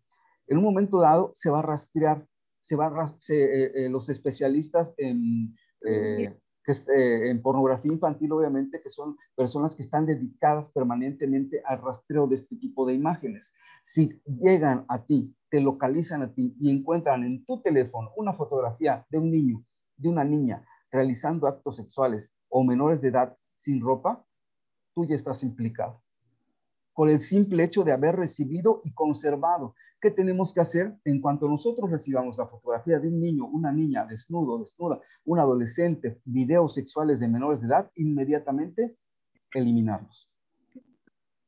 En 0.47 0.57
un 0.57 0.63
momento 0.63 0.99
dado 0.99 1.31
se 1.33 1.49
va 1.49 1.59
a 1.59 1.63
rastrear, 1.63 2.25
se 2.61 2.75
va 2.75 2.87
a, 2.87 3.15
eh, 3.29 3.87
los 3.89 4.09
especialistas 4.09 4.93
en 4.97 5.53
en 6.87 7.41
pornografía 7.41 7.91
infantil, 7.91 8.31
obviamente, 8.31 8.81
que 8.81 8.89
son 8.89 9.17
personas 9.35 9.75
que 9.75 9.81
están 9.81 10.05
dedicadas 10.05 10.71
permanentemente 10.71 11.61
al 11.65 11.81
rastreo 11.81 12.27
de 12.27 12.35
este 12.35 12.55
tipo 12.57 12.85
de 12.85 12.93
imágenes. 12.93 13.53
Si 13.83 14.21
llegan 14.25 14.85
a 14.87 15.03
ti, 15.05 15.35
te 15.49 15.61
localizan 15.61 16.21
a 16.21 16.33
ti 16.33 16.55
y 16.59 16.69
encuentran 16.69 17.23
en 17.23 17.45
tu 17.45 17.61
teléfono 17.61 18.11
una 18.15 18.33
fotografía 18.33 19.05
de 19.09 19.17
un 19.17 19.31
niño, 19.31 19.63
de 19.97 20.09
una 20.09 20.23
niña, 20.23 20.65
realizando 20.91 21.47
actos 21.47 21.75
sexuales 21.75 22.31
o 22.47 22.63
menores 22.63 23.01
de 23.01 23.09
edad 23.09 23.37
sin 23.55 23.81
ropa, 23.81 24.25
tú 24.93 25.05
ya 25.05 25.15
estás 25.15 25.43
implicado 25.43 26.01
por 26.99 27.09
el 27.09 27.19
simple 27.19 27.63
hecho 27.63 27.85
de 27.85 27.93
haber 27.93 28.17
recibido 28.17 28.81
y 28.83 28.91
conservado. 28.91 29.73
¿Qué 30.01 30.11
tenemos 30.11 30.53
que 30.53 30.59
hacer 30.59 30.97
en 31.05 31.21
cuanto 31.21 31.47
nosotros 31.47 31.89
recibamos 31.89 32.37
la 32.37 32.47
fotografía 32.47 32.99
de 32.99 33.07
un 33.07 33.21
niño, 33.21 33.45
una 33.45 33.71
niña 33.71 34.05
desnudo, 34.05 34.59
desnuda, 34.59 34.99
un 35.23 35.39
adolescente, 35.39 36.19
videos 36.25 36.73
sexuales 36.73 37.21
de 37.21 37.29
menores 37.29 37.61
de 37.61 37.67
edad? 37.67 37.89
Inmediatamente 37.95 38.97
eliminarlos. 39.53 40.29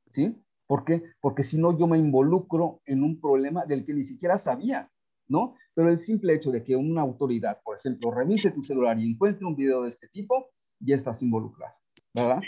¿Sí? 0.10 0.42
¿Por 0.72 0.86
qué? 0.86 1.04
Porque 1.20 1.44
si 1.44 1.58
no, 1.58 1.78
yo 1.78 1.86
me 1.86 1.98
involucro 1.98 2.82
en 2.86 3.04
un 3.04 3.20
problema 3.20 3.66
del 3.66 3.84
que 3.84 3.94
ni 3.94 4.06
siquiera 4.06 4.38
sabía, 4.38 4.90
¿no? 5.28 5.54
Pero 5.74 5.90
el 5.90 5.98
simple 5.98 6.34
hecho 6.34 6.50
de 6.50 6.64
que 6.64 6.78
una 6.78 7.02
autoridad, 7.02 7.60
por 7.62 7.76
ejemplo, 7.76 8.10
revise 8.10 8.52
tu 8.52 8.64
celular 8.64 8.98
y 8.98 9.12
encuentre 9.12 9.46
un 9.46 9.58
video 9.58 9.84
de 9.84 9.90
este 9.90 10.08
tipo, 10.08 10.48
ya 10.80 10.96
estás 10.96 11.22
involucrado, 11.24 11.76
¿verdad? 12.14 12.40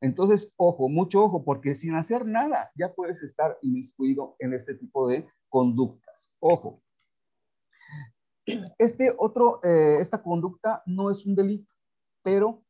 Entonces, 0.00 0.52
ojo, 0.54 0.88
mucho 0.88 1.20
ojo, 1.22 1.42
porque 1.42 1.74
sin 1.74 1.96
hacer 1.96 2.24
nada 2.24 2.70
ya 2.76 2.94
puedes 2.94 3.24
estar 3.24 3.58
inmiscuido 3.60 4.36
en 4.38 4.54
este 4.54 4.76
tipo 4.76 5.08
de 5.08 5.26
conductas. 5.48 6.32
Ojo. 6.38 6.80
Este 8.78 9.12
otro, 9.18 9.58
eh, 9.64 9.96
esta 9.98 10.22
conducta 10.22 10.84
no 10.86 11.10
es 11.10 11.26
un 11.26 11.34
delito, 11.34 11.72
pero 12.22 12.62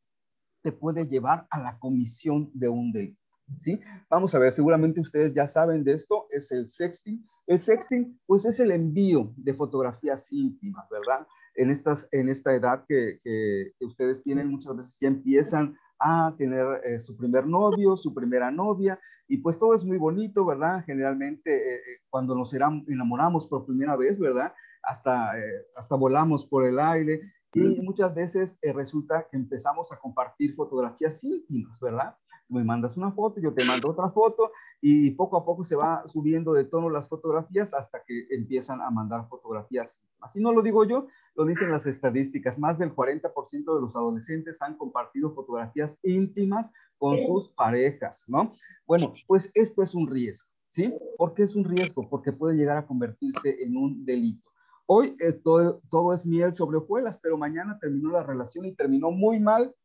te 0.63 0.71
puede 0.71 1.07
llevar 1.07 1.45
a 1.51 1.59
la 1.59 1.77
comisión 1.77 2.49
de 2.55 2.69
un 2.69 2.91
delito. 2.91 3.24
¿Sí? 3.57 3.79
Vamos 4.09 4.33
a 4.33 4.39
ver, 4.39 4.51
seguramente 4.51 4.99
ustedes 4.99 5.33
ya 5.33 5.47
saben 5.47 5.83
de 5.83 5.93
esto, 5.93 6.27
es 6.29 6.51
el 6.51 6.67
sexting. 6.67 7.23
El 7.47 7.59
sexting, 7.59 8.19
pues 8.25 8.45
es 8.45 8.59
el 8.59 8.71
envío 8.71 9.33
de 9.37 9.53
fotografías 9.53 10.31
íntimas, 10.31 10.87
¿verdad? 10.89 11.27
En, 11.53 11.69
estas, 11.69 12.09
en 12.11 12.29
esta 12.29 12.53
edad 12.53 12.85
que, 12.87 13.19
que 13.23 13.85
ustedes 13.85 14.21
tienen, 14.23 14.49
muchas 14.49 14.75
veces 14.75 14.97
ya 14.99 15.07
empiezan 15.07 15.75
a 15.99 16.35
tener 16.37 16.81
eh, 16.83 16.99
su 16.99 17.15
primer 17.15 17.47
novio, 17.47 17.97
su 17.97 18.13
primera 18.13 18.51
novia, 18.51 18.99
y 19.27 19.37
pues 19.37 19.57
todo 19.57 19.73
es 19.73 19.85
muy 19.85 19.97
bonito, 19.97 20.45
¿verdad? 20.45 20.83
Generalmente 20.85 21.55
eh, 21.55 21.75
eh, 21.75 22.01
cuando 22.09 22.35
nos 22.35 22.53
enamoramos 22.53 23.47
por 23.47 23.65
primera 23.65 23.95
vez, 23.95 24.19
¿verdad? 24.19 24.53
Hasta, 24.83 25.31
hasta 25.75 25.95
volamos 25.95 26.45
por 26.45 26.63
el 26.63 26.79
aire 26.79 27.19
y 27.55 27.81
muchas 27.81 28.13
veces 28.13 28.59
resulta 28.75 29.27
que 29.31 29.35
empezamos 29.37 29.91
a 29.91 29.97
compartir 29.97 30.53
fotografías 30.53 31.23
íntimas, 31.23 31.79
¿verdad? 31.79 32.15
Me 32.47 32.63
mandas 32.63 32.97
una 32.97 33.11
foto, 33.11 33.39
yo 33.41 33.53
te 33.53 33.63
mando 33.63 33.89
otra 33.89 34.09
foto 34.09 34.51
y 34.81 35.11
poco 35.11 35.37
a 35.37 35.45
poco 35.45 35.63
se 35.63 35.75
va 35.75 36.03
subiendo 36.07 36.53
de 36.53 36.65
tono 36.65 36.89
las 36.89 37.09
fotografías 37.09 37.73
hasta 37.73 38.03
que 38.05 38.27
empiezan 38.29 38.81
a 38.81 38.89
mandar 38.89 39.27
fotografías. 39.27 40.01
Así 40.19 40.39
no 40.39 40.51
lo 40.51 40.61
digo 40.61 40.85
yo, 40.85 41.07
lo 41.35 41.45
dicen 41.45 41.71
las 41.71 41.85
estadísticas. 41.85 42.59
Más 42.59 42.77
del 42.77 42.95
40% 42.95 43.75
de 43.75 43.81
los 43.81 43.95
adolescentes 43.95 44.61
han 44.61 44.77
compartido 44.77 45.33
fotografías 45.33 45.99
íntimas 46.03 46.71
con 46.97 47.19
sus 47.19 47.49
parejas, 47.49 48.25
¿no? 48.27 48.51
Bueno, 48.85 49.13
pues 49.27 49.51
esto 49.53 49.83
es 49.83 49.93
un 49.93 50.07
riesgo, 50.07 50.49
¿sí? 50.69 50.93
¿Por 51.17 51.33
qué 51.33 51.43
es 51.43 51.55
un 51.55 51.63
riesgo? 51.63 52.07
Porque 52.09 52.31
puede 52.31 52.55
llegar 52.55 52.77
a 52.77 52.87
convertirse 52.87 53.63
en 53.63 53.75
un 53.77 54.05
delito. 54.05 54.49
Hoy 54.87 55.15
todo, 55.43 55.81
todo 55.89 56.13
es 56.13 56.27
miel 56.27 56.53
sobre 56.53 56.77
hojuelas, 56.77 57.17
pero 57.17 57.37
mañana 57.37 57.79
terminó 57.79 58.11
la 58.11 58.23
relación 58.23 58.65
y 58.65 58.75
terminó 58.75 59.09
muy 59.09 59.39
mal, 59.39 59.75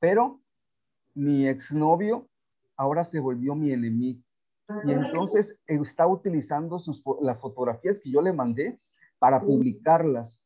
pero 0.00 0.40
mi 1.14 1.46
exnovio 1.46 2.28
ahora 2.76 3.04
se 3.04 3.20
volvió 3.20 3.54
mi 3.54 3.72
enemigo. 3.72 4.20
Y 4.84 4.92
entonces 4.92 5.58
está 5.66 6.06
utilizando 6.06 6.78
sus, 6.78 7.02
las 7.20 7.40
fotografías 7.40 8.00
que 8.00 8.10
yo 8.10 8.22
le 8.22 8.32
mandé 8.32 8.78
para 9.18 9.40
publicarlas. 9.40 10.42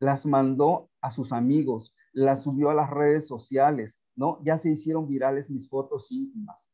Las 0.00 0.26
mandó 0.26 0.90
a 1.00 1.10
sus 1.10 1.32
amigos, 1.32 1.94
la 2.12 2.36
subió 2.36 2.70
a 2.70 2.74
las 2.74 2.90
redes 2.90 3.26
sociales, 3.26 3.98
¿no? 4.16 4.40
Ya 4.44 4.58
se 4.58 4.70
hicieron 4.70 5.06
virales 5.06 5.50
mis 5.50 5.68
fotos 5.68 6.10
íntimas. 6.10 6.68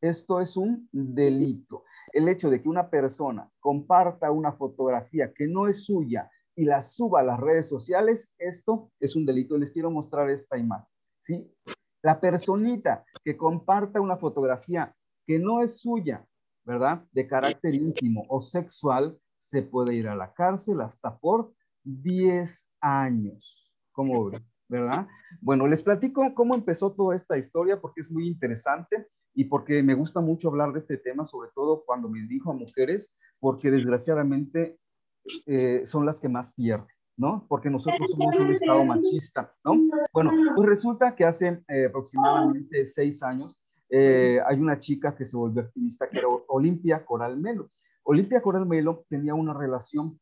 Esto 0.00 0.40
es 0.40 0.56
un 0.56 0.88
delito. 0.92 1.84
El 2.12 2.28
hecho 2.28 2.50
de 2.50 2.62
que 2.62 2.68
una 2.68 2.88
persona 2.88 3.50
comparta 3.60 4.30
una 4.30 4.52
fotografía 4.52 5.32
que 5.32 5.46
no 5.46 5.66
es 5.66 5.84
suya 5.84 6.30
y 6.54 6.64
la 6.64 6.82
suba 6.82 7.20
a 7.20 7.24
las 7.24 7.40
redes 7.40 7.68
sociales, 7.68 8.30
esto 8.38 8.90
es 9.00 9.16
un 9.16 9.26
delito. 9.26 9.58
Les 9.58 9.72
quiero 9.72 9.90
mostrar 9.90 10.30
esta 10.30 10.56
imagen. 10.56 10.88
¿sí? 11.20 11.50
La 12.02 12.20
personita 12.20 13.04
que 13.24 13.36
comparta 13.36 14.00
una 14.00 14.16
fotografía 14.16 14.94
que 15.26 15.38
no 15.38 15.60
es 15.62 15.80
suya, 15.80 16.24
¿verdad? 16.64 17.04
De 17.12 17.26
carácter 17.26 17.74
íntimo 17.74 18.24
o 18.28 18.40
sexual, 18.40 19.18
se 19.36 19.62
puede 19.62 19.94
ir 19.94 20.08
a 20.08 20.16
la 20.16 20.32
cárcel 20.32 20.80
hasta 20.80 21.16
por 21.18 21.52
10 21.84 22.66
años. 22.80 23.72
¿Cómo 23.92 24.30
¿Verdad? 24.68 25.08
Bueno, 25.40 25.66
les 25.66 25.82
platico 25.82 26.34
cómo 26.34 26.54
empezó 26.54 26.92
toda 26.92 27.16
esta 27.16 27.38
historia 27.38 27.80
porque 27.80 28.02
es 28.02 28.10
muy 28.10 28.26
interesante 28.26 29.06
y 29.34 29.44
porque 29.44 29.82
me 29.82 29.94
gusta 29.94 30.20
mucho 30.20 30.48
hablar 30.48 30.72
de 30.72 30.80
este 30.80 30.98
tema, 30.98 31.24
sobre 31.24 31.50
todo 31.54 31.84
cuando 31.86 32.08
me 32.08 32.20
dirijo 32.20 32.50
a 32.50 32.54
mujeres, 32.54 33.10
porque 33.40 33.70
desgraciadamente 33.70 34.78
eh, 35.46 35.86
son 35.86 36.04
las 36.04 36.20
que 36.20 36.28
más 36.28 36.52
pierden. 36.52 36.97
¿No? 37.18 37.44
Porque 37.48 37.68
nosotros 37.68 38.10
somos 38.12 38.38
un 38.38 38.50
estado 38.50 38.84
machista, 38.84 39.52
¿no? 39.64 39.76
Bueno, 40.12 40.30
pues 40.54 40.68
resulta 40.68 41.14
que 41.14 41.24
hace 41.24 41.62
eh, 41.68 41.86
aproximadamente 41.86 42.84
seis 42.86 43.22
años 43.22 43.54
eh, 43.90 44.38
hay 44.46 44.58
una 44.58 44.78
chica 44.78 45.14
que 45.14 45.24
se 45.24 45.36
volvió 45.36 45.62
activista 45.62 46.08
que 46.08 46.18
era 46.18 46.28
Olimpia 46.46 47.04
Coral 47.04 47.36
Melo. 47.36 47.70
Olimpia 48.04 48.40
Coral 48.40 48.66
Melo 48.66 49.04
tenía 49.08 49.34
una 49.34 49.52
relación 49.52 50.18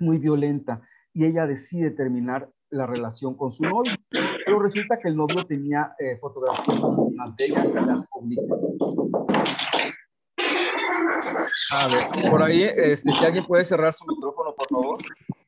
muy 0.00 0.18
violenta 0.18 0.80
y 1.12 1.26
ella 1.26 1.46
decide 1.46 1.90
terminar 1.90 2.48
la 2.70 2.86
relación 2.86 3.36
con 3.36 3.52
su 3.52 3.64
novio, 3.64 3.92
pero 4.08 4.58
resulta 4.58 4.98
que 4.98 5.08
el 5.08 5.16
novio 5.16 5.44
tenía 5.44 5.94
eh, 5.98 6.16
fotografías 6.18 6.80
de 7.36 7.44
ella 7.44 7.62
que 7.64 7.80
las 7.82 8.06
publica. 8.06 8.54
A 11.74 11.88
ver, 11.88 12.30
por 12.30 12.42
ahí, 12.42 12.62
este, 12.62 13.12
si 13.12 13.24
alguien 13.24 13.44
puede 13.44 13.64
cerrar 13.64 13.92
su 13.92 14.06
micrófono, 14.06 14.54
por 14.56 14.68
favor. 14.68 15.41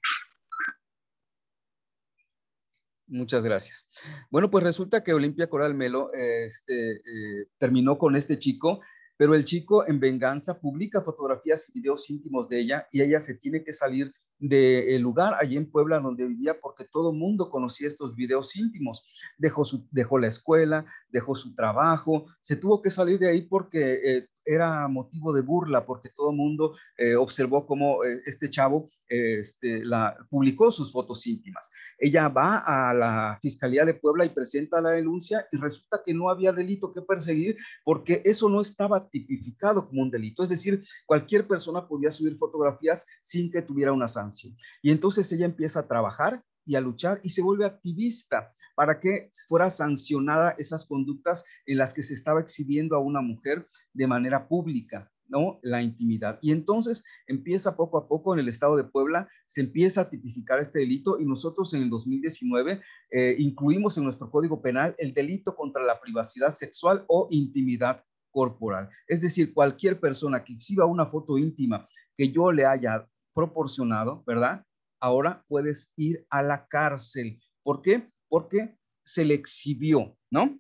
Muchas 3.07 3.45
gracias. 3.45 3.87
Bueno, 4.31 4.51
pues 4.51 4.65
resulta 4.65 5.05
que 5.05 5.13
Olimpia 5.13 5.49
Coral 5.49 5.75
Melo 5.75 6.11
este, 6.13 6.93
eh, 6.93 7.47
terminó 7.59 7.99
con 7.99 8.17
este 8.17 8.39
chico, 8.39 8.81
pero 9.17 9.35
el 9.35 9.45
chico 9.45 9.87
en 9.87 10.01
venganza 10.01 10.59
publica 10.59 11.03
fotografías 11.03 11.69
y 11.69 11.81
videos 11.81 12.09
íntimos 12.09 12.49
de 12.49 12.61
ella 12.61 12.87
y 12.93 13.03
ella 13.03 13.21
se 13.21 13.35
tiene 13.35 13.63
que 13.63 13.73
salir 13.73 14.13
del 14.39 15.01
lugar 15.01 15.35
allí 15.41 15.57
en 15.57 15.71
Puebla 15.71 16.01
donde 16.01 16.27
vivía 16.27 16.59
porque 16.61 16.85
todo 16.91 17.13
mundo 17.13 17.51
conocía 17.51 17.87
estos 17.87 18.15
videos 18.15 18.57
íntimos. 18.57 19.05
Dejó, 19.39 19.65
su, 19.65 19.87
dejó 19.91 20.19
la 20.19 20.29
escuela, 20.29 20.85
dejó 21.09 21.35
su 21.35 21.55
trabajo, 21.55 22.27
se 22.41 22.57
tuvo 22.57 22.83
que 22.83 22.91
salir 22.91 23.19
de 23.19 23.29
ahí 23.29 23.43
porque 23.43 24.01
eh, 24.05 24.29
era 24.45 24.87
motivo 24.89 25.33
de 25.33 25.43
burla 25.43 25.85
porque 25.87 26.11
todo 26.11 26.31
el 26.31 26.37
mundo 26.37 26.75
eh, 26.97 27.15
observó 27.15 27.67
cómo 27.67 28.05
eh, 28.05 28.21
este 28.27 28.51
chavo 28.51 28.91
este, 29.09 29.83
publicó 30.29 30.71
sus 30.71 30.93
fotos 30.93 31.27
íntimas. 31.27 31.71
Ella 31.99 32.29
va 32.29 32.59
a 32.59 32.95
la 32.95 33.39
Fiscalía 33.41 33.85
de 33.85 33.95
Puebla 33.95 34.25
y 34.25 34.31
presenta 34.31 34.81
la 34.81 34.91
denuncia 34.91 35.47
y 35.53 35.57
resulta 35.57 36.01
que 36.05 36.15
no 36.15 36.31
había 36.31 36.53
delito 36.53 36.93
que 36.93 37.03
perseguir 37.03 37.57
porque 37.85 38.23
eso 38.25 38.49
no 38.49 38.61
estaba 38.61 39.09
tipificado 39.09 39.89
como 39.89 40.03
un 40.03 40.11
delito. 40.11 40.43
Es 40.43 40.51
decir, 40.51 40.83
cualquier 41.07 41.47
persona 41.47 41.87
podía 41.87 42.11
subir 42.11 42.37
fotografías 42.37 43.07
sin 43.21 43.51
que 43.51 43.63
tuviera 43.63 43.93
una 43.93 44.09
sanción. 44.09 44.57
Y 44.83 44.91
entonces 44.91 45.31
ella 45.33 45.47
empieza 45.47 45.81
a 45.81 45.89
trabajar 45.89 46.43
y 46.67 46.77
a 46.77 46.81
luchar 46.81 47.21
y 47.23 47.31
se 47.31 47.43
vuelve 47.43 47.67
activista 47.67 48.53
para 48.75 49.01
que 49.01 49.31
fuera 49.49 49.71
sancionada 49.71 50.55
esas 50.59 50.85
conductas 50.85 51.45
en 51.67 51.79
las 51.79 51.95
que 51.95 52.03
se 52.03 52.15
estaba 52.15 52.41
exhibiendo 52.41 52.97
a 52.97 53.01
una 53.01 53.21
mujer 53.21 53.69
de 53.93 54.07
manera 54.07 54.49
pública. 54.49 55.11
¿no? 55.29 55.59
La 55.63 55.83
intimidad. 55.83 56.39
Y 56.43 56.53
entonces 56.53 57.03
empieza 57.27 57.77
poco 57.77 57.99
a 57.99 58.07
poco 58.07 58.35
en 58.35 58.41
el 58.41 58.49
estado 58.49 58.77
de 58.77 58.85
Puebla, 58.85 59.29
se 59.47 59.63
empieza 59.63 60.03
a 60.03 60.11
tipificar 60.11 60.61
este 60.61 60.81
delito 60.81 61.19
y 61.19 61.25
nosotros 61.25 61.73
en 61.75 61.83
el 61.83 61.91
2019 61.91 62.83
eh, 63.11 63.37
incluimos 63.39 63.97
en 63.97 64.05
nuestro 64.05 64.31
código 64.31 64.61
penal 64.61 64.95
el 64.99 65.15
delito 65.15 65.57
contra 65.57 65.83
la 65.83 66.01
privacidad 66.01 66.51
sexual 66.51 67.05
o 67.09 67.27
intimidad 67.31 68.05
corporal. 68.31 68.91
Es 69.07 69.21
decir, 69.21 69.55
cualquier 69.55 70.01
persona 70.01 70.45
que 70.45 70.55
exhiba 70.55 70.85
una 70.85 71.07
foto 71.07 71.39
íntima 71.39 71.87
que 72.17 72.31
yo 72.31 72.53
le 72.53 72.67
haya 72.67 73.09
proporcionado, 73.33 74.23
¿verdad? 74.27 74.65
Ahora 75.01 75.45
puedes 75.49 75.93
ir 75.97 76.27
a 76.31 76.43
la 76.43 76.67
cárcel. 76.67 77.41
¿Por 77.63 77.83
qué? 77.83 78.11
Porque 78.35 78.77
se 79.05 79.25
le 79.25 79.35
exhibió, 79.35 80.19
¿no? 80.29 80.59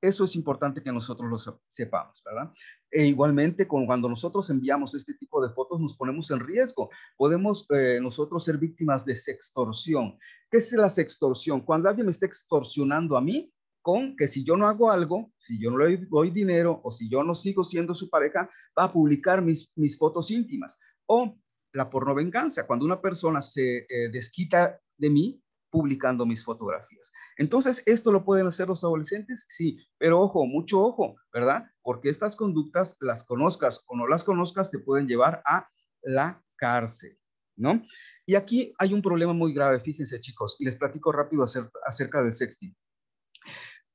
Eso 0.00 0.24
es 0.24 0.34
importante 0.34 0.82
que 0.82 0.90
nosotros 0.90 1.28
lo 1.28 1.60
sepamos, 1.68 2.22
¿verdad? 2.24 2.50
E 2.90 3.04
igualmente, 3.04 3.68
cuando 3.68 4.08
nosotros 4.08 4.48
enviamos 4.48 4.94
este 4.94 5.12
tipo 5.12 5.46
de 5.46 5.52
fotos, 5.52 5.78
nos 5.78 5.94
ponemos 5.94 6.30
en 6.30 6.40
riesgo. 6.40 6.88
Podemos 7.18 7.66
eh, 7.68 7.98
nosotros 8.00 8.42
ser 8.42 8.56
víctimas 8.56 9.04
de 9.04 9.14
sextorsión. 9.14 10.18
¿Qué 10.50 10.56
es 10.56 10.72
la 10.72 10.88
sextorsión? 10.88 11.60
Cuando 11.60 11.90
alguien 11.90 12.06
me 12.06 12.12
está 12.12 12.24
extorsionando 12.24 13.18
a 13.18 13.20
mí 13.20 13.52
con 13.82 14.16
que 14.16 14.26
si 14.26 14.42
yo 14.42 14.56
no 14.56 14.66
hago 14.66 14.90
algo, 14.90 15.34
si 15.36 15.60
yo 15.60 15.70
no 15.70 15.84
le 15.84 15.98
doy 15.98 16.30
dinero 16.30 16.80
o 16.82 16.90
si 16.90 17.10
yo 17.10 17.22
no 17.22 17.34
sigo 17.34 17.62
siendo 17.62 17.94
su 17.94 18.08
pareja, 18.08 18.48
va 18.78 18.84
a 18.84 18.92
publicar 18.92 19.42
mis, 19.42 19.98
fotos 19.98 20.30
íntimas. 20.30 20.78
O 21.04 21.38
la 21.74 21.90
pornovenganza, 21.90 22.66
cuando 22.66 22.86
una 22.86 23.02
persona 23.02 23.42
se 23.42 23.80
eh, 23.80 24.08
desquita 24.10 24.80
de 24.96 25.10
mí 25.10 25.42
publicando 25.72 26.26
mis 26.26 26.44
fotografías. 26.44 27.12
Entonces, 27.38 27.82
¿esto 27.86 28.12
lo 28.12 28.24
pueden 28.24 28.46
hacer 28.46 28.68
los 28.68 28.84
adolescentes? 28.84 29.46
Sí, 29.48 29.78
pero 29.96 30.20
ojo, 30.20 30.44
mucho 30.46 30.82
ojo, 30.82 31.16
¿verdad? 31.32 31.64
Porque 31.80 32.10
estas 32.10 32.36
conductas, 32.36 32.98
las 33.00 33.24
conozcas 33.24 33.82
o 33.86 33.96
no 33.96 34.06
las 34.06 34.22
conozcas, 34.22 34.70
te 34.70 34.78
pueden 34.78 35.08
llevar 35.08 35.42
a 35.46 35.66
la 36.02 36.44
cárcel, 36.56 37.18
¿no? 37.56 37.82
Y 38.26 38.34
aquí 38.34 38.74
hay 38.78 38.92
un 38.92 39.00
problema 39.00 39.32
muy 39.32 39.54
grave, 39.54 39.80
fíjense 39.80 40.20
chicos, 40.20 40.56
y 40.58 40.66
les 40.66 40.76
platico 40.76 41.10
rápido 41.10 41.42
acerca 41.42 42.22
del 42.22 42.34
sexting. 42.34 42.76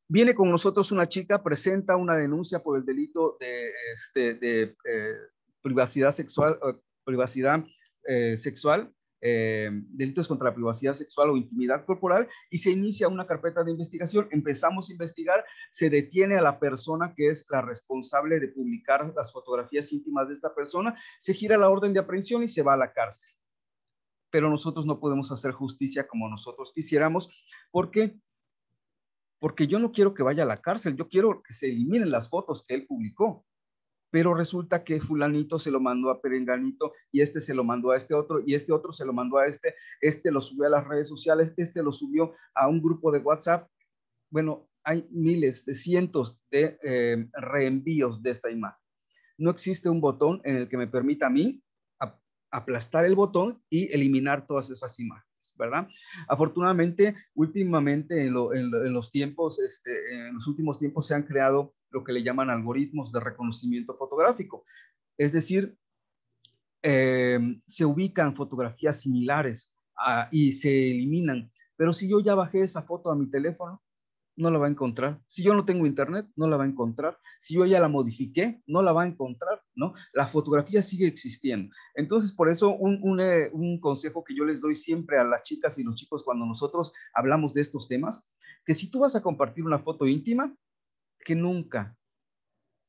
Viene 0.10 0.34
con 0.34 0.50
nosotros 0.50 0.92
una 0.92 1.08
chica, 1.08 1.44
presenta 1.44 1.96
una 1.96 2.16
denuncia 2.16 2.64
por 2.64 2.80
el 2.80 2.86
delito 2.86 3.38
de, 3.40 3.70
este, 3.94 4.64
eh, 4.64 5.18
privacidad 5.62 6.12
sexual, 6.12 6.58
privacidad 7.06 7.64
eh, 8.08 8.36
sexual 8.36 8.92
eh, 9.20 9.70
delitos 9.72 10.28
contra 10.28 10.50
la 10.50 10.54
privacidad 10.54 10.94
sexual 10.94 11.32
o 11.32 11.38
intimidad 11.38 11.86
corporal 11.86 12.28
y 12.50 12.60
se 12.60 12.72
inicia 12.72 13.08
una 13.08 13.26
carpeta 13.26 13.64
de 13.64 13.72
investigación. 13.72 14.28
Empezamos 14.32 14.90
a 14.90 14.92
investigar, 14.92 15.44
se 15.72 15.90
detiene 15.90 16.38
a 16.38 16.42
la 16.42 16.60
persona 16.60 17.14
que 17.16 17.30
es 17.30 17.46
la 17.50 17.62
responsable 17.62 18.40
de 18.40 18.50
publicar 18.50 19.12
las 19.16 19.32
fotografías 19.32 19.92
íntimas 19.92 20.28
de 20.28 20.34
esta 20.34 20.54
persona, 20.54 21.00
se 21.20 21.34
gira 21.34 21.58
la 21.58 21.70
orden 21.70 21.94
de 21.94 22.00
aprehensión 22.00 22.44
y 22.44 22.48
se 22.48 22.62
va 22.62 22.74
a 22.74 22.78
la 22.78 22.94
cárcel. 22.94 23.32
Pero 24.30 24.50
nosotros 24.50 24.86
no 24.86 25.00
podemos 25.00 25.32
hacer 25.32 25.52
justicia 25.52 26.08
como 26.08 26.30
nosotros 26.30 26.72
quisiéramos. 26.74 27.30
¿Por 27.72 27.92
qué? 27.92 28.20
Porque 29.40 29.68
yo 29.68 29.80
no 29.80 29.92
quiero 29.92 30.14
que 30.14 30.24
vaya 30.24 30.44
a 30.44 30.48
la 30.48 30.62
cárcel, 30.62 30.96
yo 30.96 31.08
quiero 31.08 31.42
que 31.42 31.54
se 31.54 31.70
eliminen 31.70 32.12
las 32.12 32.30
fotos 32.30 32.66
que 32.66 32.76
él 32.76 32.86
publicó 32.86 33.46
pero 34.10 34.34
resulta 34.34 34.84
que 34.84 35.02
fulanito 35.02 35.60
se 35.60 35.72
lo 35.72 35.80
mandó 35.80 36.10
a 36.10 36.22
perenganito 36.22 36.94
y 37.12 37.22
este 37.22 37.42
se 37.42 37.54
lo 37.54 37.64
mandó 37.64 37.92
a 37.92 37.98
este 37.98 38.14
otro 38.14 38.42
y 38.46 38.54
este 38.54 38.72
otro 38.72 38.92
se 38.94 39.06
lo 39.06 39.14
mandó 39.14 39.38
a 39.38 39.48
este, 39.48 39.76
este 40.02 40.32
lo 40.32 40.42
subió 40.42 40.68
a 40.68 40.72
las 40.72 40.88
redes 40.88 41.08
sociales, 41.08 41.54
este 41.58 41.84
lo 41.84 41.92
subió 41.92 42.34
a 42.56 42.68
un 42.68 42.82
grupo 42.82 43.12
de 43.12 43.20
WhatsApp. 43.20 43.70
Bueno, 44.30 44.70
hay 44.84 45.08
miles 45.12 45.66
de 45.66 45.76
cientos 45.76 46.40
de 46.50 46.78
eh, 46.84 47.28
reenvíos 47.34 48.22
de 48.22 48.32
esta 48.32 48.50
imagen. 48.50 48.80
No 49.38 49.52
existe 49.52 49.90
un 49.90 50.02
botón 50.02 50.42
en 50.44 50.56
el 50.56 50.70
que 50.70 50.78
me 50.78 50.88
permita 50.88 51.28
a 51.28 51.30
mí 51.30 51.62
aplastar 52.50 53.04
el 53.04 53.14
botón 53.14 53.62
y 53.70 53.94
eliminar 53.94 54.48
todas 54.48 54.70
esas 54.70 54.98
imágenes. 55.00 55.28
¿verdad? 55.58 55.88
Afortunadamente, 56.28 57.16
últimamente 57.34 58.26
en, 58.26 58.34
los 58.34 59.12
tiempos, 59.12 59.60
este, 59.60 59.92
en 60.28 60.36
los 60.36 60.48
últimos 60.48 60.80
tiempos 60.80 61.08
se 61.08 61.16
han 61.16 61.24
creado 61.24 61.74
lo 61.90 62.04
que 62.04 62.14
le 62.14 62.24
llaman 62.24 62.50
algoritmos 62.50 63.12
de 63.12 63.20
reconocimiento 63.20 63.96
fotográfico. 63.98 64.66
Es 65.18 65.34
decir, 65.34 65.78
eh, 66.84 67.40
se 67.66 67.86
ubican 67.86 68.36
fotografías 68.36 69.02
similares 69.02 69.74
ah, 69.98 70.28
y 70.32 70.52
se 70.52 70.92
eliminan. 70.92 71.52
Pero 71.76 71.94
si 71.94 72.10
yo 72.10 72.20
ya 72.20 72.36
bajé 72.36 72.62
esa 72.62 72.84
foto 72.84 73.12
a 73.12 73.16
mi 73.16 73.30
teléfono, 73.30 73.82
no 74.38 74.52
la 74.52 74.60
va 74.60 74.68
a 74.68 74.70
encontrar. 74.70 75.20
Si 75.28 75.44
yo 75.44 75.54
no 75.54 75.66
tengo 75.66 75.86
internet, 75.86 76.28
no 76.36 76.48
la 76.48 76.58
va 76.58 76.64
a 76.64 76.68
encontrar. 76.68 77.18
Si 77.40 77.56
yo 77.56 77.66
ya 77.66 77.80
la 77.80 77.90
modifiqué, 77.90 78.62
no 78.68 78.82
la 78.82 78.94
va 78.94 79.04
a 79.04 79.08
encontrar, 79.08 79.64
¿no? 79.76 79.94
La 80.14 80.28
fotografía 80.28 80.82
sigue 80.82 81.08
existiendo. 81.08 81.74
Entonces, 81.96 82.32
por 82.32 82.50
eso, 82.50 82.70
un, 82.76 83.00
un, 83.02 83.20
eh, 83.20 83.50
un, 83.52 83.80
consejo 83.80 84.24
que 84.24 84.36
yo 84.36 84.46
les 84.46 84.62
doy 84.62 84.76
siempre 84.76 85.20
a 85.20 85.24
las 85.24 85.44
chicas 85.44 85.78
y 85.80 85.84
los 85.84 85.96
chicos 85.96 86.24
cuando 86.24 86.46
nosotros 86.46 86.94
hablamos 87.14 87.54
de 87.54 87.62
estos 87.62 87.88
temas, 87.88 88.22
que 88.64 88.76
si 88.76 88.90
tú 88.92 89.00
vas 89.00 89.16
a 89.16 89.24
compartir 89.24 89.66
una 89.66 89.80
foto 89.80 90.06
íntima, 90.06 90.56
que 91.28 91.36
nunca, 91.36 91.94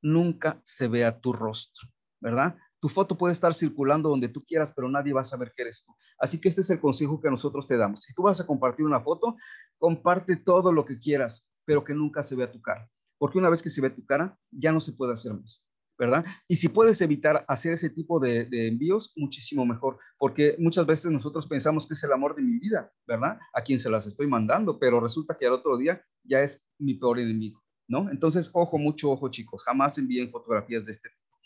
nunca 0.01 0.61
se 0.63 0.87
vea 0.87 1.19
tu 1.21 1.33
rostro, 1.33 1.89
¿verdad? 2.21 2.57
Tu 2.79 2.89
foto 2.89 3.19
puede 3.19 3.33
estar 3.33 3.53
circulando 3.53 4.11
donde 4.11 4.29
tú 4.29 4.45
quieras, 4.45 4.73
pero 4.73 4.89
nadie 4.89 5.13
va 5.13 5.23
a 5.23 5.25
saber 5.25 5.53
que 5.57 5.63
eres 5.63 5.85
tú. 5.85 5.93
Así 6.21 6.41
que 6.41 6.49
este 6.49 6.61
es 6.61 6.71
el 6.71 6.79
consejo 6.79 7.21
que 7.21 7.31
nosotros 7.31 7.67
te 7.67 7.77
damos. 7.77 8.03
Si 8.03 8.15
tú 8.15 8.23
vas 8.23 8.41
a 8.41 8.47
compartir 8.47 8.87
una 8.87 9.01
foto, 9.01 9.35
comparte 9.77 10.37
todo 10.37 10.73
lo 10.73 10.85
que 10.85 11.01
quieras, 11.01 11.49
pero 11.65 11.83
que 11.83 11.95
nunca 11.95 12.23
se 12.23 12.37
vea 12.37 12.49
tu 12.49 12.63
cara, 12.63 12.89
porque 13.19 13.39
una 13.39 13.51
vez 13.51 13.61
que 13.61 13.71
se 13.71 13.81
ve 13.81 13.91
tu 13.91 14.07
cara, 14.07 14.39
ya 14.53 14.71
no 14.71 14.79
se 14.79 14.93
puede 14.93 15.15
hacer 15.15 15.35
más. 15.35 15.65
¿verdad? 15.99 16.25
Y 16.47 16.55
si 16.55 16.69
puedes 16.69 17.01
evitar 17.01 17.45
hacer 17.49 17.73
ese 17.73 17.91
tipo 17.91 18.21
de, 18.21 18.45
de, 18.45 18.69
envíos, 18.69 19.13
muchísimo 19.17 19.67
mejor, 19.67 19.99
porque 20.17 20.55
muchas 20.61 20.87
veces 20.87 21.11
nosotros 21.11 21.49
pensamos 21.49 21.89
que 21.89 21.95
es 21.95 22.05
el 22.05 22.13
amor 22.13 22.37
de 22.37 22.43
mi 22.43 22.61
vida, 22.61 22.89
¿verdad? 23.05 23.37
A 23.53 23.63
quien 23.63 23.81
se 23.81 23.91
las 23.91 24.07
estoy 24.07 24.29
mandando, 24.29 24.79
pero 24.79 25.01
resulta 25.01 25.37
que 25.37 25.49
al 25.49 25.55
otro 25.55 25.77
día 25.77 26.01
ya 26.23 26.41
es 26.41 26.65
mi 26.79 26.95
peor 26.95 27.19
enemigo, 27.19 27.65
¿no? 27.89 28.11
Entonces, 28.11 28.51
ojo, 28.53 28.79
mucho 28.79 29.11
ojo, 29.11 29.29
chicos, 29.31 29.65
jamás 29.65 29.99
envíen 29.99 30.31
fotografías 30.31 30.85
de 30.85 30.93
este 30.93 31.09
tipo. 31.09 31.39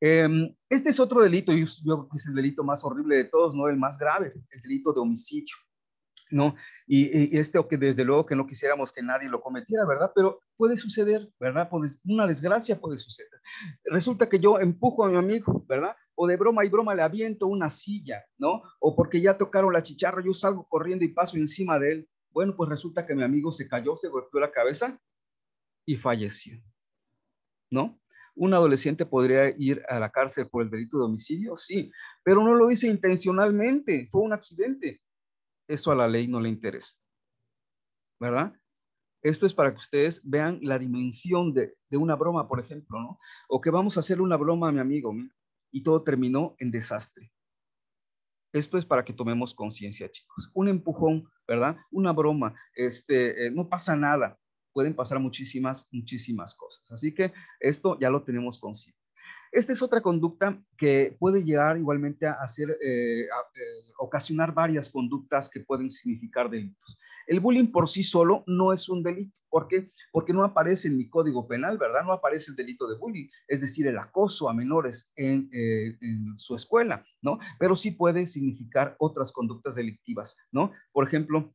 Eh, 0.00 0.54
este 0.68 0.90
es 0.90 1.00
otro 1.00 1.20
delito, 1.20 1.52
y 1.52 1.66
yo 1.66 1.96
creo 1.96 2.08
que 2.08 2.16
es 2.16 2.26
el 2.26 2.34
delito 2.34 2.62
más 2.62 2.84
horrible 2.84 3.16
de 3.16 3.24
todos, 3.24 3.54
¿no? 3.54 3.68
El 3.68 3.76
más 3.76 3.98
grave, 3.98 4.32
el 4.50 4.62
delito 4.62 4.92
de 4.92 5.00
homicidio. 5.00 5.56
¿no? 6.30 6.54
Y, 6.86 7.36
y, 7.36 7.38
este, 7.38 7.58
que 7.68 7.76
desde 7.76 8.04
luego 8.04 8.26
que 8.26 8.36
no 8.36 8.46
quisiéramos 8.46 8.92
que 8.92 9.02
nadie 9.02 9.28
lo 9.28 9.40
cometiera, 9.40 9.86
¿verdad? 9.86 10.12
Pero 10.14 10.42
puede 10.56 10.76
suceder, 10.76 11.28
¿verdad? 11.38 11.70
una 12.04 12.26
desgracia 12.26 12.80
puede 12.80 12.98
suceder. 12.98 13.40
Resulta 13.84 14.28
que 14.28 14.38
yo 14.38 14.58
empujo 14.58 15.04
a 15.04 15.08
mi 15.08 15.16
amigo, 15.16 15.64
¿verdad? 15.66 15.96
O 16.14 16.26
de 16.26 16.36
broma 16.36 16.64
y 16.64 16.68
broma 16.68 16.94
le 16.94 17.02
aviento 17.02 17.46
una 17.46 17.70
silla, 17.70 18.24
¿no? 18.36 18.62
O 18.80 18.94
porque 18.94 19.20
ya 19.20 19.36
tocaron 19.36 19.72
la 19.72 19.82
chicharra, 19.82 20.22
yo 20.22 20.32
salgo 20.32 20.66
corriendo 20.68 21.04
y 21.04 21.08
paso 21.08 21.36
encima 21.36 21.78
de 21.78 21.92
él. 21.92 22.08
Bueno, 22.30 22.54
pues 22.56 22.68
resulta 22.68 23.06
que 23.06 23.14
mi 23.14 23.22
amigo 23.22 23.52
se 23.52 23.68
cayó, 23.68 23.96
se 23.96 24.08
golpeó 24.08 24.40
la 24.40 24.52
cabeza 24.52 25.00
y 25.88 25.96
falleció, 25.96 26.62
¿no? 27.70 27.98
¿Un 28.34 28.52
adolescente 28.54 29.06
podría 29.06 29.48
ir 29.56 29.82
a 29.88 29.98
la 29.98 30.10
cárcel 30.10 30.48
por 30.48 30.62
el 30.62 30.70
delito 30.70 30.98
de 30.98 31.04
homicidio? 31.04 31.56
Sí, 31.56 31.90
pero 32.22 32.44
no 32.44 32.54
lo 32.54 32.70
hice 32.70 32.88
intencionalmente, 32.88 34.08
fue 34.12 34.20
un 34.20 34.32
accidente 34.32 35.00
eso 35.68 35.92
a 35.92 35.94
la 35.94 36.08
ley 36.08 36.26
no 36.26 36.40
le 36.40 36.48
interesa. 36.48 36.96
¿Verdad? 38.18 38.58
Esto 39.22 39.46
es 39.46 39.54
para 39.54 39.72
que 39.72 39.78
ustedes 39.78 40.20
vean 40.24 40.58
la 40.62 40.78
dimensión 40.78 41.52
de, 41.52 41.76
una 41.92 42.16
broma, 42.16 42.48
por 42.48 42.58
ejemplo, 42.58 43.00
¿no? 43.00 43.20
O 43.48 43.60
que 43.60 43.70
vamos 43.70 43.96
a 43.96 44.00
hacer 44.00 44.20
una 44.20 44.36
broma 44.36 44.68
a 44.68 44.72
mi 44.72 44.80
amigo, 44.80 45.14
y 45.70 45.82
todo 45.82 46.02
terminó 46.02 46.56
en 46.58 46.70
desastre. 46.70 47.30
Esto 48.52 48.78
es 48.78 48.86
para 48.86 49.04
que 49.04 49.12
tomemos 49.12 49.54
conciencia, 49.54 50.10
chicos. 50.10 50.50
Un 50.54 50.68
empujón, 50.68 51.28
¿verdad? 51.46 51.76
Una 51.90 52.12
broma, 52.12 52.54
este, 52.74 53.46
eh, 53.46 53.50
no 53.50 53.68
pasa 53.68 53.94
nada. 53.94 54.38
Pueden 54.78 54.94
pasar 54.94 55.18
muchísimas, 55.18 55.88
muchísimas 55.90 56.54
cosas. 56.54 56.88
Así 56.92 57.12
que 57.12 57.32
esto 57.58 57.98
ya 57.98 58.10
lo 58.10 58.22
tenemos 58.22 58.60
consciente. 58.60 59.00
Esta 59.50 59.72
es 59.72 59.82
otra 59.82 60.00
conducta 60.00 60.62
que 60.76 61.16
puede 61.18 61.42
llegar 61.42 61.76
igualmente 61.76 62.28
a 62.28 62.34
hacer, 62.34 62.70
eh, 62.80 63.22
eh, 63.22 63.26
ocasionar 63.98 64.54
varias 64.54 64.88
conductas 64.88 65.50
que 65.50 65.58
pueden 65.58 65.90
significar 65.90 66.48
delitos. 66.48 66.96
El 67.26 67.40
bullying 67.40 67.72
por 67.72 67.88
sí 67.88 68.04
solo 68.04 68.44
no 68.46 68.72
es 68.72 68.88
un 68.88 69.02
delito. 69.02 69.36
¿Por 69.50 69.66
qué? 69.66 69.88
Porque 70.12 70.32
no 70.32 70.44
aparece 70.44 70.86
en 70.86 70.96
mi 70.96 71.08
código 71.10 71.48
penal, 71.48 71.76
¿verdad? 71.76 72.04
No 72.04 72.12
aparece 72.12 72.52
el 72.52 72.56
delito 72.56 72.86
de 72.86 72.98
bullying, 72.98 73.26
es 73.48 73.62
decir, 73.62 73.88
el 73.88 73.98
acoso 73.98 74.48
a 74.48 74.54
menores 74.54 75.10
en, 75.16 75.50
eh, 75.52 75.96
en 76.00 76.38
su 76.38 76.54
escuela, 76.54 77.02
¿no? 77.20 77.40
Pero 77.58 77.74
sí 77.74 77.90
puede 77.90 78.26
significar 78.26 78.94
otras 79.00 79.32
conductas 79.32 79.74
delictivas, 79.74 80.36
¿no? 80.52 80.70
Por 80.92 81.04
ejemplo, 81.04 81.52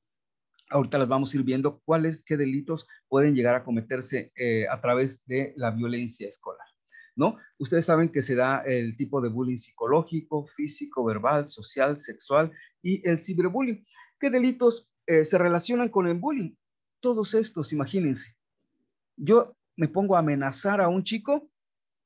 ahorita 0.74 0.98
las 0.98 1.08
vamos 1.08 1.34
a 1.34 1.38
ir 1.38 1.44
viendo 1.44 1.80
cuáles, 1.86 2.24
qué 2.24 2.36
delitos 2.36 2.88
pueden 3.08 3.36
llegar 3.36 3.56
a 3.56 3.64
cometerse 3.64 4.34
a 4.70 4.82
través 4.82 5.26
de 5.26 5.54
la 5.56 5.72
violencia 5.72 6.28
escolar. 6.28 6.68
¿no? 7.16 7.38
Ustedes 7.58 7.86
saben 7.86 8.10
que 8.10 8.22
se 8.22 8.36
da 8.36 8.60
el 8.60 8.98
tipo 8.98 9.22
de 9.22 9.30
bullying 9.30 9.58
psicológico, 9.58 10.46
físico, 10.48 11.04
verbal, 11.04 11.48
social, 11.48 12.00
sexual 12.00 12.52
y 12.82 13.08
el 13.08 13.20
ciberbullying. 13.20 13.86
¿Qué 14.20 14.30
delitos 14.30 14.90
eh, 15.06 15.26
se 15.26 15.38
relacionan 15.38 15.90
con 15.90 16.08
el 16.08 16.16
bullying? 16.16 16.56
Todos 17.00 17.34
estos, 17.34 17.74
imagínense. 17.74 18.36
Yo 19.16 19.56
me 19.76 19.88
pongo 19.88 20.16
a 20.16 20.20
amenazar 20.20 20.82
a 20.82 20.88
un 20.88 21.04
chico, 21.04 21.50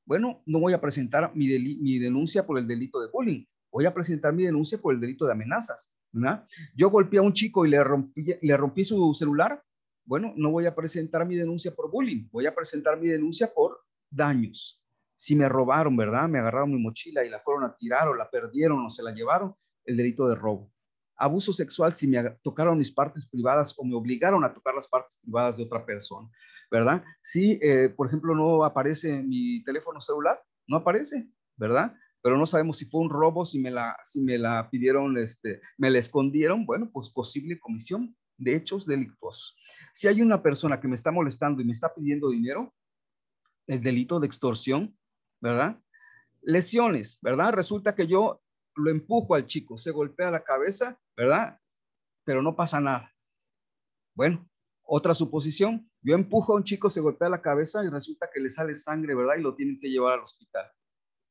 bueno, 0.04 0.42
no 0.46 0.58
voy 0.60 0.72
a 0.72 0.80
presentar 0.80 1.30
mi 1.34 1.98
denuncia 1.98 2.46
por 2.46 2.58
el 2.58 2.66
delito 2.66 3.00
de 3.00 3.08
bullying, 3.08 3.44
voy 3.70 3.86
a 3.86 3.94
presentar 3.94 4.32
mi 4.32 4.44
denuncia 4.44 4.78
por 4.78 4.94
el 4.94 5.00
delito 5.00 5.26
de 5.26 5.32
amenazas. 5.32 5.92
¿No? 6.12 6.46
Yo 6.74 6.90
golpeé 6.90 7.18
a 7.18 7.22
un 7.22 7.32
chico 7.32 7.66
y 7.66 7.70
le 7.70 7.82
rompí, 7.82 8.36
le 8.40 8.56
rompí 8.56 8.84
su 8.84 9.14
celular, 9.14 9.62
bueno, 10.04 10.32
no 10.36 10.50
voy 10.50 10.64
a 10.64 10.74
presentar 10.74 11.26
mi 11.26 11.36
denuncia 11.36 11.74
por 11.74 11.90
bullying, 11.90 12.28
voy 12.30 12.46
a 12.46 12.54
presentar 12.54 12.98
mi 12.98 13.08
denuncia 13.08 13.52
por 13.52 13.80
daños. 14.10 14.82
Si 15.14 15.36
me 15.36 15.48
robaron, 15.48 15.96
¿verdad? 15.96 16.28
Me 16.28 16.38
agarraron 16.38 16.70
mi 16.70 16.78
mochila 16.78 17.24
y 17.24 17.28
la 17.28 17.40
fueron 17.40 17.64
a 17.64 17.76
tirar 17.76 18.08
o 18.08 18.14
la 18.14 18.30
perdieron 18.30 18.84
o 18.86 18.88
se 18.88 19.02
la 19.02 19.12
llevaron, 19.12 19.54
el 19.84 19.96
delito 19.96 20.26
de 20.26 20.34
robo. 20.34 20.72
Abuso 21.16 21.52
sexual 21.52 21.94
si 21.94 22.06
me 22.06 22.22
tocaron 22.42 22.78
mis 22.78 22.92
partes 22.92 23.28
privadas 23.28 23.74
o 23.76 23.84
me 23.84 23.94
obligaron 23.94 24.44
a 24.44 24.54
tocar 24.54 24.74
las 24.74 24.88
partes 24.88 25.18
privadas 25.20 25.56
de 25.56 25.64
otra 25.64 25.84
persona, 25.84 26.30
¿verdad? 26.70 27.04
Si, 27.20 27.58
eh, 27.60 27.88
por 27.90 28.06
ejemplo, 28.06 28.34
no 28.34 28.64
aparece 28.64 29.22
mi 29.22 29.62
teléfono 29.64 30.00
celular, 30.00 30.40
no 30.68 30.78
aparece, 30.78 31.28
¿verdad? 31.56 31.94
Pero 32.22 32.36
no 32.36 32.46
sabemos 32.46 32.78
si 32.78 32.86
fue 32.86 33.00
un 33.00 33.10
robo, 33.10 33.44
si 33.44 33.60
me 33.60 33.70
la, 33.70 33.96
si 34.04 34.20
me 34.22 34.38
la 34.38 34.68
pidieron, 34.70 35.16
este, 35.18 35.60
me 35.76 35.90
la 35.90 35.98
escondieron, 35.98 36.66
bueno, 36.66 36.90
pues 36.92 37.10
posible 37.10 37.58
comisión 37.58 38.16
de 38.36 38.56
hechos 38.56 38.86
delictuosos. 38.86 39.56
Si 39.94 40.08
hay 40.08 40.22
una 40.22 40.42
persona 40.42 40.80
que 40.80 40.88
me 40.88 40.94
está 40.94 41.10
molestando 41.10 41.62
y 41.62 41.64
me 41.64 41.72
está 41.72 41.94
pidiendo 41.94 42.30
dinero, 42.30 42.74
el 43.66 43.82
delito 43.82 44.18
de 44.18 44.26
extorsión 44.26 44.98
¿verdad? 45.40 45.80
Lesiones, 46.42 47.18
¿verdad? 47.20 47.52
Resulta 47.52 47.94
que 47.94 48.06
yo 48.06 48.42
lo 48.74 48.90
empujo 48.90 49.34
al 49.34 49.46
chico, 49.46 49.76
se 49.76 49.90
golpea 49.90 50.30
la 50.30 50.44
cabeza, 50.44 50.98
¿verdad? 51.16 51.58
Pero 52.24 52.42
no 52.42 52.54
pasa 52.56 52.80
nada. 52.80 53.12
Bueno, 54.14 54.48
otra 54.82 55.14
suposición, 55.14 55.90
yo 56.02 56.14
empujo 56.14 56.52
a 56.52 56.56
un 56.56 56.64
chico, 56.64 56.90
se 56.90 57.00
golpea 57.00 57.28
la 57.28 57.42
cabeza 57.42 57.84
y 57.84 57.88
resulta 57.88 58.28
que 58.32 58.40
le 58.40 58.50
sale 58.50 58.74
sangre, 58.74 59.14
¿verdad? 59.14 59.36
Y 59.38 59.42
lo 59.42 59.54
tienen 59.54 59.78
que 59.80 59.88
llevar 59.88 60.14
al 60.14 60.24
hospital. 60.24 60.70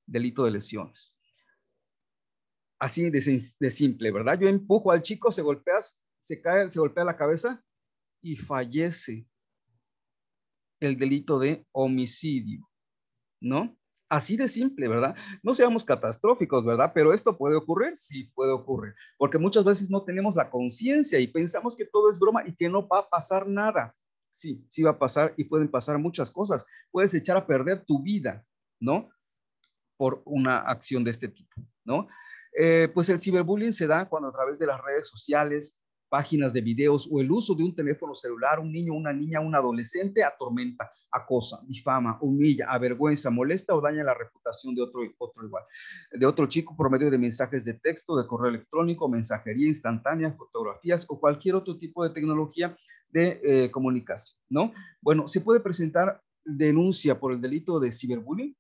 Delito 0.08 0.46
de 0.46 0.52
lesiones. 0.52 1.14
Así 2.80 3.10
de, 3.10 3.72
simple, 3.72 4.12
¿verdad? 4.12 4.40
Yo 4.40 4.48
empujo 4.48 4.92
al 4.92 5.02
chico, 5.02 5.32
se 5.32 5.42
golpea, 5.42 5.80
se 6.20 6.42
cae, 6.42 6.70
se 6.72 6.80
golpea 6.80 7.04
la 7.04 7.18
cabeza 7.18 7.64
y 8.22 8.36
fallece. 8.36 9.28
El 10.80 10.96
delito 10.96 11.40
de 11.40 11.66
homicidio, 11.72 12.70
¿no? 13.42 13.76
Así 14.10 14.38
de 14.38 14.48
simple, 14.48 14.88
¿verdad? 14.88 15.16
No 15.42 15.56
seamos 15.56 15.84
catastróficos, 15.84 16.64
¿verdad? 16.64 16.92
Pero 16.94 17.14
esto 17.14 17.36
puede 17.36 17.56
ocurrir, 17.56 17.98
sí 17.98 18.32
puede 18.36 18.52
ocurrir, 18.52 18.94
porque 19.18 19.40
muchas 19.40 19.66
veces 19.66 19.90
no 19.90 20.06
tenemos 20.06 20.36
la 20.36 20.52
conciencia 20.52 21.20
y 21.20 21.28
pensamos 21.28 21.76
que 21.76 21.86
todo 21.86 22.12
es 22.12 22.20
broma 22.20 22.48
y 22.48 22.56
que 22.56 22.70
no 22.70 22.88
va 22.88 23.00
a 23.00 23.10
pasar 23.10 23.48
nada. 23.48 23.96
Sí, 24.30 24.64
sí 24.70 24.84
va 24.84 24.92
a 24.92 25.00
pasar 25.00 25.34
y 25.36 25.46
pueden 25.46 25.70
pasar 25.70 25.98
muchas 25.98 26.30
cosas. 26.30 26.64
Puedes 26.92 27.12
echar 27.16 27.38
a 27.38 27.48
perder 27.48 27.84
tu 27.86 28.04
vida, 28.04 28.46
¿no? 28.80 29.10
Por 29.98 30.22
una 30.26 30.60
acción 30.60 31.04
de 31.04 31.12
este 31.12 31.28
tipo, 31.28 31.62
¿no? 31.84 32.08
Eh, 32.58 32.90
pues 32.94 33.10
el 33.10 33.20
ciberbullying 33.20 33.74
se 33.74 33.88
da 33.88 34.08
cuando 34.08 34.30
a 34.30 34.32
través 34.32 34.58
de 34.60 34.68
las 34.68 34.82
redes 34.82 35.08
sociales, 35.08 35.78
páginas 36.10 36.54
de 36.54 36.62
videos 36.62 37.08
o 37.12 37.20
el 37.20 37.30
uso 37.32 37.54
de 37.54 37.64
un 37.64 37.76
teléfono 37.76 38.16
celular, 38.16 38.60
un 38.60 38.72
niño, 38.72 38.94
una 38.94 39.14
niña, 39.14 39.40
un 39.40 39.56
adolescente 39.56 40.24
atormenta, 40.24 40.90
acosa, 41.12 41.60
difama, 41.68 42.18
humilla, 42.22 42.68
avergüenza, 42.70 43.30
molesta 43.30 43.76
o 43.76 43.82
daña 43.82 44.04
la 44.04 44.14
reputación 44.14 44.74
de 44.74 44.82
otro, 44.82 45.02
otro 45.18 45.46
igual, 45.46 45.64
de 46.12 46.26
otro 46.26 46.48
chico 46.48 46.76
por 46.76 46.90
medio 46.90 47.12
de 47.12 47.18
mensajes 47.18 47.66
de 47.66 47.74
texto, 47.74 48.16
de 48.16 48.28
correo 48.28 48.50
electrónico, 48.50 49.10
mensajería 49.10 49.68
instantánea, 49.68 50.34
fotografías 50.34 51.06
o 51.10 51.20
cualquier 51.20 51.56
otro 51.56 51.78
tipo 51.78 52.04
de 52.04 52.14
tecnología 52.14 52.76
de 53.10 53.42
eh, 53.44 53.72
comunicación, 53.72 54.38
¿no? 54.50 54.74
Bueno, 55.02 55.28
se 55.28 55.42
puede 55.42 55.60
presentar 55.60 56.22
denuncia 56.44 57.20
por 57.20 57.34
el 57.34 57.42
delito 57.42 57.80
de 57.80 57.92
ciberbullying. 57.92 58.56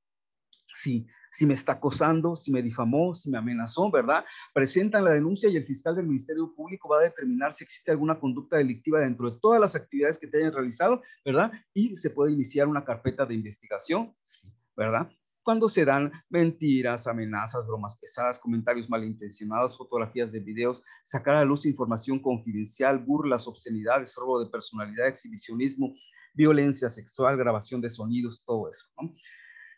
Sí, 0.71 1.07
si 1.31 1.45
me 1.45 1.53
está 1.53 1.73
acosando, 1.73 2.35
si 2.35 2.51
me 2.51 2.61
difamó, 2.61 3.13
si 3.13 3.29
me 3.29 3.37
amenazó, 3.37 3.91
¿verdad? 3.91 4.25
Presentan 4.53 5.05
la 5.05 5.11
denuncia 5.11 5.49
y 5.49 5.57
el 5.57 5.65
fiscal 5.65 5.95
del 5.95 6.05
Ministerio 6.05 6.53
Público 6.55 6.89
va 6.89 6.99
a 6.99 7.03
determinar 7.03 7.53
si 7.53 7.63
existe 7.63 7.91
alguna 7.91 8.19
conducta 8.19 8.57
delictiva 8.57 8.99
dentro 8.99 9.29
de 9.31 9.39
todas 9.39 9.59
las 9.59 9.75
actividades 9.75 10.17
que 10.17 10.27
te 10.27 10.37
hayan 10.37 10.53
realizado, 10.53 11.01
¿verdad? 11.23 11.51
Y 11.73 11.95
se 11.95 12.09
puede 12.09 12.33
iniciar 12.33 12.67
una 12.67 12.83
carpeta 12.83 13.25
de 13.25 13.35
investigación, 13.35 14.15
sí, 14.23 14.49
¿verdad? 14.75 15.09
Cuando 15.43 15.69
se 15.69 15.85
dan 15.85 16.11
mentiras, 16.29 17.07
amenazas, 17.07 17.65
bromas 17.65 17.97
pesadas, 17.97 18.37
comentarios 18.37 18.89
malintencionados, 18.89 19.77
fotografías 19.77 20.29
de 20.29 20.41
videos, 20.41 20.83
sacar 21.05 21.35
a 21.35 21.45
luz 21.45 21.65
información 21.65 22.19
confidencial, 22.19 22.99
burlas, 22.99 23.47
obscenidades, 23.47 24.13
robo 24.17 24.43
de 24.43 24.49
personalidad, 24.49 25.07
exhibicionismo, 25.07 25.93
violencia 26.33 26.89
sexual, 26.89 27.37
grabación 27.37 27.79
de 27.79 27.89
sonidos, 27.89 28.43
todo 28.45 28.69
eso. 28.69 28.87
¿no? 29.01 29.15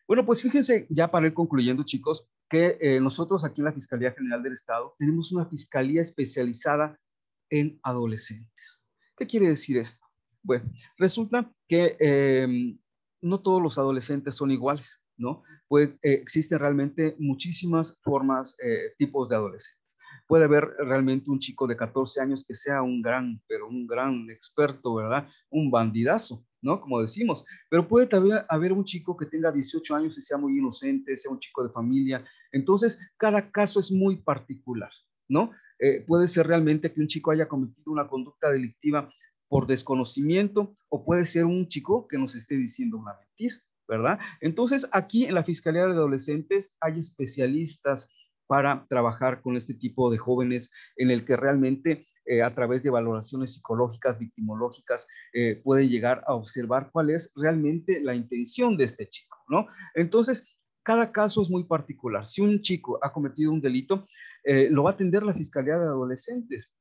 Bueno, 0.10 0.26
pues 0.26 0.42
fíjense, 0.42 0.88
ya 0.90 1.12
para 1.12 1.28
ir 1.28 1.36
concluyendo, 1.36 1.84
chicos, 1.84 2.28
que 2.50 2.80
eh, 2.82 3.00
nosotros 3.00 3.46
aquí 3.46 3.62
en 3.62 3.66
la 3.66 3.74
Fiscalía 3.74 4.12
General 4.12 4.42
del 4.42 4.54
Estado 4.54 4.96
tenemos 4.98 5.32
una 5.32 5.46
fiscalía 5.46 6.02
especializada 6.02 7.00
en 7.48 7.80
adolescentes. 7.84 8.82
¿Qué 9.16 9.28
quiere 9.28 9.50
decir 9.50 9.78
esto? 9.78 10.04
Bueno, 10.42 10.66
resulta 10.98 11.54
que 11.68 11.96
em, 12.00 12.80
no 13.22 13.40
todos 13.42 13.62
los 13.62 13.78
adolescentes 13.78 14.34
son 14.34 14.50
iguales, 14.50 15.00
¿no? 15.16 15.44
Pues 15.68 15.92
existen 16.02 16.58
realmente 16.58 17.16
muchísimas 17.20 17.96
formas, 18.02 18.56
eh, 18.64 18.96
tipos 18.98 19.30
de 19.30 19.36
adolescentes. 19.36 19.89
Puede 20.30 20.46
haber 20.46 20.76
realmente 20.78 21.32
un 21.32 21.40
chico 21.40 21.66
de 21.66 21.76
14 21.76 22.22
años 22.22 22.46
que 22.48 22.54
sea 22.54 22.84
un 22.84 23.02
gran, 23.02 23.42
pero 23.48 23.68
un 23.68 23.88
gran 23.88 24.30
experto, 24.30 24.94
¿verdad? 24.94 25.28
Un 25.50 25.72
bandidazo, 25.72 26.46
¿no? 26.62 26.80
Como 26.80 27.02
decimos, 27.02 27.44
pero 27.68 27.88
puede 27.88 28.06
también 28.06 28.38
haber 28.48 28.72
un 28.72 28.86
chico 28.86 29.18
que 29.18 29.26
tenga 29.26 29.52
18 29.52 29.96
años 29.96 30.16
y 30.20 30.22
sea 30.22 30.38
muy 30.38 30.56
inocente, 30.56 31.18
sea 31.18 31.32
un 31.32 31.40
chico 31.40 31.64
de 31.64 31.72
familia. 31.72 32.24
Entonces, 32.52 33.00
cada 33.18 33.50
caso 33.50 33.80
es 33.80 33.92
muy 33.92 34.18
particular, 34.18 34.92
¿no? 35.28 35.50
Eh, 35.80 36.06
puede 36.06 36.28
ser 36.28 36.46
realmente 36.46 36.94
que 36.94 37.02
un 37.02 37.08
chico 37.08 37.32
haya 37.32 37.48
cometido 37.48 37.92
una 37.92 38.08
conducta 38.08 38.52
delictiva 38.52 39.10
por 39.48 39.66
desconocimiento 39.66 40.78
o 40.90 41.04
puede 41.04 41.26
ser 41.26 41.46
un 41.46 41.68
chico 41.68 42.08
que 42.08 42.20
nos 42.20 42.36
esté 42.36 42.56
diciendo 42.56 43.00
una 43.00 43.16
mentira, 43.18 43.56
¿verdad? 43.88 44.20
Entonces, 44.42 44.88
aquí 44.92 45.26
en 45.26 45.34
la 45.34 45.44
Fiscalía 45.44 45.88
de 45.88 45.94
Adolescentes 45.94 46.76
hay 46.80 47.00
especialistas 47.00 48.12
para 48.50 48.88
trabajar 48.90 49.44
con 49.44 49.56
este 49.56 49.76
tipo 49.76 50.10
de 50.10 50.18
jóvenes 50.18 50.72
en 50.98 51.12
el 51.12 51.24
que 51.24 51.38
realmente 51.38 52.08
eh, 52.26 52.42
a 52.42 52.56
través 52.56 52.82
de 52.82 52.90
valoraciones 52.90 53.54
psicológicas, 53.54 54.18
victimológicas, 54.18 55.06
eh, 55.34 55.62
puede 55.64 55.88
llegar 55.88 56.24
a 56.26 56.34
observar 56.34 56.90
cuál 56.92 57.12
es 57.12 57.32
realmente 57.36 58.00
la 58.02 58.16
intención 58.16 58.76
de 58.76 58.86
este 58.86 59.08
chico, 59.08 59.38
¿no? 59.50 59.68
Entonces, 59.94 60.48
cada 60.82 61.12
caso 61.12 61.44
es 61.44 61.50
muy 61.52 61.66
particular. 61.66 62.26
Si 62.26 62.42
un 62.42 62.60
chico 62.64 62.98
ha 63.04 63.14
cometido 63.14 63.52
un 63.52 63.62
delito, 63.62 64.08
eh, 64.44 64.68
lo 64.72 64.82
va 64.84 64.92
a 64.92 64.94
atender 64.94 65.22
la 65.22 65.34
Fiscalía 65.34 65.78
de 65.78 65.86
Adolescentes, 65.86 66.74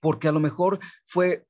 porque 0.00 0.26
a 0.26 0.32
lo 0.32 0.40
mejor 0.40 0.80
fue 1.06 1.46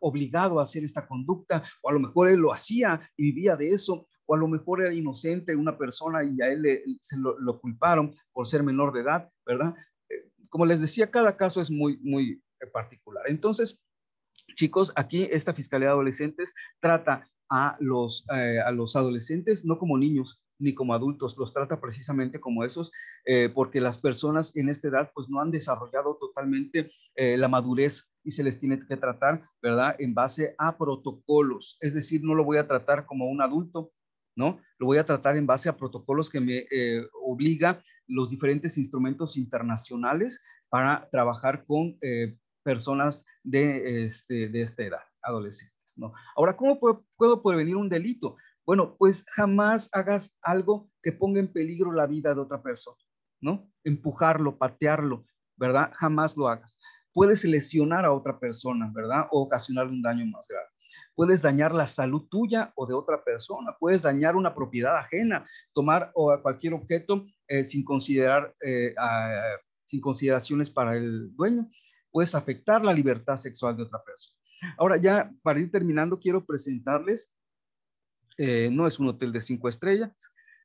obligado 0.00 0.58
a 0.58 0.64
hacer 0.64 0.82
esta 0.82 1.06
conducta, 1.06 1.62
o 1.80 1.90
a 1.90 1.92
lo 1.92 2.00
mejor 2.00 2.26
él 2.26 2.40
lo 2.40 2.52
hacía 2.52 3.08
y 3.16 3.24
vivía 3.30 3.54
de 3.54 3.70
eso, 3.70 4.08
o 4.26 4.34
a 4.34 4.38
lo 4.38 4.48
mejor 4.48 4.82
era 4.82 4.92
inocente 4.92 5.56
una 5.56 5.78
persona 5.78 6.24
y 6.24 6.40
a 6.42 6.48
él 6.48 6.82
se 7.00 7.16
lo, 7.16 7.60
culparon 7.60 8.14
por 8.32 8.46
ser 8.46 8.62
menor 8.62 8.92
de 8.92 9.00
edad, 9.00 9.30
¿verdad? 9.46 9.74
Eh, 10.08 10.30
como 10.50 10.66
les 10.66 10.80
decía, 10.80 11.10
cada 11.10 11.36
caso 11.36 11.60
es 11.60 11.70
muy, 11.70 11.96
muy 11.98 12.42
eh, 12.60 12.66
particular. 12.66 13.24
Entonces, 13.28 13.80
chicos, 14.54 14.92
aquí 14.96 15.28
esta 15.30 15.54
Fiscalía 15.54 15.88
de 15.88 15.92
Adolescentes 15.92 16.54
trata 16.80 17.28
a 17.48 17.76
los, 17.80 18.24
eh, 18.34 18.58
a 18.64 18.72
los 18.72 18.96
adolescentes 18.96 19.64
no 19.64 19.78
como 19.78 19.96
niños, 19.96 20.42
ni 20.58 20.74
como 20.74 20.94
adultos, 20.94 21.36
los 21.36 21.52
trata 21.52 21.80
precisamente 21.80 22.40
como 22.40 22.64
esos, 22.64 22.90
porque 23.54 23.78
las 23.78 23.98
personas 23.98 24.56
en 24.56 24.70
esta 24.70 24.88
edad 24.88 25.10
pues 25.14 25.28
no 25.28 25.38
han 25.42 25.50
desarrollado 25.50 26.16
totalmente 26.16 26.90
la 27.14 27.46
madurez 27.46 28.08
y 28.24 28.30
se 28.30 28.42
les 28.42 28.58
tiene 28.58 28.80
que 28.80 28.96
tratar, 28.96 29.46
¿verdad? 29.60 29.96
En 29.98 30.14
base 30.14 30.54
a 30.56 30.78
protocolos, 30.78 31.76
es 31.80 31.92
decir, 31.92 32.22
no 32.24 32.34
lo 32.34 32.42
voy 32.42 32.56
a 32.56 32.66
tratar 32.66 33.04
como 33.04 33.26
un 33.28 33.42
adulto, 33.42 33.92
¿no? 34.36 34.60
Lo 34.78 34.86
voy 34.86 34.98
a 34.98 35.04
tratar 35.04 35.36
en 35.36 35.46
base 35.46 35.68
a 35.68 35.76
protocolos 35.76 36.30
que 36.30 36.40
me 36.40 36.66
eh, 36.70 37.02
obliga 37.22 37.82
los 38.06 38.30
diferentes 38.30 38.78
instrumentos 38.78 39.36
internacionales 39.36 40.44
para 40.68 41.08
trabajar 41.10 41.64
con 41.64 41.96
eh, 42.02 42.36
personas 42.62 43.24
de, 43.42 44.04
este, 44.04 44.48
de 44.48 44.62
esta 44.62 44.84
edad, 44.84 45.02
adolescentes, 45.22 45.94
¿no? 45.96 46.12
Ahora, 46.36 46.56
¿cómo 46.56 46.78
puedo, 46.78 47.42
prevenir 47.42 47.76
un 47.76 47.88
delito? 47.88 48.36
Bueno, 48.64 48.96
pues 48.98 49.24
jamás 49.34 49.88
hagas 49.92 50.36
algo 50.42 50.90
que 51.02 51.12
ponga 51.12 51.40
en 51.40 51.52
peligro 51.52 51.92
la 51.92 52.06
vida 52.06 52.34
de 52.34 52.40
otra 52.40 52.62
persona, 52.62 52.98
¿no? 53.40 53.70
Empujarlo, 53.84 54.58
patearlo, 54.58 55.24
¿verdad? 55.56 55.90
Jamás 55.94 56.36
lo 56.36 56.48
hagas. 56.48 56.78
Puedes 57.12 57.44
lesionar 57.44 58.04
a 58.04 58.12
otra 58.12 58.38
persona, 58.38 58.90
¿verdad? 58.92 59.26
O 59.30 59.40
ocasionar 59.42 59.86
un 59.86 60.02
daño 60.02 60.26
más 60.26 60.46
grave 60.48 60.66
puedes 61.16 61.40
dañar 61.42 61.74
la 61.74 61.86
salud 61.86 62.28
tuya 62.30 62.72
o 62.76 62.86
de 62.86 62.94
otra 62.94 63.24
persona, 63.24 63.74
puedes 63.80 64.02
dañar 64.02 64.36
una 64.36 64.54
propiedad 64.54 64.96
ajena, 64.96 65.48
tomar 65.72 66.12
o 66.14 66.38
cualquier 66.42 66.74
objeto 66.74 67.26
eh, 67.48 67.64
sin 67.64 67.82
considerar, 67.82 68.54
eh, 68.60 68.94
sin 69.86 70.00
consideraciones 70.00 70.68
para 70.70 70.96
el 70.96 71.34
dueño, 71.34 71.68
puedes 72.12 72.34
afectar 72.34 72.84
la 72.84 72.92
libertad 72.92 73.38
sexual 73.38 73.76
de 73.76 73.84
otra 73.84 74.04
persona. 74.04 74.36
Ahora 74.78 74.98
ya, 74.98 75.32
para 75.42 75.58
ir 75.58 75.70
terminando, 75.70 76.20
quiero 76.20 76.44
presentarles, 76.44 77.32
eh, 78.36 78.68
no 78.70 78.86
es 78.86 78.98
un 78.98 79.08
hotel 79.08 79.32
de 79.32 79.40
cinco 79.40 79.70
estrellas, 79.70 80.12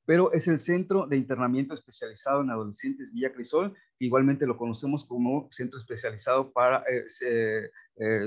pero 0.05 0.33
es 0.33 0.49
el 0.49 0.59
Centro 0.59 1.07
de 1.07 1.15
Internamiento 1.15 1.73
Especializado 1.73 2.41
en 2.41 2.49
Adolescentes 2.49 3.13
Villa 3.13 3.31
Crisol, 3.31 3.73
que 3.97 4.05
igualmente 4.05 4.45
lo 4.45 4.57
conocemos 4.57 5.05
como 5.05 5.47
Centro 5.49 5.79
Especializado 5.79 6.51
para 6.51 6.83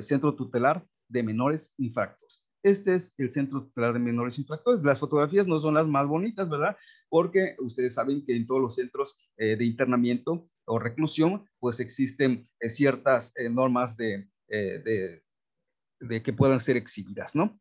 Centro 0.00 0.34
Tutelar 0.34 0.86
de 1.08 1.22
menores 1.22 1.74
infractores. 1.78 2.46
Este 2.64 2.94
es 2.94 3.12
el 3.18 3.30
Centro 3.30 3.62
Tutelar 3.62 3.92
de 3.92 3.98
Menores 3.98 4.38
Infractores. 4.38 4.82
Las 4.82 4.98
fotografías 4.98 5.46
no 5.46 5.60
son 5.60 5.74
las 5.74 5.86
más 5.86 6.06
bonitas, 6.06 6.48
¿verdad? 6.48 6.76
Porque 7.10 7.56
ustedes 7.58 7.92
saben 7.92 8.24
que 8.24 8.34
en 8.34 8.46
todos 8.46 8.60
los 8.60 8.74
centros 8.74 9.18
eh, 9.36 9.54
de 9.54 9.66
internamiento 9.66 10.48
o 10.64 10.78
reclusión, 10.78 11.46
pues 11.58 11.78
existen 11.80 12.48
eh, 12.58 12.70
ciertas 12.70 13.34
eh, 13.36 13.50
normas 13.50 13.98
de, 13.98 14.30
de, 14.48 16.22
que 16.22 16.32
puedan 16.32 16.58
ser 16.58 16.78
exhibidas, 16.78 17.34
¿no? 17.34 17.60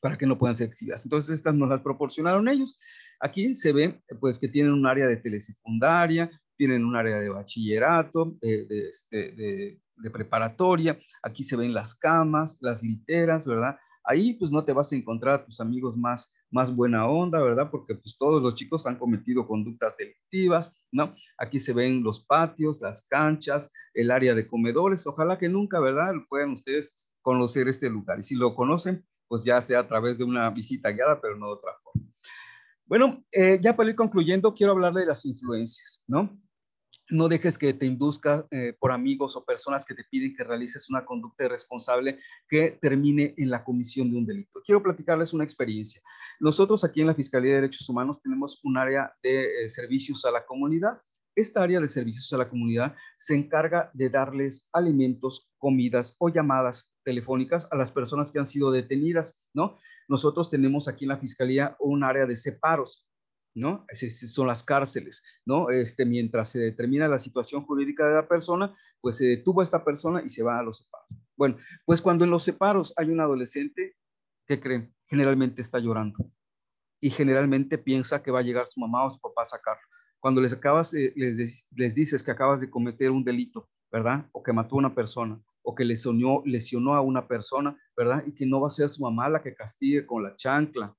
Para 0.00 0.18
que 0.18 0.26
no 0.26 0.36
puedan 0.36 0.56
ser 0.56 0.66
exhibidas. 0.66 1.04
Entonces, 1.04 1.36
estas 1.36 1.54
nos 1.54 1.68
las 1.68 1.82
proporcionaron 1.82 2.48
ellos. 2.48 2.76
Aquí 3.20 3.54
se 3.54 3.72
ve, 3.72 4.02
pues, 4.18 4.40
que 4.40 4.48
tienen 4.48 4.72
un 4.72 4.84
área 4.84 5.06
de 5.06 5.16
telesecundaria, 5.16 6.28
tienen 6.56 6.84
un 6.84 6.96
área 6.96 7.18
de 7.18 7.28
bachillerato, 7.28 8.36
de, 8.40 8.64
de, 8.66 8.88
este, 8.88 9.80
de 9.96 10.10
preparatoria, 10.10 10.98
aquí 11.22 11.42
se 11.42 11.56
ven 11.56 11.74
las 11.74 11.94
camas, 11.94 12.58
las 12.60 12.82
literas, 12.82 13.46
¿verdad? 13.46 13.76
Ahí 14.04 14.34
pues 14.34 14.50
no 14.50 14.64
te 14.64 14.72
vas 14.72 14.92
a 14.92 14.96
encontrar 14.96 15.34
a 15.34 15.44
tus 15.44 15.60
amigos 15.60 15.96
más, 15.96 16.32
más 16.50 16.74
buena 16.74 17.06
onda, 17.06 17.42
¿verdad? 17.42 17.70
Porque 17.70 17.94
pues 17.94 18.18
todos 18.18 18.42
los 18.42 18.54
chicos 18.54 18.86
han 18.86 18.98
cometido 18.98 19.46
conductas 19.46 19.96
delictivas, 19.96 20.74
¿no? 20.92 21.12
Aquí 21.38 21.58
se 21.58 21.72
ven 21.72 22.02
los 22.02 22.24
patios, 22.24 22.80
las 22.82 23.06
canchas, 23.06 23.70
el 23.94 24.10
área 24.10 24.34
de 24.34 24.46
comedores, 24.46 25.06
ojalá 25.06 25.38
que 25.38 25.48
nunca, 25.48 25.80
¿verdad? 25.80 26.12
Puedan 26.28 26.52
ustedes 26.52 26.94
conocer 27.22 27.68
este 27.68 27.88
lugar. 27.88 28.20
Y 28.20 28.24
si 28.24 28.34
lo 28.34 28.54
conocen, 28.54 29.06
pues 29.26 29.42
ya 29.44 29.62
sea 29.62 29.80
a 29.80 29.88
través 29.88 30.18
de 30.18 30.24
una 30.24 30.50
visita 30.50 30.90
guiada, 30.90 31.18
pero 31.20 31.36
no 31.36 31.46
de 31.46 31.52
otra 31.54 31.72
forma. 31.82 32.06
Bueno, 32.86 33.24
eh, 33.32 33.58
ya 33.62 33.74
para 33.74 33.88
ir 33.88 33.96
concluyendo, 33.96 34.52
quiero 34.52 34.72
hablar 34.72 34.92
de 34.92 35.06
las 35.06 35.24
influencias, 35.24 36.04
¿no? 36.06 36.38
No 37.10 37.28
dejes 37.28 37.58
que 37.58 37.74
te 37.74 37.84
induzca 37.84 38.46
eh, 38.50 38.74
por 38.78 38.90
amigos 38.90 39.36
o 39.36 39.44
personas 39.44 39.84
que 39.84 39.94
te 39.94 40.04
piden 40.04 40.34
que 40.34 40.42
realices 40.42 40.88
una 40.88 41.04
conducta 41.04 41.44
irresponsable 41.44 42.18
que 42.48 42.78
termine 42.80 43.34
en 43.36 43.50
la 43.50 43.62
comisión 43.62 44.10
de 44.10 44.18
un 44.18 44.26
delito. 44.26 44.62
Quiero 44.64 44.82
platicarles 44.82 45.34
una 45.34 45.44
experiencia. 45.44 46.00
Nosotros 46.40 46.82
aquí 46.82 47.02
en 47.02 47.08
la 47.08 47.14
Fiscalía 47.14 47.50
de 47.50 47.60
Derechos 47.60 47.88
Humanos 47.88 48.22
tenemos 48.22 48.58
un 48.64 48.78
área 48.78 49.12
de 49.22 49.64
eh, 49.64 49.68
servicios 49.68 50.24
a 50.24 50.30
la 50.30 50.46
comunidad. 50.46 51.02
Esta 51.36 51.62
área 51.62 51.80
de 51.80 51.88
servicios 51.88 52.32
a 52.32 52.38
la 52.38 52.48
comunidad 52.48 52.94
se 53.18 53.34
encarga 53.34 53.90
de 53.92 54.08
darles 54.08 54.68
alimentos, 54.72 55.50
comidas 55.58 56.16
o 56.18 56.30
llamadas 56.30 56.90
telefónicas 57.04 57.68
a 57.70 57.76
las 57.76 57.92
personas 57.92 58.30
que 58.30 58.38
han 58.38 58.46
sido 58.46 58.70
detenidas, 58.70 59.42
¿no? 59.52 59.78
Nosotros 60.08 60.50
tenemos 60.50 60.88
aquí 60.88 61.04
en 61.04 61.10
la 61.10 61.18
Fiscalía 61.18 61.76
un 61.80 62.04
área 62.04 62.26
de 62.26 62.36
separos. 62.36 63.06
¿No? 63.54 63.86
son 64.10 64.46
las 64.46 64.62
cárceles, 64.62 65.22
¿no? 65.46 65.70
Este, 65.70 66.04
mientras 66.04 66.50
se 66.50 66.58
determina 66.58 67.08
la 67.08 67.18
situación 67.18 67.64
jurídica 67.64 68.06
de 68.06 68.14
la 68.14 68.28
persona, 68.28 68.74
pues 69.00 69.16
se 69.16 69.26
detuvo 69.26 69.60
a 69.60 69.64
esta 69.64 69.84
persona 69.84 70.22
y 70.24 70.28
se 70.28 70.42
va 70.42 70.58
a 70.58 70.62
los 70.62 70.78
separos. 70.78 71.08
Bueno, 71.36 71.56
pues 71.84 72.02
cuando 72.02 72.24
en 72.24 72.30
los 72.30 72.42
separos 72.42 72.92
hay 72.96 73.10
un 73.10 73.20
adolescente, 73.20 73.96
¿qué 74.46 74.60
creen? 74.60 74.94
Generalmente 75.06 75.60
está 75.62 75.78
llorando 75.78 76.30
y 77.00 77.10
generalmente 77.10 77.78
piensa 77.78 78.22
que 78.22 78.30
va 78.30 78.40
a 78.40 78.42
llegar 78.42 78.66
su 78.66 78.80
mamá 78.80 79.04
o 79.04 79.10
su 79.10 79.20
papá 79.20 79.42
a 79.42 79.46
sacarlo. 79.46 79.82
Cuando 80.18 80.40
les 80.40 80.52
acabas, 80.52 80.92
les, 80.92 81.68
les 81.70 81.94
dices 81.94 82.22
que 82.22 82.30
acabas 82.30 82.60
de 82.60 82.70
cometer 82.70 83.10
un 83.10 83.22
delito, 83.22 83.68
¿verdad? 83.92 84.26
O 84.32 84.42
que 84.42 84.52
mató 84.52 84.76
a 84.76 84.78
una 84.78 84.94
persona, 84.94 85.40
o 85.62 85.74
que 85.74 85.84
lesionó, 85.84 86.42
lesionó 86.46 86.94
a 86.94 87.02
una 87.02 87.28
persona, 87.28 87.76
¿verdad? 87.96 88.24
Y 88.26 88.32
que 88.32 88.46
no 88.46 88.60
va 88.60 88.68
a 88.68 88.70
ser 88.70 88.88
su 88.88 89.02
mamá 89.02 89.28
la 89.28 89.42
que 89.42 89.54
castigue 89.54 90.06
con 90.06 90.22
la 90.22 90.34
chancla, 90.34 90.96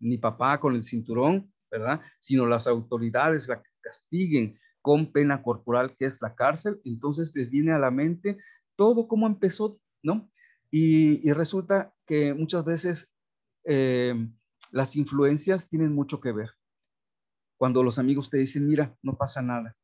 ni 0.00 0.18
papá 0.18 0.58
con 0.58 0.74
el 0.74 0.82
cinturón, 0.82 1.53
¿verdad? 1.78 2.00
Sino 2.20 2.46
las 2.46 2.66
autoridades 2.66 3.48
la 3.48 3.62
castiguen 3.80 4.58
con 4.80 5.12
pena 5.12 5.42
corporal, 5.42 5.96
que 5.96 6.04
es 6.04 6.20
la 6.22 6.34
cárcel, 6.34 6.80
entonces 6.84 7.34
les 7.34 7.50
viene 7.50 7.72
a 7.72 7.78
la 7.78 7.90
mente 7.90 8.38
todo 8.76 9.08
cómo 9.08 9.26
empezó, 9.26 9.80
¿no? 10.02 10.30
Y, 10.70 11.30
resulta 11.32 11.94
que 12.06 12.34
muchas 12.34 12.64
veces 12.64 13.12
eh, 13.64 14.14
las 14.70 14.96
influencias 14.96 15.68
tienen 15.68 15.92
mucho 15.92 16.20
que 16.20 16.32
ver. 16.32 16.50
Cuando 17.56 17.82
los 17.82 17.98
amigos 17.98 18.28
te 18.28 18.38
dicen, 18.38 18.66
mira, 18.66 18.96
no 19.02 19.16
pasa 19.16 19.40
nada, 19.40 19.76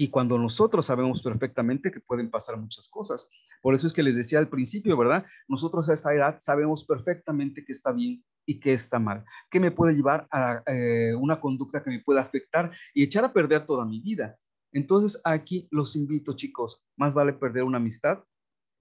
y 0.00 0.08
cuando 0.08 0.38
nosotros 0.38 0.86
sabemos 0.86 1.22
perfectamente 1.22 1.90
que 1.90 2.00
pueden 2.00 2.30
pasar 2.30 2.56
muchas 2.56 2.88
cosas. 2.88 3.28
Por 3.60 3.74
eso 3.74 3.86
es 3.86 3.92
que 3.92 4.02
les 4.02 4.16
decía 4.16 4.38
al 4.38 4.48
principio, 4.48 4.96
¿verdad? 4.96 5.26
Nosotros 5.48 5.88
a 5.88 5.94
esta 5.94 6.14
edad 6.14 6.38
sabemos 6.40 6.84
perfectamente 6.84 7.64
que 7.64 7.72
está 7.72 7.92
bien 7.92 8.24
y 8.46 8.58
que 8.58 8.72
está 8.72 8.98
mal, 8.98 9.24
que 9.50 9.60
me 9.60 9.70
puede 9.70 9.94
llevar 9.94 10.26
a 10.30 10.62
eh, 10.66 11.14
una 11.14 11.40
conducta 11.40 11.82
que 11.82 11.90
me 11.90 12.00
puede 12.00 12.20
afectar 12.20 12.72
y 12.94 13.02
echar 13.02 13.24
a 13.24 13.32
perder 13.32 13.66
toda 13.66 13.84
mi 13.84 14.00
vida. 14.00 14.36
Entonces 14.72 15.20
aquí 15.24 15.68
los 15.70 15.96
invito, 15.96 16.34
chicos, 16.34 16.84
más 16.96 17.12
vale 17.12 17.32
perder 17.32 17.64
una 17.64 17.78
amistad 17.78 18.24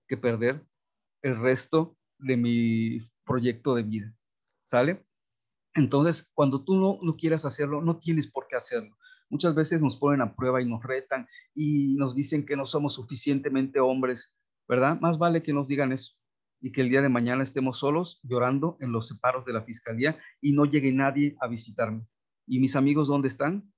que 0.07 0.17
perder 0.17 0.63
el 1.21 1.39
resto 1.39 1.97
de 2.17 2.37
mi 2.37 2.99
proyecto 3.25 3.75
de 3.75 3.83
vida. 3.83 4.13
¿Sale? 4.63 5.05
Entonces, 5.75 6.29
cuando 6.33 6.63
tú 6.63 6.75
no, 6.75 6.99
no 7.01 7.15
quieras 7.15 7.45
hacerlo, 7.45 7.81
no 7.81 7.97
tienes 7.97 8.29
por 8.29 8.47
qué 8.47 8.55
hacerlo 8.55 8.95
Muchas 9.29 9.53
veces 9.53 9.81
nos 9.81 9.95
ponen 9.95 10.21
a 10.21 10.35
prueba 10.35 10.61
y 10.61 10.65
nos 10.65 10.83
retan 10.83 11.27
y 11.53 11.95
nos 11.97 12.15
dicen 12.15 12.45
que 12.45 12.55
no 12.55 12.65
somos 12.65 12.93
suficientemente 12.93 13.79
hombres, 13.79 14.33
¿verdad? 14.69 14.99
Más 15.01 15.17
vale 15.17 15.41
que 15.41 15.51
nos 15.51 15.67
digan 15.67 15.91
eso 15.91 16.13
y 16.61 16.71
que 16.71 16.81
el 16.81 16.89
día 16.89 17.01
de 17.01 17.09
mañana 17.09 17.43
estemos 17.43 17.79
solos 17.79 18.19
llorando 18.23 18.77
en 18.79 18.91
los 18.91 19.07
separos 19.07 19.43
de 19.45 19.53
la 19.53 19.63
fiscalía 19.63 20.19
y 20.41 20.53
no 20.53 20.65
llegue 20.65 20.91
nadie 20.91 21.35
a 21.41 21.47
visitarme. 21.47 22.05
¿Y 22.45 22.59
mis 22.59 22.75
amigos 22.75 23.07
dónde 23.07 23.29
están? 23.29 23.73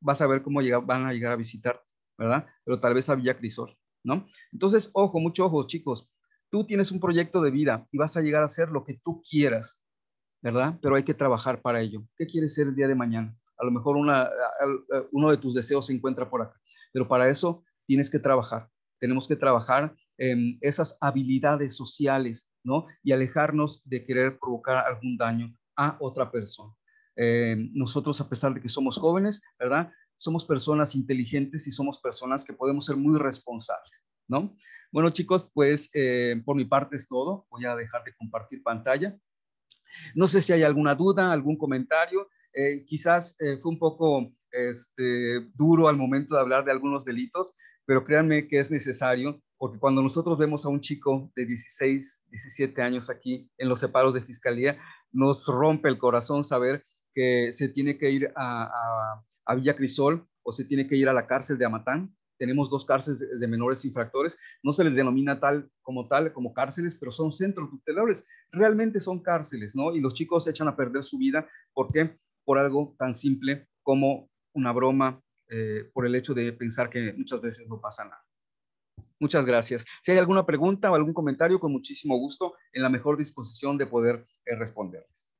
Vas 0.00 0.22
a 0.22 0.26
ver 0.26 0.42
cómo 0.42 0.60
van 0.84 1.06
a 1.06 1.12
llegar 1.12 1.32
a 1.32 1.36
visitar, 1.36 1.84
¿verdad? 2.16 2.46
Pero 2.64 2.80
tal 2.80 2.94
vez 2.94 3.08
a 3.08 3.14
Villa 3.14 3.36
Crisol, 3.36 3.76
¿no? 4.04 4.26
Entonces, 4.52 4.90
ojo, 4.94 5.20
mucho 5.20 5.44
ojo, 5.44 5.66
chicos. 5.66 6.10
Tú 6.50 6.64
tienes 6.64 6.92
un 6.92 7.00
proyecto 7.00 7.42
de 7.42 7.50
vida 7.50 7.86
y 7.90 7.98
vas 7.98 8.16
a 8.16 8.22
llegar 8.22 8.42
a 8.42 8.46
hacer 8.46 8.70
lo 8.70 8.84
que 8.84 8.94
tú 9.04 9.20
quieras, 9.28 9.78
¿verdad? 10.40 10.78
Pero 10.80 10.94
hay 10.94 11.02
que 11.02 11.14
trabajar 11.14 11.60
para 11.60 11.80
ello. 11.80 12.06
¿Qué 12.16 12.26
quieres 12.26 12.54
ser 12.54 12.68
el 12.68 12.76
día 12.76 12.88
de 12.88 12.94
mañana? 12.94 13.36
A 13.58 13.64
lo 13.64 13.70
mejor 13.70 13.96
una, 13.96 14.28
uno 15.12 15.30
de 15.30 15.38
tus 15.38 15.54
deseos 15.54 15.86
se 15.86 15.92
encuentra 15.92 16.30
por 16.30 16.42
acá, 16.42 16.60
pero 16.92 17.08
para 17.08 17.28
eso 17.28 17.64
tienes 17.86 18.08
que 18.08 18.18
trabajar. 18.18 18.70
Tenemos 19.00 19.26
que 19.26 19.36
trabajar 19.36 19.94
en 20.18 20.58
esas 20.60 20.96
habilidades 21.00 21.76
sociales, 21.76 22.50
¿no? 22.64 22.86
Y 23.02 23.12
alejarnos 23.12 23.82
de 23.84 24.04
querer 24.04 24.38
provocar 24.38 24.86
algún 24.86 25.16
daño 25.16 25.54
a 25.76 25.96
otra 26.00 26.30
persona. 26.30 26.74
Eh, 27.16 27.56
nosotros, 27.72 28.20
a 28.20 28.28
pesar 28.28 28.54
de 28.54 28.60
que 28.60 28.68
somos 28.68 28.98
jóvenes, 28.98 29.40
¿verdad? 29.58 29.90
Somos 30.16 30.44
personas 30.44 30.94
inteligentes 30.94 31.66
y 31.66 31.70
somos 31.70 31.98
personas 31.98 32.44
que 32.44 32.52
podemos 32.52 32.86
ser 32.86 32.96
muy 32.96 33.18
responsables, 33.18 34.04
¿no? 34.28 34.56
Bueno, 34.92 35.10
chicos, 35.10 35.48
pues 35.52 35.90
eh, 35.94 36.40
por 36.44 36.56
mi 36.56 36.64
parte 36.64 36.96
es 36.96 37.06
todo. 37.06 37.46
Voy 37.50 37.64
a 37.64 37.74
dejar 37.74 38.04
de 38.04 38.14
compartir 38.14 38.62
pantalla. 38.62 39.18
No 40.14 40.26
sé 40.26 40.42
si 40.42 40.52
hay 40.52 40.62
alguna 40.62 40.94
duda, 40.94 41.32
algún 41.32 41.56
comentario. 41.56 42.28
Eh, 42.52 42.84
quizás 42.86 43.36
fue 43.60 43.70
un 43.70 43.78
poco 43.78 44.32
este, 44.50 45.40
duro 45.54 45.88
al 45.88 45.96
momento 45.96 46.34
de 46.34 46.40
hablar 46.40 46.64
de 46.64 46.72
algunos 46.72 47.04
delitos, 47.04 47.54
pero 47.84 48.04
créanme 48.04 48.48
que 48.48 48.58
es 48.58 48.70
necesario 48.70 49.42
porque 49.58 49.78
cuando 49.78 50.02
nosotros 50.02 50.36
vemos 50.38 50.64
a 50.66 50.68
un 50.68 50.80
chico 50.80 51.30
de 51.34 51.46
16, 51.46 52.24
17 52.30 52.82
años 52.82 53.08
aquí 53.08 53.50
en 53.58 53.68
los 53.68 53.80
separos 53.80 54.14
de 54.14 54.22
fiscalía, 54.22 54.78
nos 55.12 55.46
rompe 55.46 55.88
el 55.88 55.98
corazón 55.98 56.44
saber 56.44 56.84
que 57.12 57.52
se 57.52 57.68
tiene 57.70 57.96
que 57.96 58.10
ir 58.10 58.32
a, 58.36 59.22
Villa 59.56 59.74
Crisol 59.74 60.26
o 60.42 60.52
se 60.52 60.64
tiene 60.64 60.86
que 60.86 60.96
ir 60.96 61.08
a 61.08 61.12
la 61.12 61.26
cárcel 61.26 61.56
de 61.56 61.64
Amatán. 61.64 62.14
Tenemos 62.38 62.68
dos 62.68 62.84
cárceles 62.84 63.40
de, 63.40 63.48
menores 63.48 63.84
infractores. 63.86 64.36
No 64.62 64.72
se 64.72 64.84
les 64.84 64.94
denomina 64.94 65.40
tal 65.40 65.70
como 65.80 66.06
tal, 66.06 66.32
como 66.34 66.52
cárceles, 66.52 66.94
pero 66.94 67.10
son 67.10 67.32
centros 67.32 67.70
tutelares. 67.70 68.26
Realmente 68.50 69.00
son 69.00 69.22
cárceles, 69.22 69.74
¿no? 69.74 69.94
Y 69.94 70.00
los 70.00 70.12
chicos 70.12 70.46
echan 70.46 70.68
a 70.68 70.76
perder 70.76 71.02
su 71.02 71.16
vida. 71.16 71.48
¿Por 71.72 71.86
qué? 71.90 72.18
Por 72.44 72.58
algo 72.58 72.94
tan 72.98 73.14
simple 73.14 73.68
como 73.82 74.28
una 74.52 74.72
broma, 74.72 75.22
eh, 75.48 75.88
por 75.94 76.04
el 76.04 76.14
hecho 76.14 76.34
de 76.34 76.52
pensar 76.52 76.90
que 76.90 77.14
muchas 77.14 77.40
veces 77.40 77.66
no 77.68 77.80
pasa 77.80 78.04
nada. 78.04 78.25
Muchas 79.18 79.46
gracias. 79.46 79.86
Si 80.02 80.12
hay 80.12 80.18
alguna 80.18 80.44
pregunta 80.44 80.90
o 80.90 80.94
algún 80.94 81.14
comentario, 81.14 81.58
con 81.58 81.72
muchísimo 81.72 82.18
gusto, 82.18 82.54
en 82.72 82.82
la 82.82 82.90
mejor 82.90 83.16
disposición 83.16 83.78
de 83.78 83.86
poder 83.86 84.24
eh, 84.44 84.56
responderles. 84.56 85.30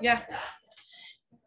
Ya. 0.00 0.26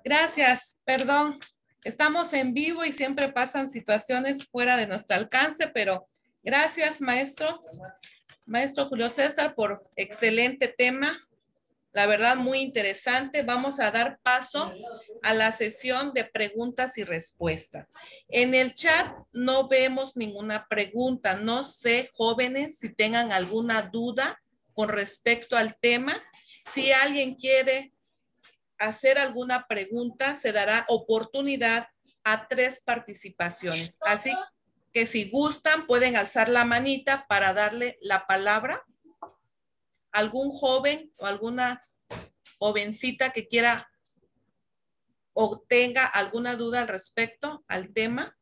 Gracias, 0.04 0.78
perdón. 0.86 1.40
Estamos 1.84 2.34
en 2.34 2.54
vivo 2.54 2.84
y 2.84 2.92
siempre 2.92 3.30
pasan 3.32 3.70
situaciones 3.70 4.46
fuera 4.46 4.78
de 4.78 4.88
nuestro 4.88 5.16
alcance, 5.16 5.68
pero 5.68 6.08
gracias, 6.44 7.02
maestro. 7.02 7.64
Maestro 8.46 8.88
Julio 8.88 9.10
César, 9.10 9.56
por 9.56 9.90
excelente 9.96 10.68
tema. 10.68 11.18
La 11.92 12.06
verdad, 12.06 12.36
muy 12.36 12.60
interesante. 12.60 13.42
Vamos 13.42 13.80
a 13.80 13.92
dar 13.92 14.20
paso 14.22 14.72
a 15.24 15.34
la 15.34 15.52
sesión 15.52 16.14
de 16.14 16.26
preguntas 16.26 16.98
y 16.98 17.04
respuestas. 17.04 17.88
En 18.30 18.54
el 18.54 18.74
chat 18.74 19.14
no 19.34 19.68
vemos 19.68 20.16
ninguna 20.16 20.68
pregunta. 20.70 21.38
No 21.38 21.64
sé, 21.64 22.10
jóvenes, 22.14 22.78
si 22.80 22.94
tengan 22.94 23.32
alguna 23.32 23.82
duda 23.82 24.40
con 24.74 24.90
respecto 24.90 25.58
al 25.58 25.76
tema. 25.76 26.22
Si 26.74 26.92
alguien 26.92 27.36
quiere 27.36 27.94
hacer 28.80 29.18
alguna 29.18 29.68
pregunta, 29.68 30.36
se 30.36 30.52
dará 30.52 30.86
oportunidad 30.88 31.88
a 32.24 32.48
tres 32.48 32.82
participaciones. 32.82 33.98
Así 34.02 34.32
que 34.92 35.06
si 35.06 35.30
gustan, 35.30 35.88
pueden 35.88 36.16
alzar 36.16 36.50
la 36.50 36.66
manita 36.66 37.26
para 37.28 37.54
darle 37.54 37.98
la 38.02 38.28
palabra. 38.28 38.84
Algún 40.12 40.52
joven 40.52 41.12
o 41.20 41.26
alguna 41.26 41.82
jovencita 42.60 43.32
que 43.32 43.48
quiera 43.48 43.90
o 45.34 45.60
tenga 45.60 46.04
alguna 46.06 46.56
duda 46.56 46.82
al 46.82 46.88
respecto 46.88 47.64
al 47.68 47.94
tema. 47.94 48.36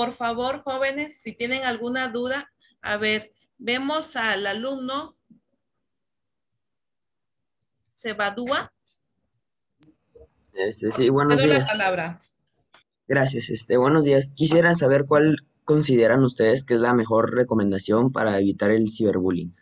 Por 0.00 0.14
favor, 0.14 0.62
jóvenes, 0.62 1.20
si 1.20 1.34
tienen 1.34 1.62
alguna 1.64 2.08
duda, 2.08 2.50
a 2.80 2.96
ver, 2.96 3.34
vemos 3.58 4.16
al 4.16 4.46
alumno 4.46 5.14
Sebadúa. 7.96 8.72
Este, 10.54 10.90
sí, 10.90 11.10
buenos 11.10 11.42
días. 11.42 11.58
La 11.58 11.66
palabra. 11.66 12.20
Gracias. 13.06 13.50
Este, 13.50 13.76
buenos 13.76 14.06
días. 14.06 14.32
Quisiera 14.34 14.74
saber 14.74 15.04
cuál 15.04 15.46
consideran 15.66 16.24
ustedes 16.24 16.64
que 16.64 16.76
es 16.76 16.80
la 16.80 16.94
mejor 16.94 17.34
recomendación 17.34 18.10
para 18.10 18.38
evitar 18.38 18.70
el 18.70 18.88
ciberbullying. 18.88 19.54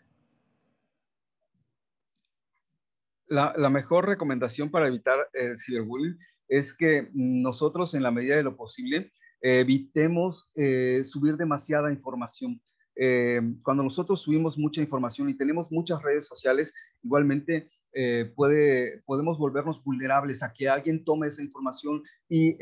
La, 3.26 3.54
la, 3.56 3.70
mejor 3.70 4.06
recomendación 4.06 4.70
para 4.70 4.86
evitar 4.86 5.18
el 5.32 5.58
ciberbullying 5.58 6.16
es 6.46 6.74
que 6.74 7.08
nosotros, 7.12 7.92
en 7.94 8.04
la 8.04 8.12
medida 8.12 8.36
de 8.36 8.44
lo 8.44 8.56
posible, 8.56 9.10
evitemos 9.40 10.50
eh, 10.54 11.02
subir 11.04 11.36
demasiada 11.36 11.92
información. 11.92 12.60
Eh, 12.96 13.40
cuando 13.62 13.82
nosotros 13.82 14.20
subimos 14.22 14.58
mucha 14.58 14.80
información 14.80 15.28
y 15.28 15.36
tenemos 15.36 15.70
muchas 15.70 16.02
redes 16.02 16.26
sociales, 16.26 16.74
igualmente 17.02 17.68
eh, 17.92 18.32
puede, 18.34 19.02
podemos 19.06 19.38
volvernos 19.38 19.82
vulnerables 19.82 20.42
a 20.42 20.52
que 20.52 20.68
alguien 20.68 21.04
tome 21.04 21.28
esa 21.28 21.42
información 21.42 22.02
y 22.28 22.56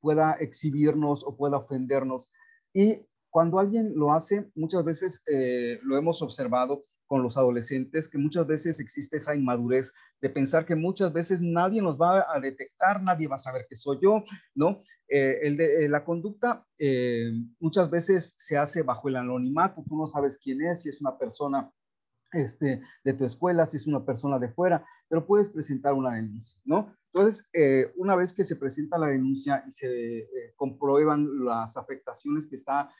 pueda 0.00 0.34
exhibirnos 0.40 1.24
o 1.24 1.36
pueda 1.36 1.56
ofendernos. 1.56 2.30
Y 2.72 3.06
cuando 3.30 3.58
alguien 3.58 3.92
lo 3.96 4.12
hace, 4.12 4.50
muchas 4.54 4.84
veces 4.84 5.22
lo 5.82 5.96
hemos 5.96 6.20
observado, 6.20 6.82
con 7.06 7.22
los 7.22 7.36
adolescentes, 7.36 8.08
que 8.08 8.18
muchas 8.18 8.46
veces 8.46 8.80
existe 8.80 9.18
esa 9.18 9.34
inmadurez 9.34 9.92
de 10.20 10.30
pensar 10.30 10.64
que 10.64 10.74
muchas 10.74 11.12
veces 11.12 11.42
nadie 11.42 11.82
nos 11.82 12.00
va 12.00 12.24
a 12.34 12.40
detectar, 12.40 13.02
nadie 13.02 13.28
va 13.28 13.36
a 13.36 13.38
saber 13.38 13.66
que 13.68 13.76
soy 13.76 13.98
yo, 14.02 14.24
¿no? 14.54 14.82
Eh, 15.08 15.40
el 15.42 15.56
de, 15.56 15.84
eh, 15.84 15.88
la 15.88 16.04
conducta 16.04 16.66
eh, 16.78 17.30
muchas 17.60 17.90
veces 17.90 18.34
se 18.38 18.56
hace 18.56 18.82
bajo 18.82 19.08
el 19.08 19.16
anonimato, 19.16 19.84
tú 19.86 19.96
no 19.96 20.06
sabes 20.06 20.38
quién 20.38 20.62
es, 20.62 20.82
si 20.82 20.88
es 20.88 21.00
una 21.00 21.18
persona 21.18 21.70
este, 22.32 22.80
de 23.04 23.12
tu 23.12 23.24
escuela, 23.24 23.66
si 23.66 23.76
es 23.76 23.86
una 23.86 24.04
persona 24.04 24.38
de 24.38 24.48
fuera, 24.48 24.84
pero 25.08 25.26
puedes 25.26 25.50
presentar 25.50 25.92
una 25.92 26.14
denuncia, 26.14 26.58
¿no? 26.64 26.96
Entonces, 27.12 27.48
una 27.94 28.16
vez 28.16 28.32
que 28.32 28.44
se 28.44 28.56
presenta 28.56 28.98
la 28.98 29.06
denuncia 29.06 29.62
y 29.68 29.70
se 29.70 30.18
eh, 30.18 30.28
comprueban 30.56 31.44
las 31.44 31.76
afectaciones 31.76 32.44
que 32.44 32.56
está 32.56 32.90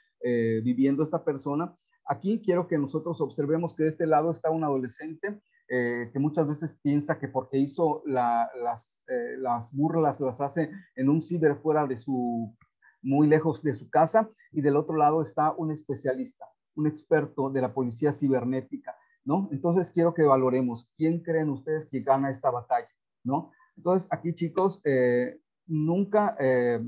viviendo 0.63 1.03
esta 1.03 1.23
persona, 1.23 1.75
aquí 2.07 2.41
quiero 2.43 2.67
que 2.67 2.79
nosotros 2.79 3.21
observemos 3.21 3.75
que 3.75 3.85
de 3.85 3.89
este 3.91 4.07
lado 4.07 4.31
está 4.31 4.51
un 4.51 4.65
adolescente 4.65 5.41
que 5.67 6.19
muchas 6.19 6.47
veces 6.47 6.71
piensa 6.83 7.19
que 7.19 7.27
porque 7.27 7.57
hizo 7.59 8.03
las, 8.05 9.03
las 9.39 9.75
burlas 9.75 10.21
las 10.21 10.41
hace 10.41 10.71
en 10.95 11.09
un 11.09 11.23
ciber 11.23 11.57
fuera 11.57 11.87
de 11.87 11.97
su, 11.97 12.55
muy 13.03 13.27
lejos 13.27 13.63
de 13.63 13.73
su 13.73 13.89
casa, 13.89 14.31
y 14.53 14.61
del 14.61 14.77
otro 14.77 14.97
lado 14.97 15.23
está 15.23 15.53
un 15.53 15.73
especialista, 15.73 16.45
un 16.77 16.87
experto 16.87 17.49
de 17.51 17.63
la 17.63 17.73
policía 17.73 18.13
cibernética 18.13 18.95
¿no? 19.25 19.49
Entonces 19.51 19.91
quiero 19.91 20.15
que 20.15 20.23
valoremos 20.23 20.89
quién 20.97 21.21
creen 21.21 21.49
ustedes 21.49 21.87
que 21.87 22.01
gana 22.01 22.31
esta 22.31 22.51
batalla, 22.51 22.91
¿no? 23.25 23.53
Entonces 23.77 24.09
aquí 24.13 24.35
chicos, 24.35 24.81
eh, 24.85 25.39
nunca 25.67 26.37
eh, 26.39 26.81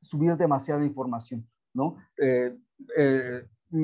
subir 0.00 0.36
demasiada 0.36 0.84
información, 0.84 1.46
¿no? 1.74 1.96
Eh, 2.18 2.56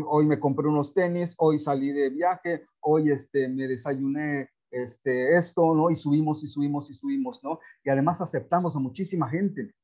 hoy 0.06 0.26
me 0.26 0.38
compré 0.38 0.68
unos 0.68 0.94
tenis, 0.94 1.34
hoy 1.38 1.58
salí 1.58 1.92
de 1.92 2.10
viaje, 2.10 2.62
hoy 2.80 3.10
este, 3.10 3.48
me 3.48 3.66
desayuné 3.66 4.50
este, 4.70 5.36
esto, 5.36 5.74
¿no? 5.74 5.90
Y 5.90 5.96
subimos 5.96 6.42
y 6.42 6.46
subimos 6.46 6.90
y 6.90 6.94
subimos, 6.94 7.42
¿no? 7.42 7.58
Y 7.84 7.90
además 7.90 8.20
aceptamos 8.20 8.76
a 8.76 8.78
muchísima 8.78 9.28
gente 9.28 9.74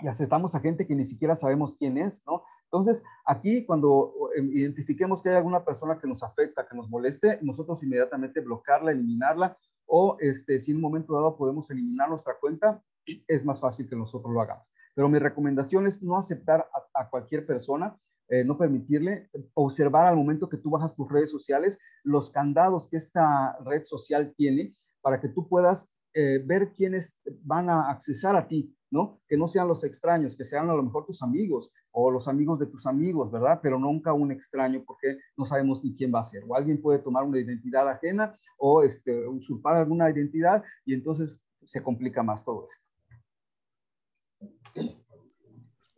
y 0.00 0.08
aceptamos 0.08 0.54
a 0.54 0.60
gente 0.60 0.86
que 0.86 0.94
ni 0.94 1.04
siquiera 1.04 1.34
sabemos 1.34 1.74
quién 1.74 1.98
es, 1.98 2.22
¿no? 2.26 2.42
Entonces, 2.64 3.02
aquí 3.26 3.64
cuando 3.66 4.14
em, 4.36 4.50
identifiquemos 4.52 5.22
que 5.22 5.30
hay 5.30 5.36
alguna 5.36 5.64
persona 5.64 5.98
que 5.98 6.06
nos 6.06 6.22
afecta, 6.22 6.66
que 6.66 6.76
nos 6.76 6.88
moleste, 6.88 7.38
nosotros 7.42 7.82
inmediatamente 7.82 8.40
bloquearla, 8.40 8.92
eliminarla, 8.92 9.58
o 9.86 10.16
este, 10.20 10.60
si 10.60 10.70
en 10.70 10.76
un 10.76 10.82
momento 10.82 11.14
dado 11.14 11.36
podemos 11.36 11.68
eliminar 11.70 12.08
nuestra 12.08 12.34
cuenta, 12.40 12.80
es 13.26 13.44
más 13.44 13.60
fácil 13.60 13.88
que 13.88 13.96
nosotros 13.96 14.32
lo 14.32 14.40
hagamos. 14.40 14.66
Pero 14.94 15.08
mi 15.08 15.18
recomendación 15.18 15.86
es 15.86 16.02
no 16.02 16.16
aceptar 16.16 16.68
a, 16.94 17.10
cualquier 17.10 17.44
persona, 17.44 17.98
eh, 18.30 18.44
no 18.44 18.56
permitirle, 18.56 19.28
observar 19.54 20.06
al 20.06 20.16
momento 20.16 20.48
que 20.48 20.56
tú 20.56 20.70
bajas 20.70 20.94
tus 20.94 21.10
redes 21.10 21.30
sociales 21.30 21.80
los 22.04 22.30
candados 22.30 22.88
que 22.88 22.96
esta 22.96 23.58
red 23.64 23.82
social 23.84 24.32
tiene 24.36 24.72
para 25.00 25.20
que 25.20 25.28
tú 25.28 25.48
puedas 25.48 25.92
eh, 26.14 26.40
ver 26.44 26.72
quiénes 26.72 27.16
van 27.42 27.68
a 27.68 27.90
accesar 27.90 28.36
a 28.36 28.46
ti, 28.46 28.72
¿no? 28.90 29.20
Que 29.28 29.36
no 29.36 29.48
sean 29.48 29.66
los 29.66 29.82
extraños, 29.84 30.36
que 30.36 30.44
sean 30.44 30.70
a 30.70 30.74
lo 30.74 30.82
mejor 30.82 31.06
tus 31.06 31.22
amigos 31.22 31.72
o 31.90 32.10
los 32.10 32.28
amigos 32.28 32.58
de 32.60 32.66
tus 32.66 32.86
amigos, 32.86 33.32
¿verdad? 33.32 33.60
Pero 33.62 33.78
nunca 33.78 34.12
un 34.12 34.30
extraño 34.30 34.82
porque 34.86 35.18
no 35.36 35.44
sabemos 35.44 35.84
ni 35.84 35.94
quién 35.94 36.12
va 36.14 36.20
a 36.20 36.24
ser. 36.24 36.44
O 36.46 36.54
alguien 36.54 36.80
puede 36.80 37.00
tomar 37.00 37.24
una 37.24 37.40
identidad 37.40 37.88
ajena 37.88 38.34
o 38.58 38.82
este, 38.82 39.26
usurpar 39.26 39.76
alguna 39.76 40.10
identidad 40.10 40.62
y 40.84 40.94
entonces 40.94 41.42
se 41.64 41.82
complica 41.82 42.22
más 42.22 42.44
todo 42.44 42.66
esto. 42.66 42.86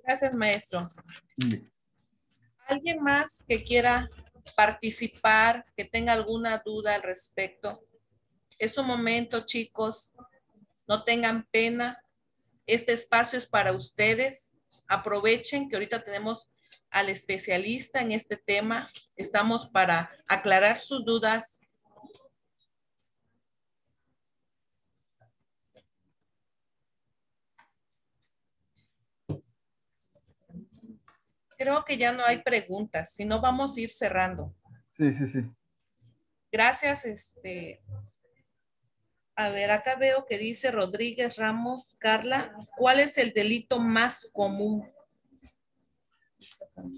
Gracias, 0.03 0.35
maestro. 0.35 0.81
¿Alguien 2.73 3.03
más 3.03 3.45
que 3.47 3.65
quiera 3.65 4.09
participar, 4.57 5.67
que 5.77 5.85
tenga 5.85 6.15
alguna 6.15 6.63
duda 6.65 6.95
al 6.95 7.03
respecto? 7.03 7.85
Es 8.59 8.79
un 8.79 8.87
momento, 8.87 9.43
chicos. 9.43 10.15
No 10.89 11.05
tengan 11.05 11.47
pena. 11.51 12.03
Este 12.67 12.95
espacio 12.95 13.39
es 13.39 13.47
para 13.47 13.73
ustedes. 13.73 14.55
Aprovechen 14.89 15.69
que 15.69 15.77
ahorita 15.77 16.03
tenemos 16.03 16.49
al 16.89 17.11
especialista 17.11 18.01
en 18.01 18.13
este 18.13 18.39
tema. 18.39 18.91
Estamos 19.17 19.67
para 19.67 20.11
aclarar 20.27 20.79
sus 20.79 21.05
dudas. 21.05 21.61
Creo 31.63 31.85
que 31.85 31.97
ya 31.97 32.13
no 32.13 32.25
hay 32.25 32.43
preguntas, 32.43 33.15
si 33.15 33.25
no 33.25 33.41
vamos 33.41 33.77
a 33.77 33.81
ir 33.81 33.91
cerrando. 33.91 34.53
Sí, 34.89 35.13
sí, 35.13 35.29
sí. 35.29 35.49
Gracias, 36.51 37.05
este, 37.05 37.81
a 39.37 39.49
ver, 39.49 39.71
acá 39.71 39.95
veo 39.95 40.27
que 40.27 40.39
dice 40.39 40.73
Rodríguez 40.73 41.37
Ramos, 41.37 41.95
Carla, 42.01 42.53
¿cuál 42.77 42.99
es 42.99 43.17
el 43.17 43.33
delito 43.33 43.79
más 43.79 44.29
común? 44.33 44.91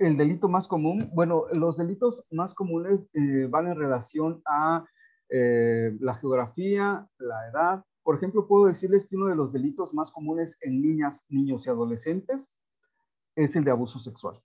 El 0.00 0.16
delito 0.16 0.48
más 0.48 0.66
común, 0.66 1.10
bueno, 1.12 1.44
los 1.52 1.76
delitos 1.76 2.24
más 2.30 2.54
comunes 2.54 3.04
eh, 3.12 3.46
van 3.50 3.66
en 3.66 3.76
relación 3.76 4.40
a 4.46 4.86
eh, 5.28 5.92
la 6.00 6.14
geografía, 6.14 7.06
la 7.18 7.48
edad. 7.50 7.84
Por 8.02 8.16
ejemplo, 8.16 8.48
puedo 8.48 8.64
decirles 8.64 9.04
que 9.04 9.16
uno 9.16 9.26
de 9.26 9.36
los 9.36 9.52
delitos 9.52 9.92
más 9.92 10.10
comunes 10.10 10.56
en 10.62 10.80
niñas, 10.80 11.26
niños 11.28 11.66
y 11.66 11.70
adolescentes 11.70 12.54
es 13.36 13.56
el 13.56 13.64
de 13.64 13.70
abuso 13.70 13.98
sexual, 13.98 14.40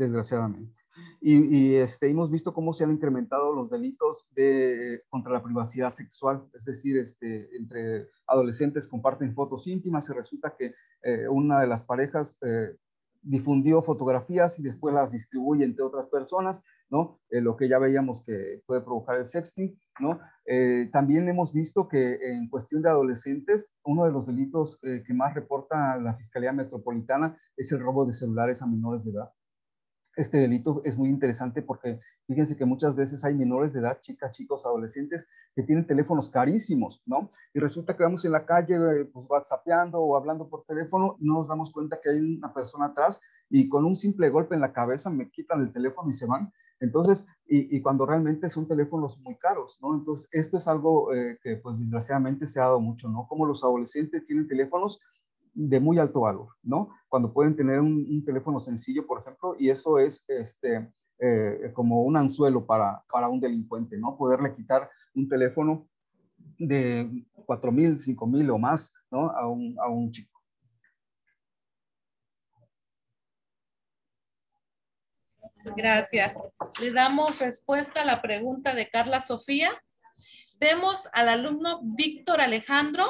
desgraciadamente. 0.00 0.80
Y, 1.20 1.74
este, 1.74 2.08
hemos 2.08 2.30
visto 2.30 2.54
cómo 2.54 2.72
se 2.72 2.84
han 2.84 2.92
incrementado 2.92 3.54
los 3.54 3.68
delitos 3.70 4.26
de, 4.34 5.02
contra 5.10 5.32
la 5.32 5.42
privacidad 5.42 5.90
sexual, 5.90 6.46
es 6.54 6.64
decir, 6.64 6.96
este, 6.96 7.54
entre 7.56 8.08
adolescentes 8.26 8.88
comparten 8.88 9.34
fotos 9.34 9.66
íntimas 9.66 10.08
y 10.08 10.14
resulta 10.14 10.54
que 10.58 10.74
eh, 11.02 11.28
una 11.28 11.60
de 11.60 11.66
las 11.66 11.84
parejas 11.84 12.38
eh, 12.40 12.74
difundió 13.22 13.82
fotografías 13.82 14.58
y 14.58 14.62
después 14.62 14.94
las 14.94 15.12
distribuye 15.12 15.62
entre 15.64 15.84
otras 15.84 16.08
personas. 16.08 16.62
Eh, 17.28 17.40
lo 17.40 17.54
que 17.54 17.68
ya 17.68 17.78
veíamos 17.78 18.22
que 18.22 18.62
puede 18.66 18.80
provocar 18.80 19.16
el 19.16 19.26
sexting, 19.26 19.78
¿no? 20.00 20.18
también 20.90 21.28
hemos 21.28 21.52
visto 21.52 21.86
que 21.86 22.18
en 22.20 22.48
cuestión 22.48 22.82
de 22.82 22.88
adolescentes, 22.88 23.70
uno 23.84 24.04
de 24.04 24.10
los 24.10 24.26
delitos 24.26 24.80
que 24.80 25.14
más 25.14 25.32
reporta 25.34 25.96
la 25.98 26.14
Fiscalía 26.14 26.52
Metropolitana 26.52 27.38
es 27.56 27.70
el 27.70 27.78
robo 27.78 28.04
de 28.04 28.12
celulares 28.12 28.60
a 28.60 28.66
menores 28.66 29.04
de 29.04 29.12
edad 29.12 29.30
este 30.20 30.38
delito 30.38 30.82
es 30.84 30.96
muy 30.98 31.08
interesante 31.08 31.62
porque 31.62 32.00
fíjense 32.26 32.56
que 32.56 32.64
muchas 32.64 32.94
veces 32.94 33.24
hay 33.24 33.34
menores 33.34 33.72
de 33.72 33.80
edad, 33.80 34.00
chicas, 34.00 34.32
chicos, 34.32 34.66
adolescentes, 34.66 35.28
que 35.54 35.62
tienen 35.62 35.86
teléfonos 35.86 36.28
carísimos, 36.28 37.02
¿no? 37.06 37.30
Y 37.54 37.58
resulta 37.58 37.96
que 37.96 38.02
vamos 38.02 38.24
en 38.24 38.32
la 38.32 38.44
calle, 38.44 38.74
eh, 38.74 39.04
pues 39.06 39.26
whatsappeando 39.28 39.98
o 39.98 40.16
hablando 40.16 40.48
por 40.48 40.64
teléfono 40.64 41.16
y 41.18 41.26
no 41.26 41.34
nos 41.34 41.48
damos 41.48 41.72
cuenta 41.72 42.00
que 42.02 42.10
hay 42.10 42.20
una 42.20 42.52
persona 42.52 42.86
atrás 42.86 43.20
y 43.48 43.68
con 43.68 43.84
un 43.84 43.96
simple 43.96 44.28
golpe 44.30 44.54
en 44.54 44.60
la 44.60 44.72
cabeza 44.72 45.10
me 45.10 45.30
quitan 45.30 45.62
el 45.62 45.72
teléfono 45.72 46.10
y 46.10 46.12
se 46.12 46.26
van. 46.26 46.52
Entonces, 46.80 47.26
y, 47.46 47.80
cuando 47.82 48.06
realmente 48.06 48.48
son 48.48 48.66
teléfonos 48.66 49.18
muy 49.20 49.36
caros, 49.36 49.78
¿no? 49.82 49.94
Entonces, 49.94 50.28
esto 50.32 50.56
es 50.56 50.66
algo 50.66 51.12
eh, 51.12 51.38
que 51.42 51.56
pues 51.56 51.78
desgraciadamente 51.78 52.46
se 52.46 52.58
ha 52.58 52.64
dado 52.64 52.80
mucho, 52.80 53.08
¿no? 53.08 53.26
Como 53.28 53.44
los 53.44 53.62
adolescentes 53.62 54.24
tienen 54.24 54.48
teléfonos 54.48 54.98
de 55.52 55.80
muy 55.80 55.98
alto 55.98 56.20
valor, 56.22 56.48
¿no? 56.62 56.90
Cuando 57.08 57.32
pueden 57.32 57.56
tener 57.56 57.80
un, 57.80 58.24
teléfono 58.24 58.60
sencillo, 58.60 59.06
por 59.06 59.20
ejemplo, 59.20 59.56
y 59.58 59.70
eso 59.70 59.98
es 59.98 60.24
este, 60.28 60.92
eh, 61.18 61.72
como 61.74 62.02
un 62.02 62.16
anzuelo 62.16 62.64
para, 62.64 63.02
para 63.10 63.28
un 63.28 63.40
delincuente, 63.40 63.98
¿no? 63.98 64.16
Poderle 64.16 64.52
quitar 64.52 64.88
un 65.14 65.28
teléfono 65.28 65.88
de 66.58 67.24
4 67.46 67.72
mil, 67.72 67.98
5 67.98 68.26
mil 68.26 68.50
o 68.50 68.58
más, 68.58 68.92
¿no? 69.10 69.30
A 69.30 69.48
un, 69.48 69.76
a 69.80 69.88
un 69.88 70.10
chico. 70.10 70.40
Gracias. 75.76 76.36
Le 76.80 76.92
damos 76.92 77.38
respuesta 77.40 78.02
a 78.02 78.04
la 78.04 78.22
pregunta 78.22 78.74
de 78.74 78.88
Carla 78.88 79.20
Sofía. 79.20 79.70
Vemos 80.58 81.08
al 81.12 81.28
alumno 81.28 81.80
Víctor 81.82 82.40
Alejandro. 82.40 83.06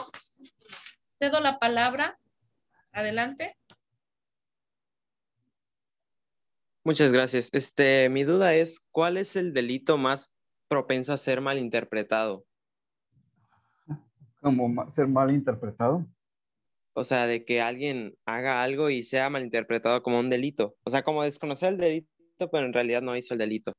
Cedo 1.18 1.41
la 1.41 1.59
palabra. 1.59 2.20
Adelante. 2.93 3.57
Muchas 6.84 7.12
gracias. 7.12 7.51
Este, 7.53 8.09
mi 8.09 8.24
duda 8.24 8.55
es, 8.55 8.80
¿cuál 8.91 9.16
es 9.16 9.36
el 9.36 9.53
delito 9.53 9.99
más 9.99 10.32
propenso 10.68 11.12
a 11.12 11.18
ser 11.18 11.41
malinterpretado? 11.41 12.47
¿Cómo 14.41 14.88
ser 14.88 15.09
malinterpretado? 15.11 16.07
O 16.95 17.05
sea, 17.05 17.26
de 17.26 17.45
que 17.45 17.61
alguien 17.61 18.16
haga 18.26 18.62
algo 18.62 18.91
y 18.91 19.03
sea 19.03 19.30
malinterpretado 19.30 20.03
como 20.03 20.18
un 20.18 20.30
delito. 20.30 20.76
O 20.84 20.91
sea, 20.91 21.03
como 21.03 21.22
desconocer 21.22 21.74
el 21.74 21.78
delito, 21.78 22.51
pero 22.51 22.66
en 22.66 22.72
realidad 22.72 23.03
no 23.03 23.16
hizo 23.16 23.34
el 23.34 23.38
delito. 23.38 23.72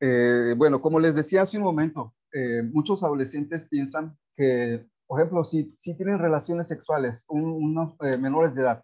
Eh, 0.00 0.54
bueno, 0.56 0.80
como 0.80 0.98
les 1.00 1.14
decía 1.14 1.42
hace 1.42 1.58
un 1.58 1.64
momento, 1.64 2.14
eh, 2.32 2.62
muchos 2.62 3.02
adolescentes 3.02 3.64
piensan 3.64 4.16
que 4.36 4.86
por 5.12 5.20
ejemplo, 5.20 5.44
si, 5.44 5.74
si 5.76 5.94
tienen 5.94 6.18
relaciones 6.18 6.68
sexuales, 6.68 7.26
unos 7.28 7.96
eh, 8.00 8.16
menores 8.16 8.54
de 8.54 8.62
edad, 8.62 8.82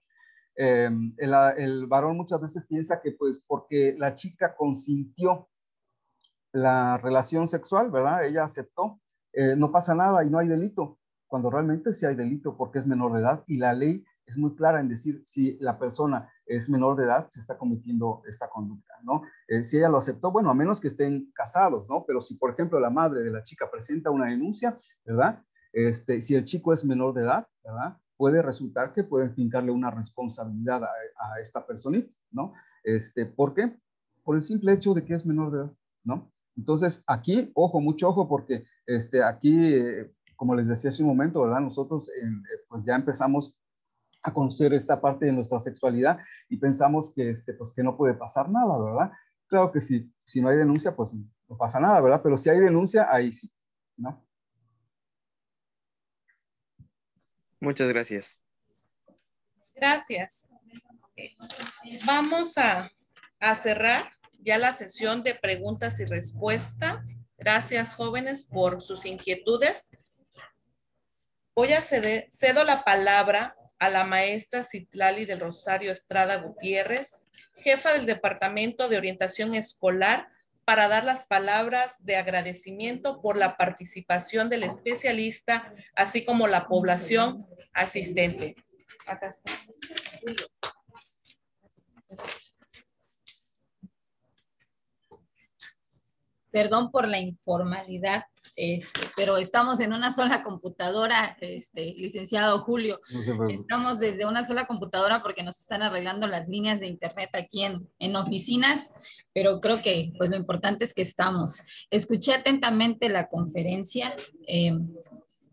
em, 0.57 1.15
el, 1.17 1.87
varón 1.87 2.19
muchas 2.19 2.39
veces 2.39 2.67
piensa 2.69 3.01
que 3.01 3.13
pues 3.13 3.43
porque 3.47 3.95
la 3.97 4.15
chica 4.15 4.55
consintió 4.55 5.49
la 6.53 6.99
relación 6.99 7.49
sexual, 7.49 7.91
¿verdad? 7.91 8.27
Ella 8.27 8.45
aceptó, 8.45 9.01
eh, 9.33 9.57
no 9.57 9.73
pasa 9.73 9.95
nada 9.95 10.23
y 10.23 10.29
no 10.29 10.39
hay 10.39 10.49
delito, 10.49 10.99
cuando 11.27 11.49
realmente 11.49 11.95
sí 11.95 12.05
hay 12.05 12.15
delito 12.15 12.59
porque 12.59 12.81
es 12.81 12.87
menor 12.87 13.15
de 13.15 13.21
edad 13.21 13.43
y 13.47 13.57
la 13.57 13.73
ley 13.73 14.05
es 14.27 14.37
muy 14.37 14.55
clara 14.55 14.81
en 14.81 14.91
decir 14.91 15.23
si 15.25 15.57
la 15.61 15.79
persona 15.79 16.31
es 16.45 16.69
menor 16.69 16.97
de 16.97 17.05
edad, 17.05 17.27
se 17.29 17.41
está 17.41 17.57
cometiendo 17.57 18.21
esta 18.27 18.51
conducta, 18.51 18.93
¿no? 19.03 19.23
Eh, 19.49 19.65
si 19.65 19.79
ella 19.79 19.89
lo 19.89 19.97
aceptó, 19.97 20.31
bueno, 20.31 20.51
a 20.51 20.55
menos 20.55 20.79
que 20.79 20.89
estén 20.89 21.33
casados, 21.35 21.89
¿no? 21.89 22.05
Pero 22.07 22.21
si, 22.21 22.35
por 22.35 22.51
ejemplo, 22.51 22.79
la 22.79 22.91
madre 22.91 23.23
de 23.23 23.31
la 23.31 23.43
chica 23.43 23.71
presenta 23.71 24.11
una 24.11 24.27
denuncia, 24.27 24.77
¿verdad? 25.07 25.43
Este, 25.73 26.21
si 26.21 26.35
el 26.35 26.45
chico 26.45 26.73
es 26.73 26.85
menor 26.85 27.15
de 27.15 27.23
edad. 27.23 27.47
Puede 28.17 28.43
resultar 28.43 28.93
que 28.93 29.05
pueden 29.05 29.35
fincarle 29.35 29.71
una 29.71 29.91
responsabilidad 29.91 30.83
a, 30.83 31.41
esta 31.41 31.65
personita, 31.65 32.13
¿no? 32.33 32.53
Este, 32.83 33.27
¿Por 33.27 33.55
qué? 33.55 33.79
Por 34.25 34.35
el 34.35 34.43
simple 34.43 34.73
hecho 34.73 34.93
de 34.93 35.05
que 35.05 35.15
es 35.15 35.25
menor 35.25 35.53
de 35.53 35.59
edad, 35.59 35.73
¿no? 36.03 36.33
Entonces, 36.57 37.05
aquí, 37.07 37.53
ojo, 37.55 37.81
mucho 37.81 38.09
ojo, 38.09 38.27
porque 38.27 38.65
este, 38.87 39.23
aquí, 39.23 39.57
como 40.35 40.57
les 40.57 40.67
decía 40.67 40.91
hace 40.91 41.03
un 41.03 41.11
momento, 41.11 41.43
¿verdad? 41.43 41.61
Nosotros 41.61 42.09
eh, 42.09 42.13
pues 42.69 42.85
ya 42.85 42.97
empezamos 42.97 43.57
a 44.23 44.33
conocer 44.33 44.75
esta 44.75 45.01
parte 45.01 45.27
de 45.27 45.33
nuestra 45.33 45.61
sexualidad 45.61 46.19
y 46.49 46.57
pensamos 46.57 47.13
que, 47.15 47.31
este, 47.31 47.55
pues, 47.55 47.73
que 47.73 47.85
no 47.85 47.97
puede 47.97 48.15
pasar 48.15 48.51
nada, 48.51 48.83
¿verdad? 48.83 49.13
Claro 49.47 49.71
que 49.71 49.81
si, 49.81 50.13
si 50.25 50.41
no 50.41 50.49
hay 50.49 50.57
denuncia, 50.57 50.97
pues 50.97 51.15
no 51.15 51.57
pasa 51.57 51.79
nada, 51.79 52.01
¿verdad? 52.01 52.21
Pero 52.23 52.37
si 52.37 52.51
hay 52.51 52.59
denuncia, 52.59 53.07
ahí 53.11 53.33
sí, 53.33 53.51
¿no? 53.97 54.28
Muchas 57.61 57.89
gracias. 57.89 58.39
Gracias. 59.75 60.49
Vamos 62.05 62.59
a, 62.59 62.93
cerrar 63.57 64.11
ya 64.41 64.59
la 64.59 64.73
sesión 64.73 65.23
de 65.23 65.35
preguntas 65.35 66.01
y 66.01 66.05
respuesta. 66.05 67.05
Gracias, 67.37 67.95
jóvenes, 67.95 68.43
por 68.43 68.83
sus 68.83 69.05
inquietudes. 69.05 69.91
Voy 71.55 71.73
a 71.73 71.83
ceder, 71.83 72.29
cedo 72.31 72.65
la 72.65 72.85
palabra 72.85 73.57
a 73.79 73.89
la 73.91 74.05
maestra 74.05 74.65
Citlali 74.65 75.25
del 75.25 75.41
Rosario 75.41 75.93
Estrada 75.93 76.37
Gutiérrez, 76.37 77.25
jefa 77.57 77.93
del 77.93 78.07
Departamento 78.07 78.89
de 78.89 78.97
Orientación 78.97 79.55
Escolar, 79.55 80.29
para 80.69 80.87
dar 80.87 81.03
las 81.03 81.25
palabras 81.25 81.97
de 82.05 82.17
agradecimiento 82.17 83.23
por 83.23 83.39
la 83.39 83.57
participación 83.57 84.51
del 84.51 84.65
especialista, 84.65 85.73
así 85.97 86.27
como 86.27 86.47
la 86.47 86.69
población 86.69 87.47
asistente. 87.73 88.55
Acá 89.07 89.31
está. 89.31 89.51
Perdón 96.51 96.91
por 96.91 97.09
la 97.09 97.19
informalidad, 97.19 98.27
este, 98.61 99.03
pero 99.15 99.37
estamos 99.37 99.79
en 99.79 99.93
una 99.93 100.13
sola 100.13 100.43
computadora, 100.43 101.37
este, 101.41 101.95
licenciado 101.97 102.59
Julio. 102.63 103.01
estamos 103.49 104.01
desde 104.01 104.27
una 104.27 104.45
sola 104.45 104.67
computadora 104.67 105.23
porque 105.23 105.45
nos 105.45 105.61
están 105.61 105.83
arreglando 105.83 106.27
las 106.27 106.49
líneas 106.49 106.81
de 106.81 106.89
internet 106.89 107.31
aquí 107.35 107.63
en, 107.63 107.89
en 108.01 108.17
oficinas, 108.17 108.93
pero 109.33 109.61
creo 109.61 109.81
que 109.81 110.13
pues 110.19 110.29
lo 110.29 110.37
importante 110.37 110.85
es 110.85 110.93
que 110.93 111.03
estamos. 111.03 111.61
Escuché 111.89 112.35
atentamente 112.35 113.09
la 113.09 113.29
conferencia. 113.29 114.17
Eh, 114.49 114.77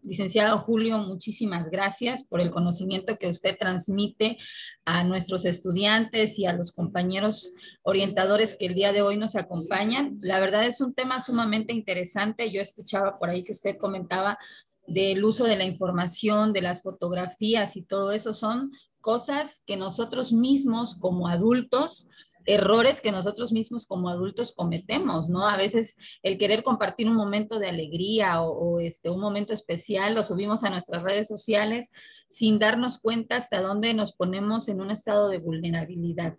Licenciado 0.05 0.59
Julio, 0.59 0.99
muchísimas 0.99 1.71
gracias 1.71 2.25
por 2.25 2.39
el 2.39 2.51
conocimiento 2.51 3.17
que 3.17 3.27
usted 3.27 3.57
transmite 3.59 4.37
a 4.85 5.03
nuestros 5.03 5.45
estudiantes 5.45 6.37
y 6.37 6.45
a 6.45 6.53
los 6.53 6.73
compañeros 6.73 7.51
orientadores 7.81 8.55
que 8.55 8.67
el 8.67 8.75
día 8.75 8.93
de 8.93 9.01
hoy 9.01 9.17
nos 9.17 9.35
acompañan. 9.35 10.19
La 10.21 10.39
verdad 10.39 10.63
es 10.63 10.79
un 10.79 10.93
tema 10.93 11.21
sumamente 11.21 11.73
interesante. 11.73 12.51
Yo 12.51 12.61
escuchaba 12.61 13.17
por 13.17 13.31
ahí 13.31 13.43
que 13.43 13.53
usted 13.53 13.77
comentaba 13.77 14.37
del 14.85 15.25
uso 15.25 15.45
de 15.45 15.57
la 15.57 15.65
información, 15.65 16.53
de 16.53 16.61
las 16.61 16.83
fotografías 16.83 17.75
y 17.75 17.81
todo 17.81 18.11
eso 18.11 18.31
son 18.31 18.71
cosas 19.01 19.63
que 19.65 19.75
nosotros 19.75 20.31
mismos 20.31 20.99
como 20.99 21.27
adultos 21.27 22.09
errores 22.45 23.01
que 23.01 23.11
nosotros 23.11 23.51
mismos 23.51 23.87
como 23.87 24.09
adultos 24.09 24.53
cometemos, 24.53 25.29
¿no? 25.29 25.47
A 25.47 25.57
veces 25.57 25.95
el 26.21 26.37
querer 26.37 26.63
compartir 26.63 27.09
un 27.09 27.15
momento 27.15 27.59
de 27.59 27.67
alegría 27.67 28.41
o, 28.41 28.79
este, 28.79 29.09
un 29.09 29.19
momento 29.19 29.53
especial 29.53 30.13
lo 30.13 30.23
subimos 30.23 30.63
a 30.63 30.69
nuestras 30.69 31.03
redes 31.03 31.27
sociales 31.27 31.89
sin 32.29 32.59
darnos 32.59 32.99
cuenta 32.99 33.37
hasta 33.37 33.61
dónde 33.61 33.93
nos 33.93 34.15
ponemos 34.15 34.67
en 34.67 34.81
un 34.81 34.91
estado 34.91 35.29
de 35.29 35.39
vulnerabilidad. 35.39 36.37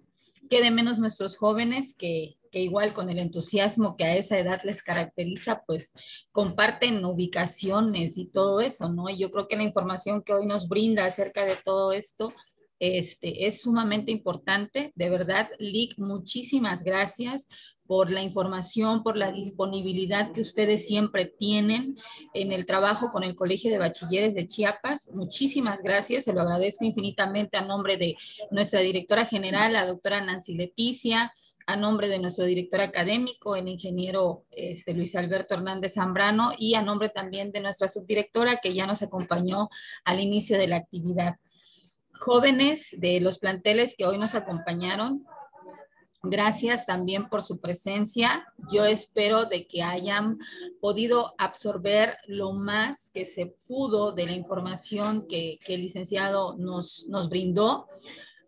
Que 0.49 0.63
de 0.63 0.71
menos 0.71 1.01
nuestros 1.01 1.37
jóvenes 1.37 1.97
que, 1.97 2.37
que 2.53 2.61
igual 2.61 2.95
con 2.95 3.11
el 3.11 3.19
entusiasmo 3.19 3.97
que 3.97 4.05
a 4.05 4.17
esa 4.17 4.39
edad 4.39 4.61
les 4.63 4.81
caracteriza, 4.83 5.65
pues 5.67 5.93
comparten 6.31 7.05
ubicaciones 7.05 8.17
y 8.17 8.27
todo 8.27 8.61
eso, 8.61 8.89
¿no? 8.89 9.09
Y 9.09 9.19
yo 9.19 9.33
creo 9.33 9.49
que 9.49 9.57
la 9.57 9.65
información 9.65 10.23
que 10.23 10.35
hoy 10.35 10.47
nos 10.47 10.69
brinda 10.69 11.05
acerca 11.05 11.45
de 11.45 11.57
todo 11.65 11.91
esto 11.93 12.33
este, 12.79 13.47
es 13.47 13.63
sumamente 13.63 14.13
importante. 14.13 14.93
De 14.95 15.11
verdad, 15.11 15.49
Lick, 15.59 15.99
muchísimas 15.99 16.85
gracias 16.85 17.49
por 17.87 18.11
la 18.11 18.23
información, 18.23 19.03
por 19.03 19.17
la 19.17 19.33
disponibilidad 19.33 20.33
que 20.33 20.41
ustedes 20.41 20.87
siempre 20.87 21.27
tienen 21.27 21.97
en 22.35 22.53
el 22.53 22.67
trabajo 22.67 23.11
con 23.11 23.23
el 23.23 23.37
Colegio 23.37 23.71
de 23.71 23.79
Bachilleres 23.79 24.35
de 24.35 24.47
Chiapas. 24.47 25.11
Muchísimas 25.15 25.81
gracias, 25.83 26.25
se 26.25 26.33
lo 26.33 26.43
agradezco 26.43 26.85
infinitamente 26.85 27.57
a 27.57 27.65
nombre 27.65 27.97
de 27.97 28.17
nuestra 28.51 28.81
directora 28.81 29.25
general, 29.25 29.73
la 29.73 29.87
doctora 29.87 30.21
Nancy 30.21 30.55
Leticia, 30.55 31.33
a 31.69 31.77
nombre 31.77 32.09
de 32.09 32.21
nuestro 32.21 32.45
director 32.45 32.81
académico, 32.81 33.57
el 33.57 33.69
ingeniero 33.69 34.45
este, 34.53 34.95
Luis 34.95 35.17
Alberto 35.17 35.55
Hernández 35.55 35.95
Zambrano, 35.95 36.53
y 36.57 36.75
a 36.75 36.83
nombre 36.83 37.09
también 37.09 37.51
de 37.51 37.61
nuestra 37.61 37.89
subdirectora 37.89 38.59
que 38.59 38.73
ya 38.73 38.87
nos 38.87 39.03
acompañó 39.03 39.69
al 40.05 40.21
inicio 40.21 40.59
de 40.59 40.69
la 40.69 40.77
actividad 40.77 41.37
jóvenes 42.19 42.95
de 42.99 43.21
los 43.21 43.39
planteles 43.39 43.95
que 43.97 44.07
hoy 44.07 44.19
nos 44.19 44.35
acompañaron. 44.35 45.25
Gracias 46.23 46.87
también 46.87 47.29
por 47.29 47.43
su 47.43 47.61
presencia. 47.61 48.47
Yo 48.73 48.85
espero 48.85 49.45
de 49.45 49.67
que 49.67 49.83
hayan 49.83 50.39
podido 50.81 51.35
absorber 51.39 52.19
lo 52.27 52.53
más 52.53 53.11
que 53.15 53.27
se 53.27 53.55
pudo 53.67 54.13
de 54.13 54.27
la 54.27 54.33
información 54.33 55.27
que, 55.29 55.59
el 55.69 55.83
licenciado 55.83 56.57
nos, 56.57 57.07
nos 57.09 57.29
brindó. 57.29 57.87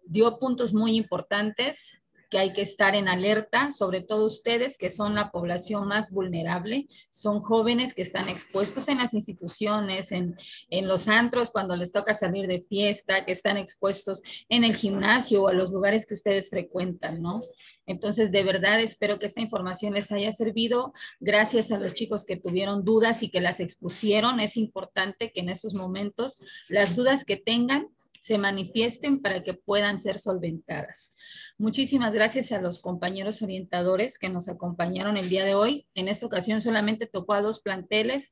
Dio 0.04 0.38
puntos 0.38 0.72
muy 0.72 0.96
importantes 0.96 1.97
que 2.28 2.38
hay 2.38 2.52
que 2.52 2.62
estar 2.62 2.94
en 2.94 3.08
alerta, 3.08 3.72
sobre 3.72 4.02
todo 4.02 4.26
ustedes 4.26 4.76
que 4.76 4.90
son 4.90 5.14
la 5.14 5.30
población 5.30 5.88
más 5.88 6.10
vulnerable, 6.10 6.88
son 7.10 7.40
jóvenes 7.40 7.94
que 7.94 8.02
están 8.02 8.28
expuestos 8.28 8.88
en 8.88 8.98
las 8.98 9.14
instituciones, 9.14 10.12
en, 10.12 10.36
en 10.70 10.88
los 10.88 11.08
antros 11.08 11.50
cuando 11.50 11.76
les 11.76 11.92
toca 11.92 12.14
salir 12.14 12.46
de 12.46 12.64
fiesta, 12.68 13.24
que 13.24 13.32
están 13.32 13.56
expuestos 13.56 14.22
en 14.48 14.64
el 14.64 14.74
gimnasio 14.74 15.42
o 15.42 15.48
a 15.48 15.52
los 15.52 15.70
lugares 15.70 16.06
que 16.06 16.14
ustedes 16.14 16.50
frecuentan, 16.50 17.22
¿no? 17.22 17.40
Entonces, 17.86 18.30
de 18.30 18.42
verdad, 18.44 18.80
espero 18.80 19.18
que 19.18 19.26
esta 19.26 19.40
información 19.40 19.94
les 19.94 20.12
haya 20.12 20.32
servido. 20.32 20.92
Gracias 21.20 21.72
a 21.72 21.78
los 21.78 21.94
chicos 21.94 22.24
que 22.24 22.36
tuvieron 22.36 22.84
dudas 22.84 23.22
y 23.22 23.30
que 23.30 23.40
las 23.40 23.60
expusieron. 23.60 24.40
Es 24.40 24.56
importante 24.56 25.32
que 25.32 25.40
en 25.40 25.48
estos 25.48 25.74
momentos 25.74 26.42
las 26.68 26.96
dudas 26.96 27.24
que 27.24 27.36
tengan 27.36 27.88
se 28.20 28.38
manifiesten 28.38 29.20
para 29.20 29.42
que 29.42 29.54
puedan 29.54 30.00
ser 30.00 30.18
solventadas. 30.18 31.12
Muchísimas 31.58 32.12
gracias 32.12 32.52
a 32.52 32.60
los 32.60 32.78
compañeros 32.78 33.42
orientadores 33.42 34.18
que 34.18 34.28
nos 34.28 34.48
acompañaron 34.48 35.16
el 35.16 35.28
día 35.28 35.44
de 35.44 35.54
hoy. 35.54 35.86
En 35.94 36.08
esta 36.08 36.26
ocasión 36.26 36.60
solamente 36.60 37.06
tocó 37.06 37.34
a 37.34 37.42
dos 37.42 37.60
planteles. 37.60 38.30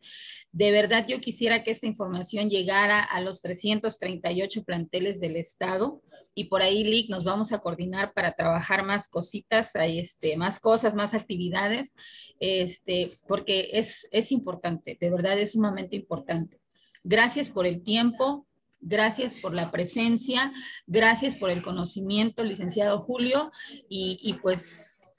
De 0.52 0.70
verdad 0.70 1.06
yo 1.08 1.20
quisiera 1.20 1.64
que 1.64 1.72
esta 1.72 1.86
información 1.86 2.48
llegara 2.48 3.02
a 3.02 3.20
los 3.20 3.40
338 3.40 4.64
planteles 4.64 5.20
del 5.20 5.36
estado 5.36 6.02
y 6.34 6.44
por 6.44 6.62
ahí, 6.62 6.84
Lick, 6.84 7.10
nos 7.10 7.24
vamos 7.24 7.52
a 7.52 7.58
coordinar 7.58 8.12
para 8.12 8.32
trabajar 8.32 8.84
más 8.84 9.08
cositas, 9.08 9.72
este, 9.74 10.36
más 10.36 10.60
cosas, 10.60 10.94
más 10.94 11.12
actividades, 11.12 11.94
este, 12.40 13.10
porque 13.26 13.70
es, 13.72 14.08
es 14.12 14.32
importante, 14.32 14.96
de 15.00 15.10
verdad 15.10 15.38
es 15.38 15.52
sumamente 15.52 15.96
importante. 15.96 16.60
Gracias 17.02 17.50
por 17.50 17.66
el 17.66 17.82
tiempo, 17.82 18.46
Gracias 18.88 19.34
por 19.34 19.52
la 19.52 19.72
presencia, 19.72 20.52
gracias 20.86 21.34
por 21.34 21.50
el 21.50 21.60
conocimiento, 21.60 22.44
licenciado 22.44 22.98
Julio, 22.98 23.50
y, 23.88 24.32
pues 24.42 25.12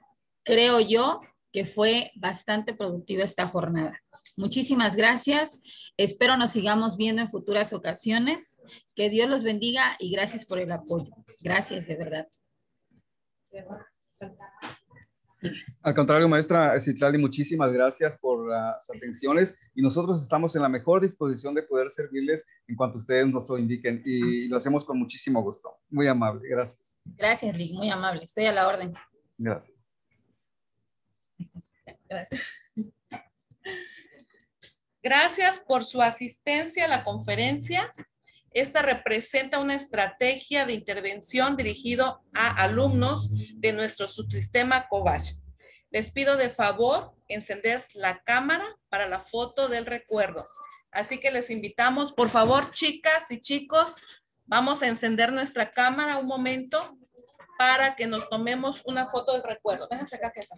creo 0.43 0.79
yo 0.79 1.19
que 1.51 1.65
fue 1.65 2.11
bastante 2.15 2.73
productiva 2.73 3.25
esta 3.25 3.45
jornada. 3.45 4.01
Muchísimas 4.37 4.95
gracias. 4.95 5.61
Espero 5.97 6.37
nos 6.37 6.51
sigamos 6.51 6.95
viendo 6.95 7.21
en 7.21 7.29
futuras 7.29 7.73
ocasiones. 7.73 8.61
Que 8.95 9.09
Dios 9.09 9.29
los 9.29 9.43
bendiga 9.43 9.97
y 9.99 10.11
gracias 10.11 10.45
por 10.45 10.59
el 10.59 10.71
apoyo. 10.71 11.11
Gracias, 11.41 11.87
de 11.87 11.95
verdad. 11.97 12.27
Al 15.83 15.93
contrario, 15.93 16.27
maestra 16.27 16.79
Citlali, 16.79 17.17
muchísimas 17.17 17.71
gracias 17.71 18.17
por 18.17 18.49
las 18.49 18.89
atenciones 18.89 19.59
y 19.75 19.81
nosotros 19.81 20.21
estamos 20.21 20.55
en 20.55 20.63
la 20.63 20.69
mejor 20.69 21.01
disposición 21.01 21.53
de 21.53 21.63
poder 21.63 21.91
servirles 21.91 22.47
en 22.67 22.75
cuanto 22.75 22.97
ustedes 22.97 23.27
nos 23.27 23.47
lo 23.49 23.57
indiquen 23.57 24.01
y 24.03 24.47
lo 24.47 24.57
hacemos 24.57 24.83
con 24.83 24.97
muchísimo 24.97 25.41
gusto. 25.43 25.77
Muy 25.89 26.07
amable, 26.07 26.47
gracias. 26.49 26.97
Gracias, 27.05 27.55
Lick, 27.55 27.73
muy 27.73 27.89
amable. 27.89 28.23
Estoy 28.23 28.45
a 28.45 28.51
la 28.51 28.67
orden. 28.67 28.93
Gracias. 29.37 29.91
Gracias. 32.09 32.41
Gracias 35.03 35.59
por 35.59 35.85
su 35.85 36.01
asistencia 36.01 36.85
a 36.85 36.87
la 36.87 37.03
conferencia. 37.03 37.93
Esta 38.57 38.81
representa 38.81 39.59
una 39.59 39.75
estrategia 39.75 40.65
de 40.65 40.73
intervención 40.73 41.55
dirigido 41.55 42.23
a 42.33 42.63
alumnos 42.63 43.29
de 43.53 43.71
nuestro 43.71 44.07
subsistema 44.07 44.87
COVASH. 44.87 45.35
Les 45.91 46.09
pido 46.09 46.37
de 46.37 46.49
favor 46.49 47.13
encender 47.27 47.85
la 47.93 48.23
cámara 48.23 48.65
para 48.89 49.07
la 49.07 49.19
foto 49.19 49.67
del 49.67 49.85
recuerdo. 49.85 50.47
Así 50.89 51.19
que 51.19 51.29
les 51.29 51.51
invitamos, 51.51 52.13
por 52.13 52.29
favor, 52.29 52.71
chicas 52.71 53.29
y 53.29 53.41
chicos, 53.41 54.25
vamos 54.47 54.81
a 54.81 54.87
encender 54.87 55.31
nuestra 55.31 55.71
cámara 55.71 56.17
un 56.17 56.25
momento 56.25 56.97
para 57.59 57.95
que 57.95 58.07
nos 58.07 58.27
tomemos 58.27 58.81
una 58.85 59.07
foto 59.07 59.33
del 59.33 59.43
recuerdo. 59.43 59.87
Déjense 59.87 60.15
acá, 60.15 60.33
jefa. 60.33 60.55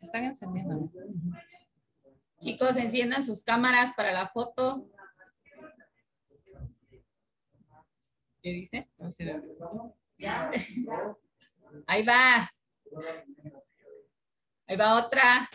Están 0.00 0.24
encendiendo. 0.24 0.90
Chicos, 2.38 2.76
enciendan 2.76 3.24
sus 3.24 3.42
cámaras 3.42 3.92
para 3.94 4.12
la 4.12 4.28
foto. 4.28 4.88
¿Qué 8.42 8.50
dice? 8.50 8.90
Ahí 11.86 12.04
va. 12.04 12.50
Ahí 14.66 14.76
va 14.76 15.04
otra. 15.04 15.48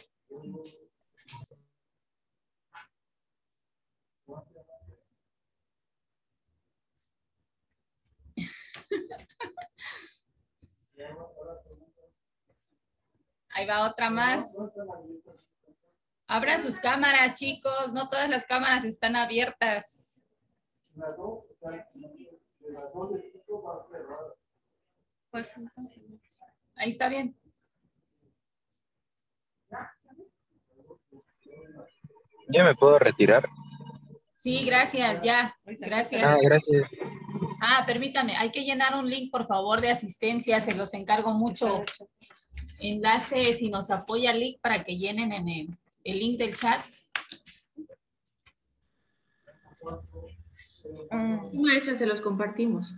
Ahí 13.57 13.65
va 13.65 13.89
otra 13.89 14.11
más. 14.11 14.55
Abran 16.27 16.61
sus 16.61 16.77
cámaras, 16.77 17.33
chicos. 17.33 17.91
No 17.91 18.07
todas 18.07 18.29
las 18.29 18.45
cámaras 18.45 18.85
están 18.85 19.15
abiertas. 19.15 20.29
Pues, 25.31 25.55
ahí 26.75 26.91
está 26.91 27.09
bien. 27.09 27.35
¿Ya 32.49 32.63
me 32.63 32.75
puedo 32.75 32.99
retirar? 32.99 33.49
Sí, 34.35 34.65
gracias, 34.65 35.19
ya. 35.23 35.57
Gracias. 35.65 36.23
Ah, 36.23 36.37
gracias. 36.43 36.87
Ah, 37.59 37.83
permítame, 37.87 38.37
hay 38.37 38.51
que 38.51 38.63
llenar 38.63 38.93
un 38.93 39.09
link, 39.09 39.31
por 39.31 39.47
favor, 39.47 39.81
de 39.81 39.89
asistencia, 39.89 40.61
se 40.61 40.75
los 40.75 40.93
encargo 40.93 41.31
mucho. 41.31 41.83
Enlace, 42.81 43.53
si 43.53 43.69
nos 43.69 43.89
apoya 43.89 44.31
el 44.31 44.39
link 44.39 44.59
para 44.61 44.83
que 44.83 44.97
llenen 44.97 45.31
en 45.33 45.47
el, 45.47 45.67
el 46.03 46.19
link 46.19 46.37
del 46.37 46.55
chat. 46.55 46.85
Maestra, 51.53 51.97
se 51.97 52.05
los 52.05 52.21
compartimos. 52.21 52.93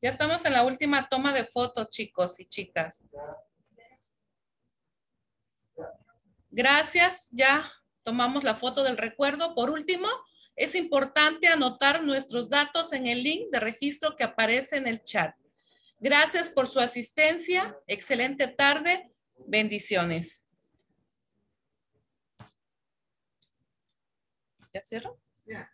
Ya 0.00 0.10
estamos 0.10 0.44
en 0.44 0.52
la 0.52 0.62
última 0.62 1.08
toma 1.08 1.32
de 1.32 1.44
fotos, 1.44 1.90
chicos 1.90 2.38
y 2.38 2.46
chicas. 2.46 3.04
Gracias, 6.50 7.28
ya 7.32 7.70
tomamos 8.04 8.44
la 8.44 8.54
foto 8.54 8.84
del 8.84 8.96
recuerdo. 8.96 9.54
Por 9.54 9.70
último, 9.70 10.08
es 10.58 10.74
importante 10.74 11.46
anotar 11.46 12.02
nuestros 12.02 12.48
datos 12.48 12.92
en 12.92 13.06
el 13.06 13.22
link 13.22 13.50
de 13.52 13.60
registro 13.60 14.16
que 14.16 14.24
aparece 14.24 14.76
en 14.76 14.88
el 14.88 15.04
chat. 15.04 15.36
Gracias 16.00 16.50
por 16.50 16.66
su 16.66 16.80
asistencia. 16.80 17.78
Excelente 17.86 18.48
tarde. 18.48 19.12
Bendiciones. 19.46 20.44
¿Ya 24.74 24.82
cierro? 24.82 25.20
Ya. 25.46 25.72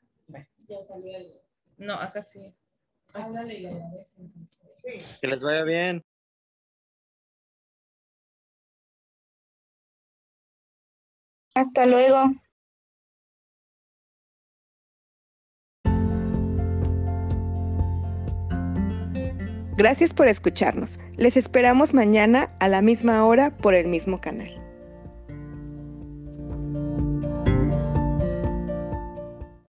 Ya 0.69 0.77
salió 0.87 1.17
el... 1.17 1.41
No, 1.79 1.95
acá 1.95 2.23
sí. 2.23 2.55
Háblale 3.15 3.55
y 3.55 3.61
le 3.61 3.71
Sí. 4.77 5.19
Que 5.21 5.27
les 5.29 5.43
vaya 5.43 5.65
bien. 5.65 6.05
Hasta 11.55 11.87
luego. 11.87 12.35
Gracias 19.77 20.15
por 20.15 20.29
escucharnos. 20.29 21.01
Les 21.17 21.37
esperamos 21.37 21.95
mañana 21.95 22.51
a 22.61 22.69
la 22.69 22.81
misma 22.81 23.25
hora 23.25 23.51
por 23.51 23.75
el 23.75 23.89
mismo 23.89 24.21
canal. 24.21 24.64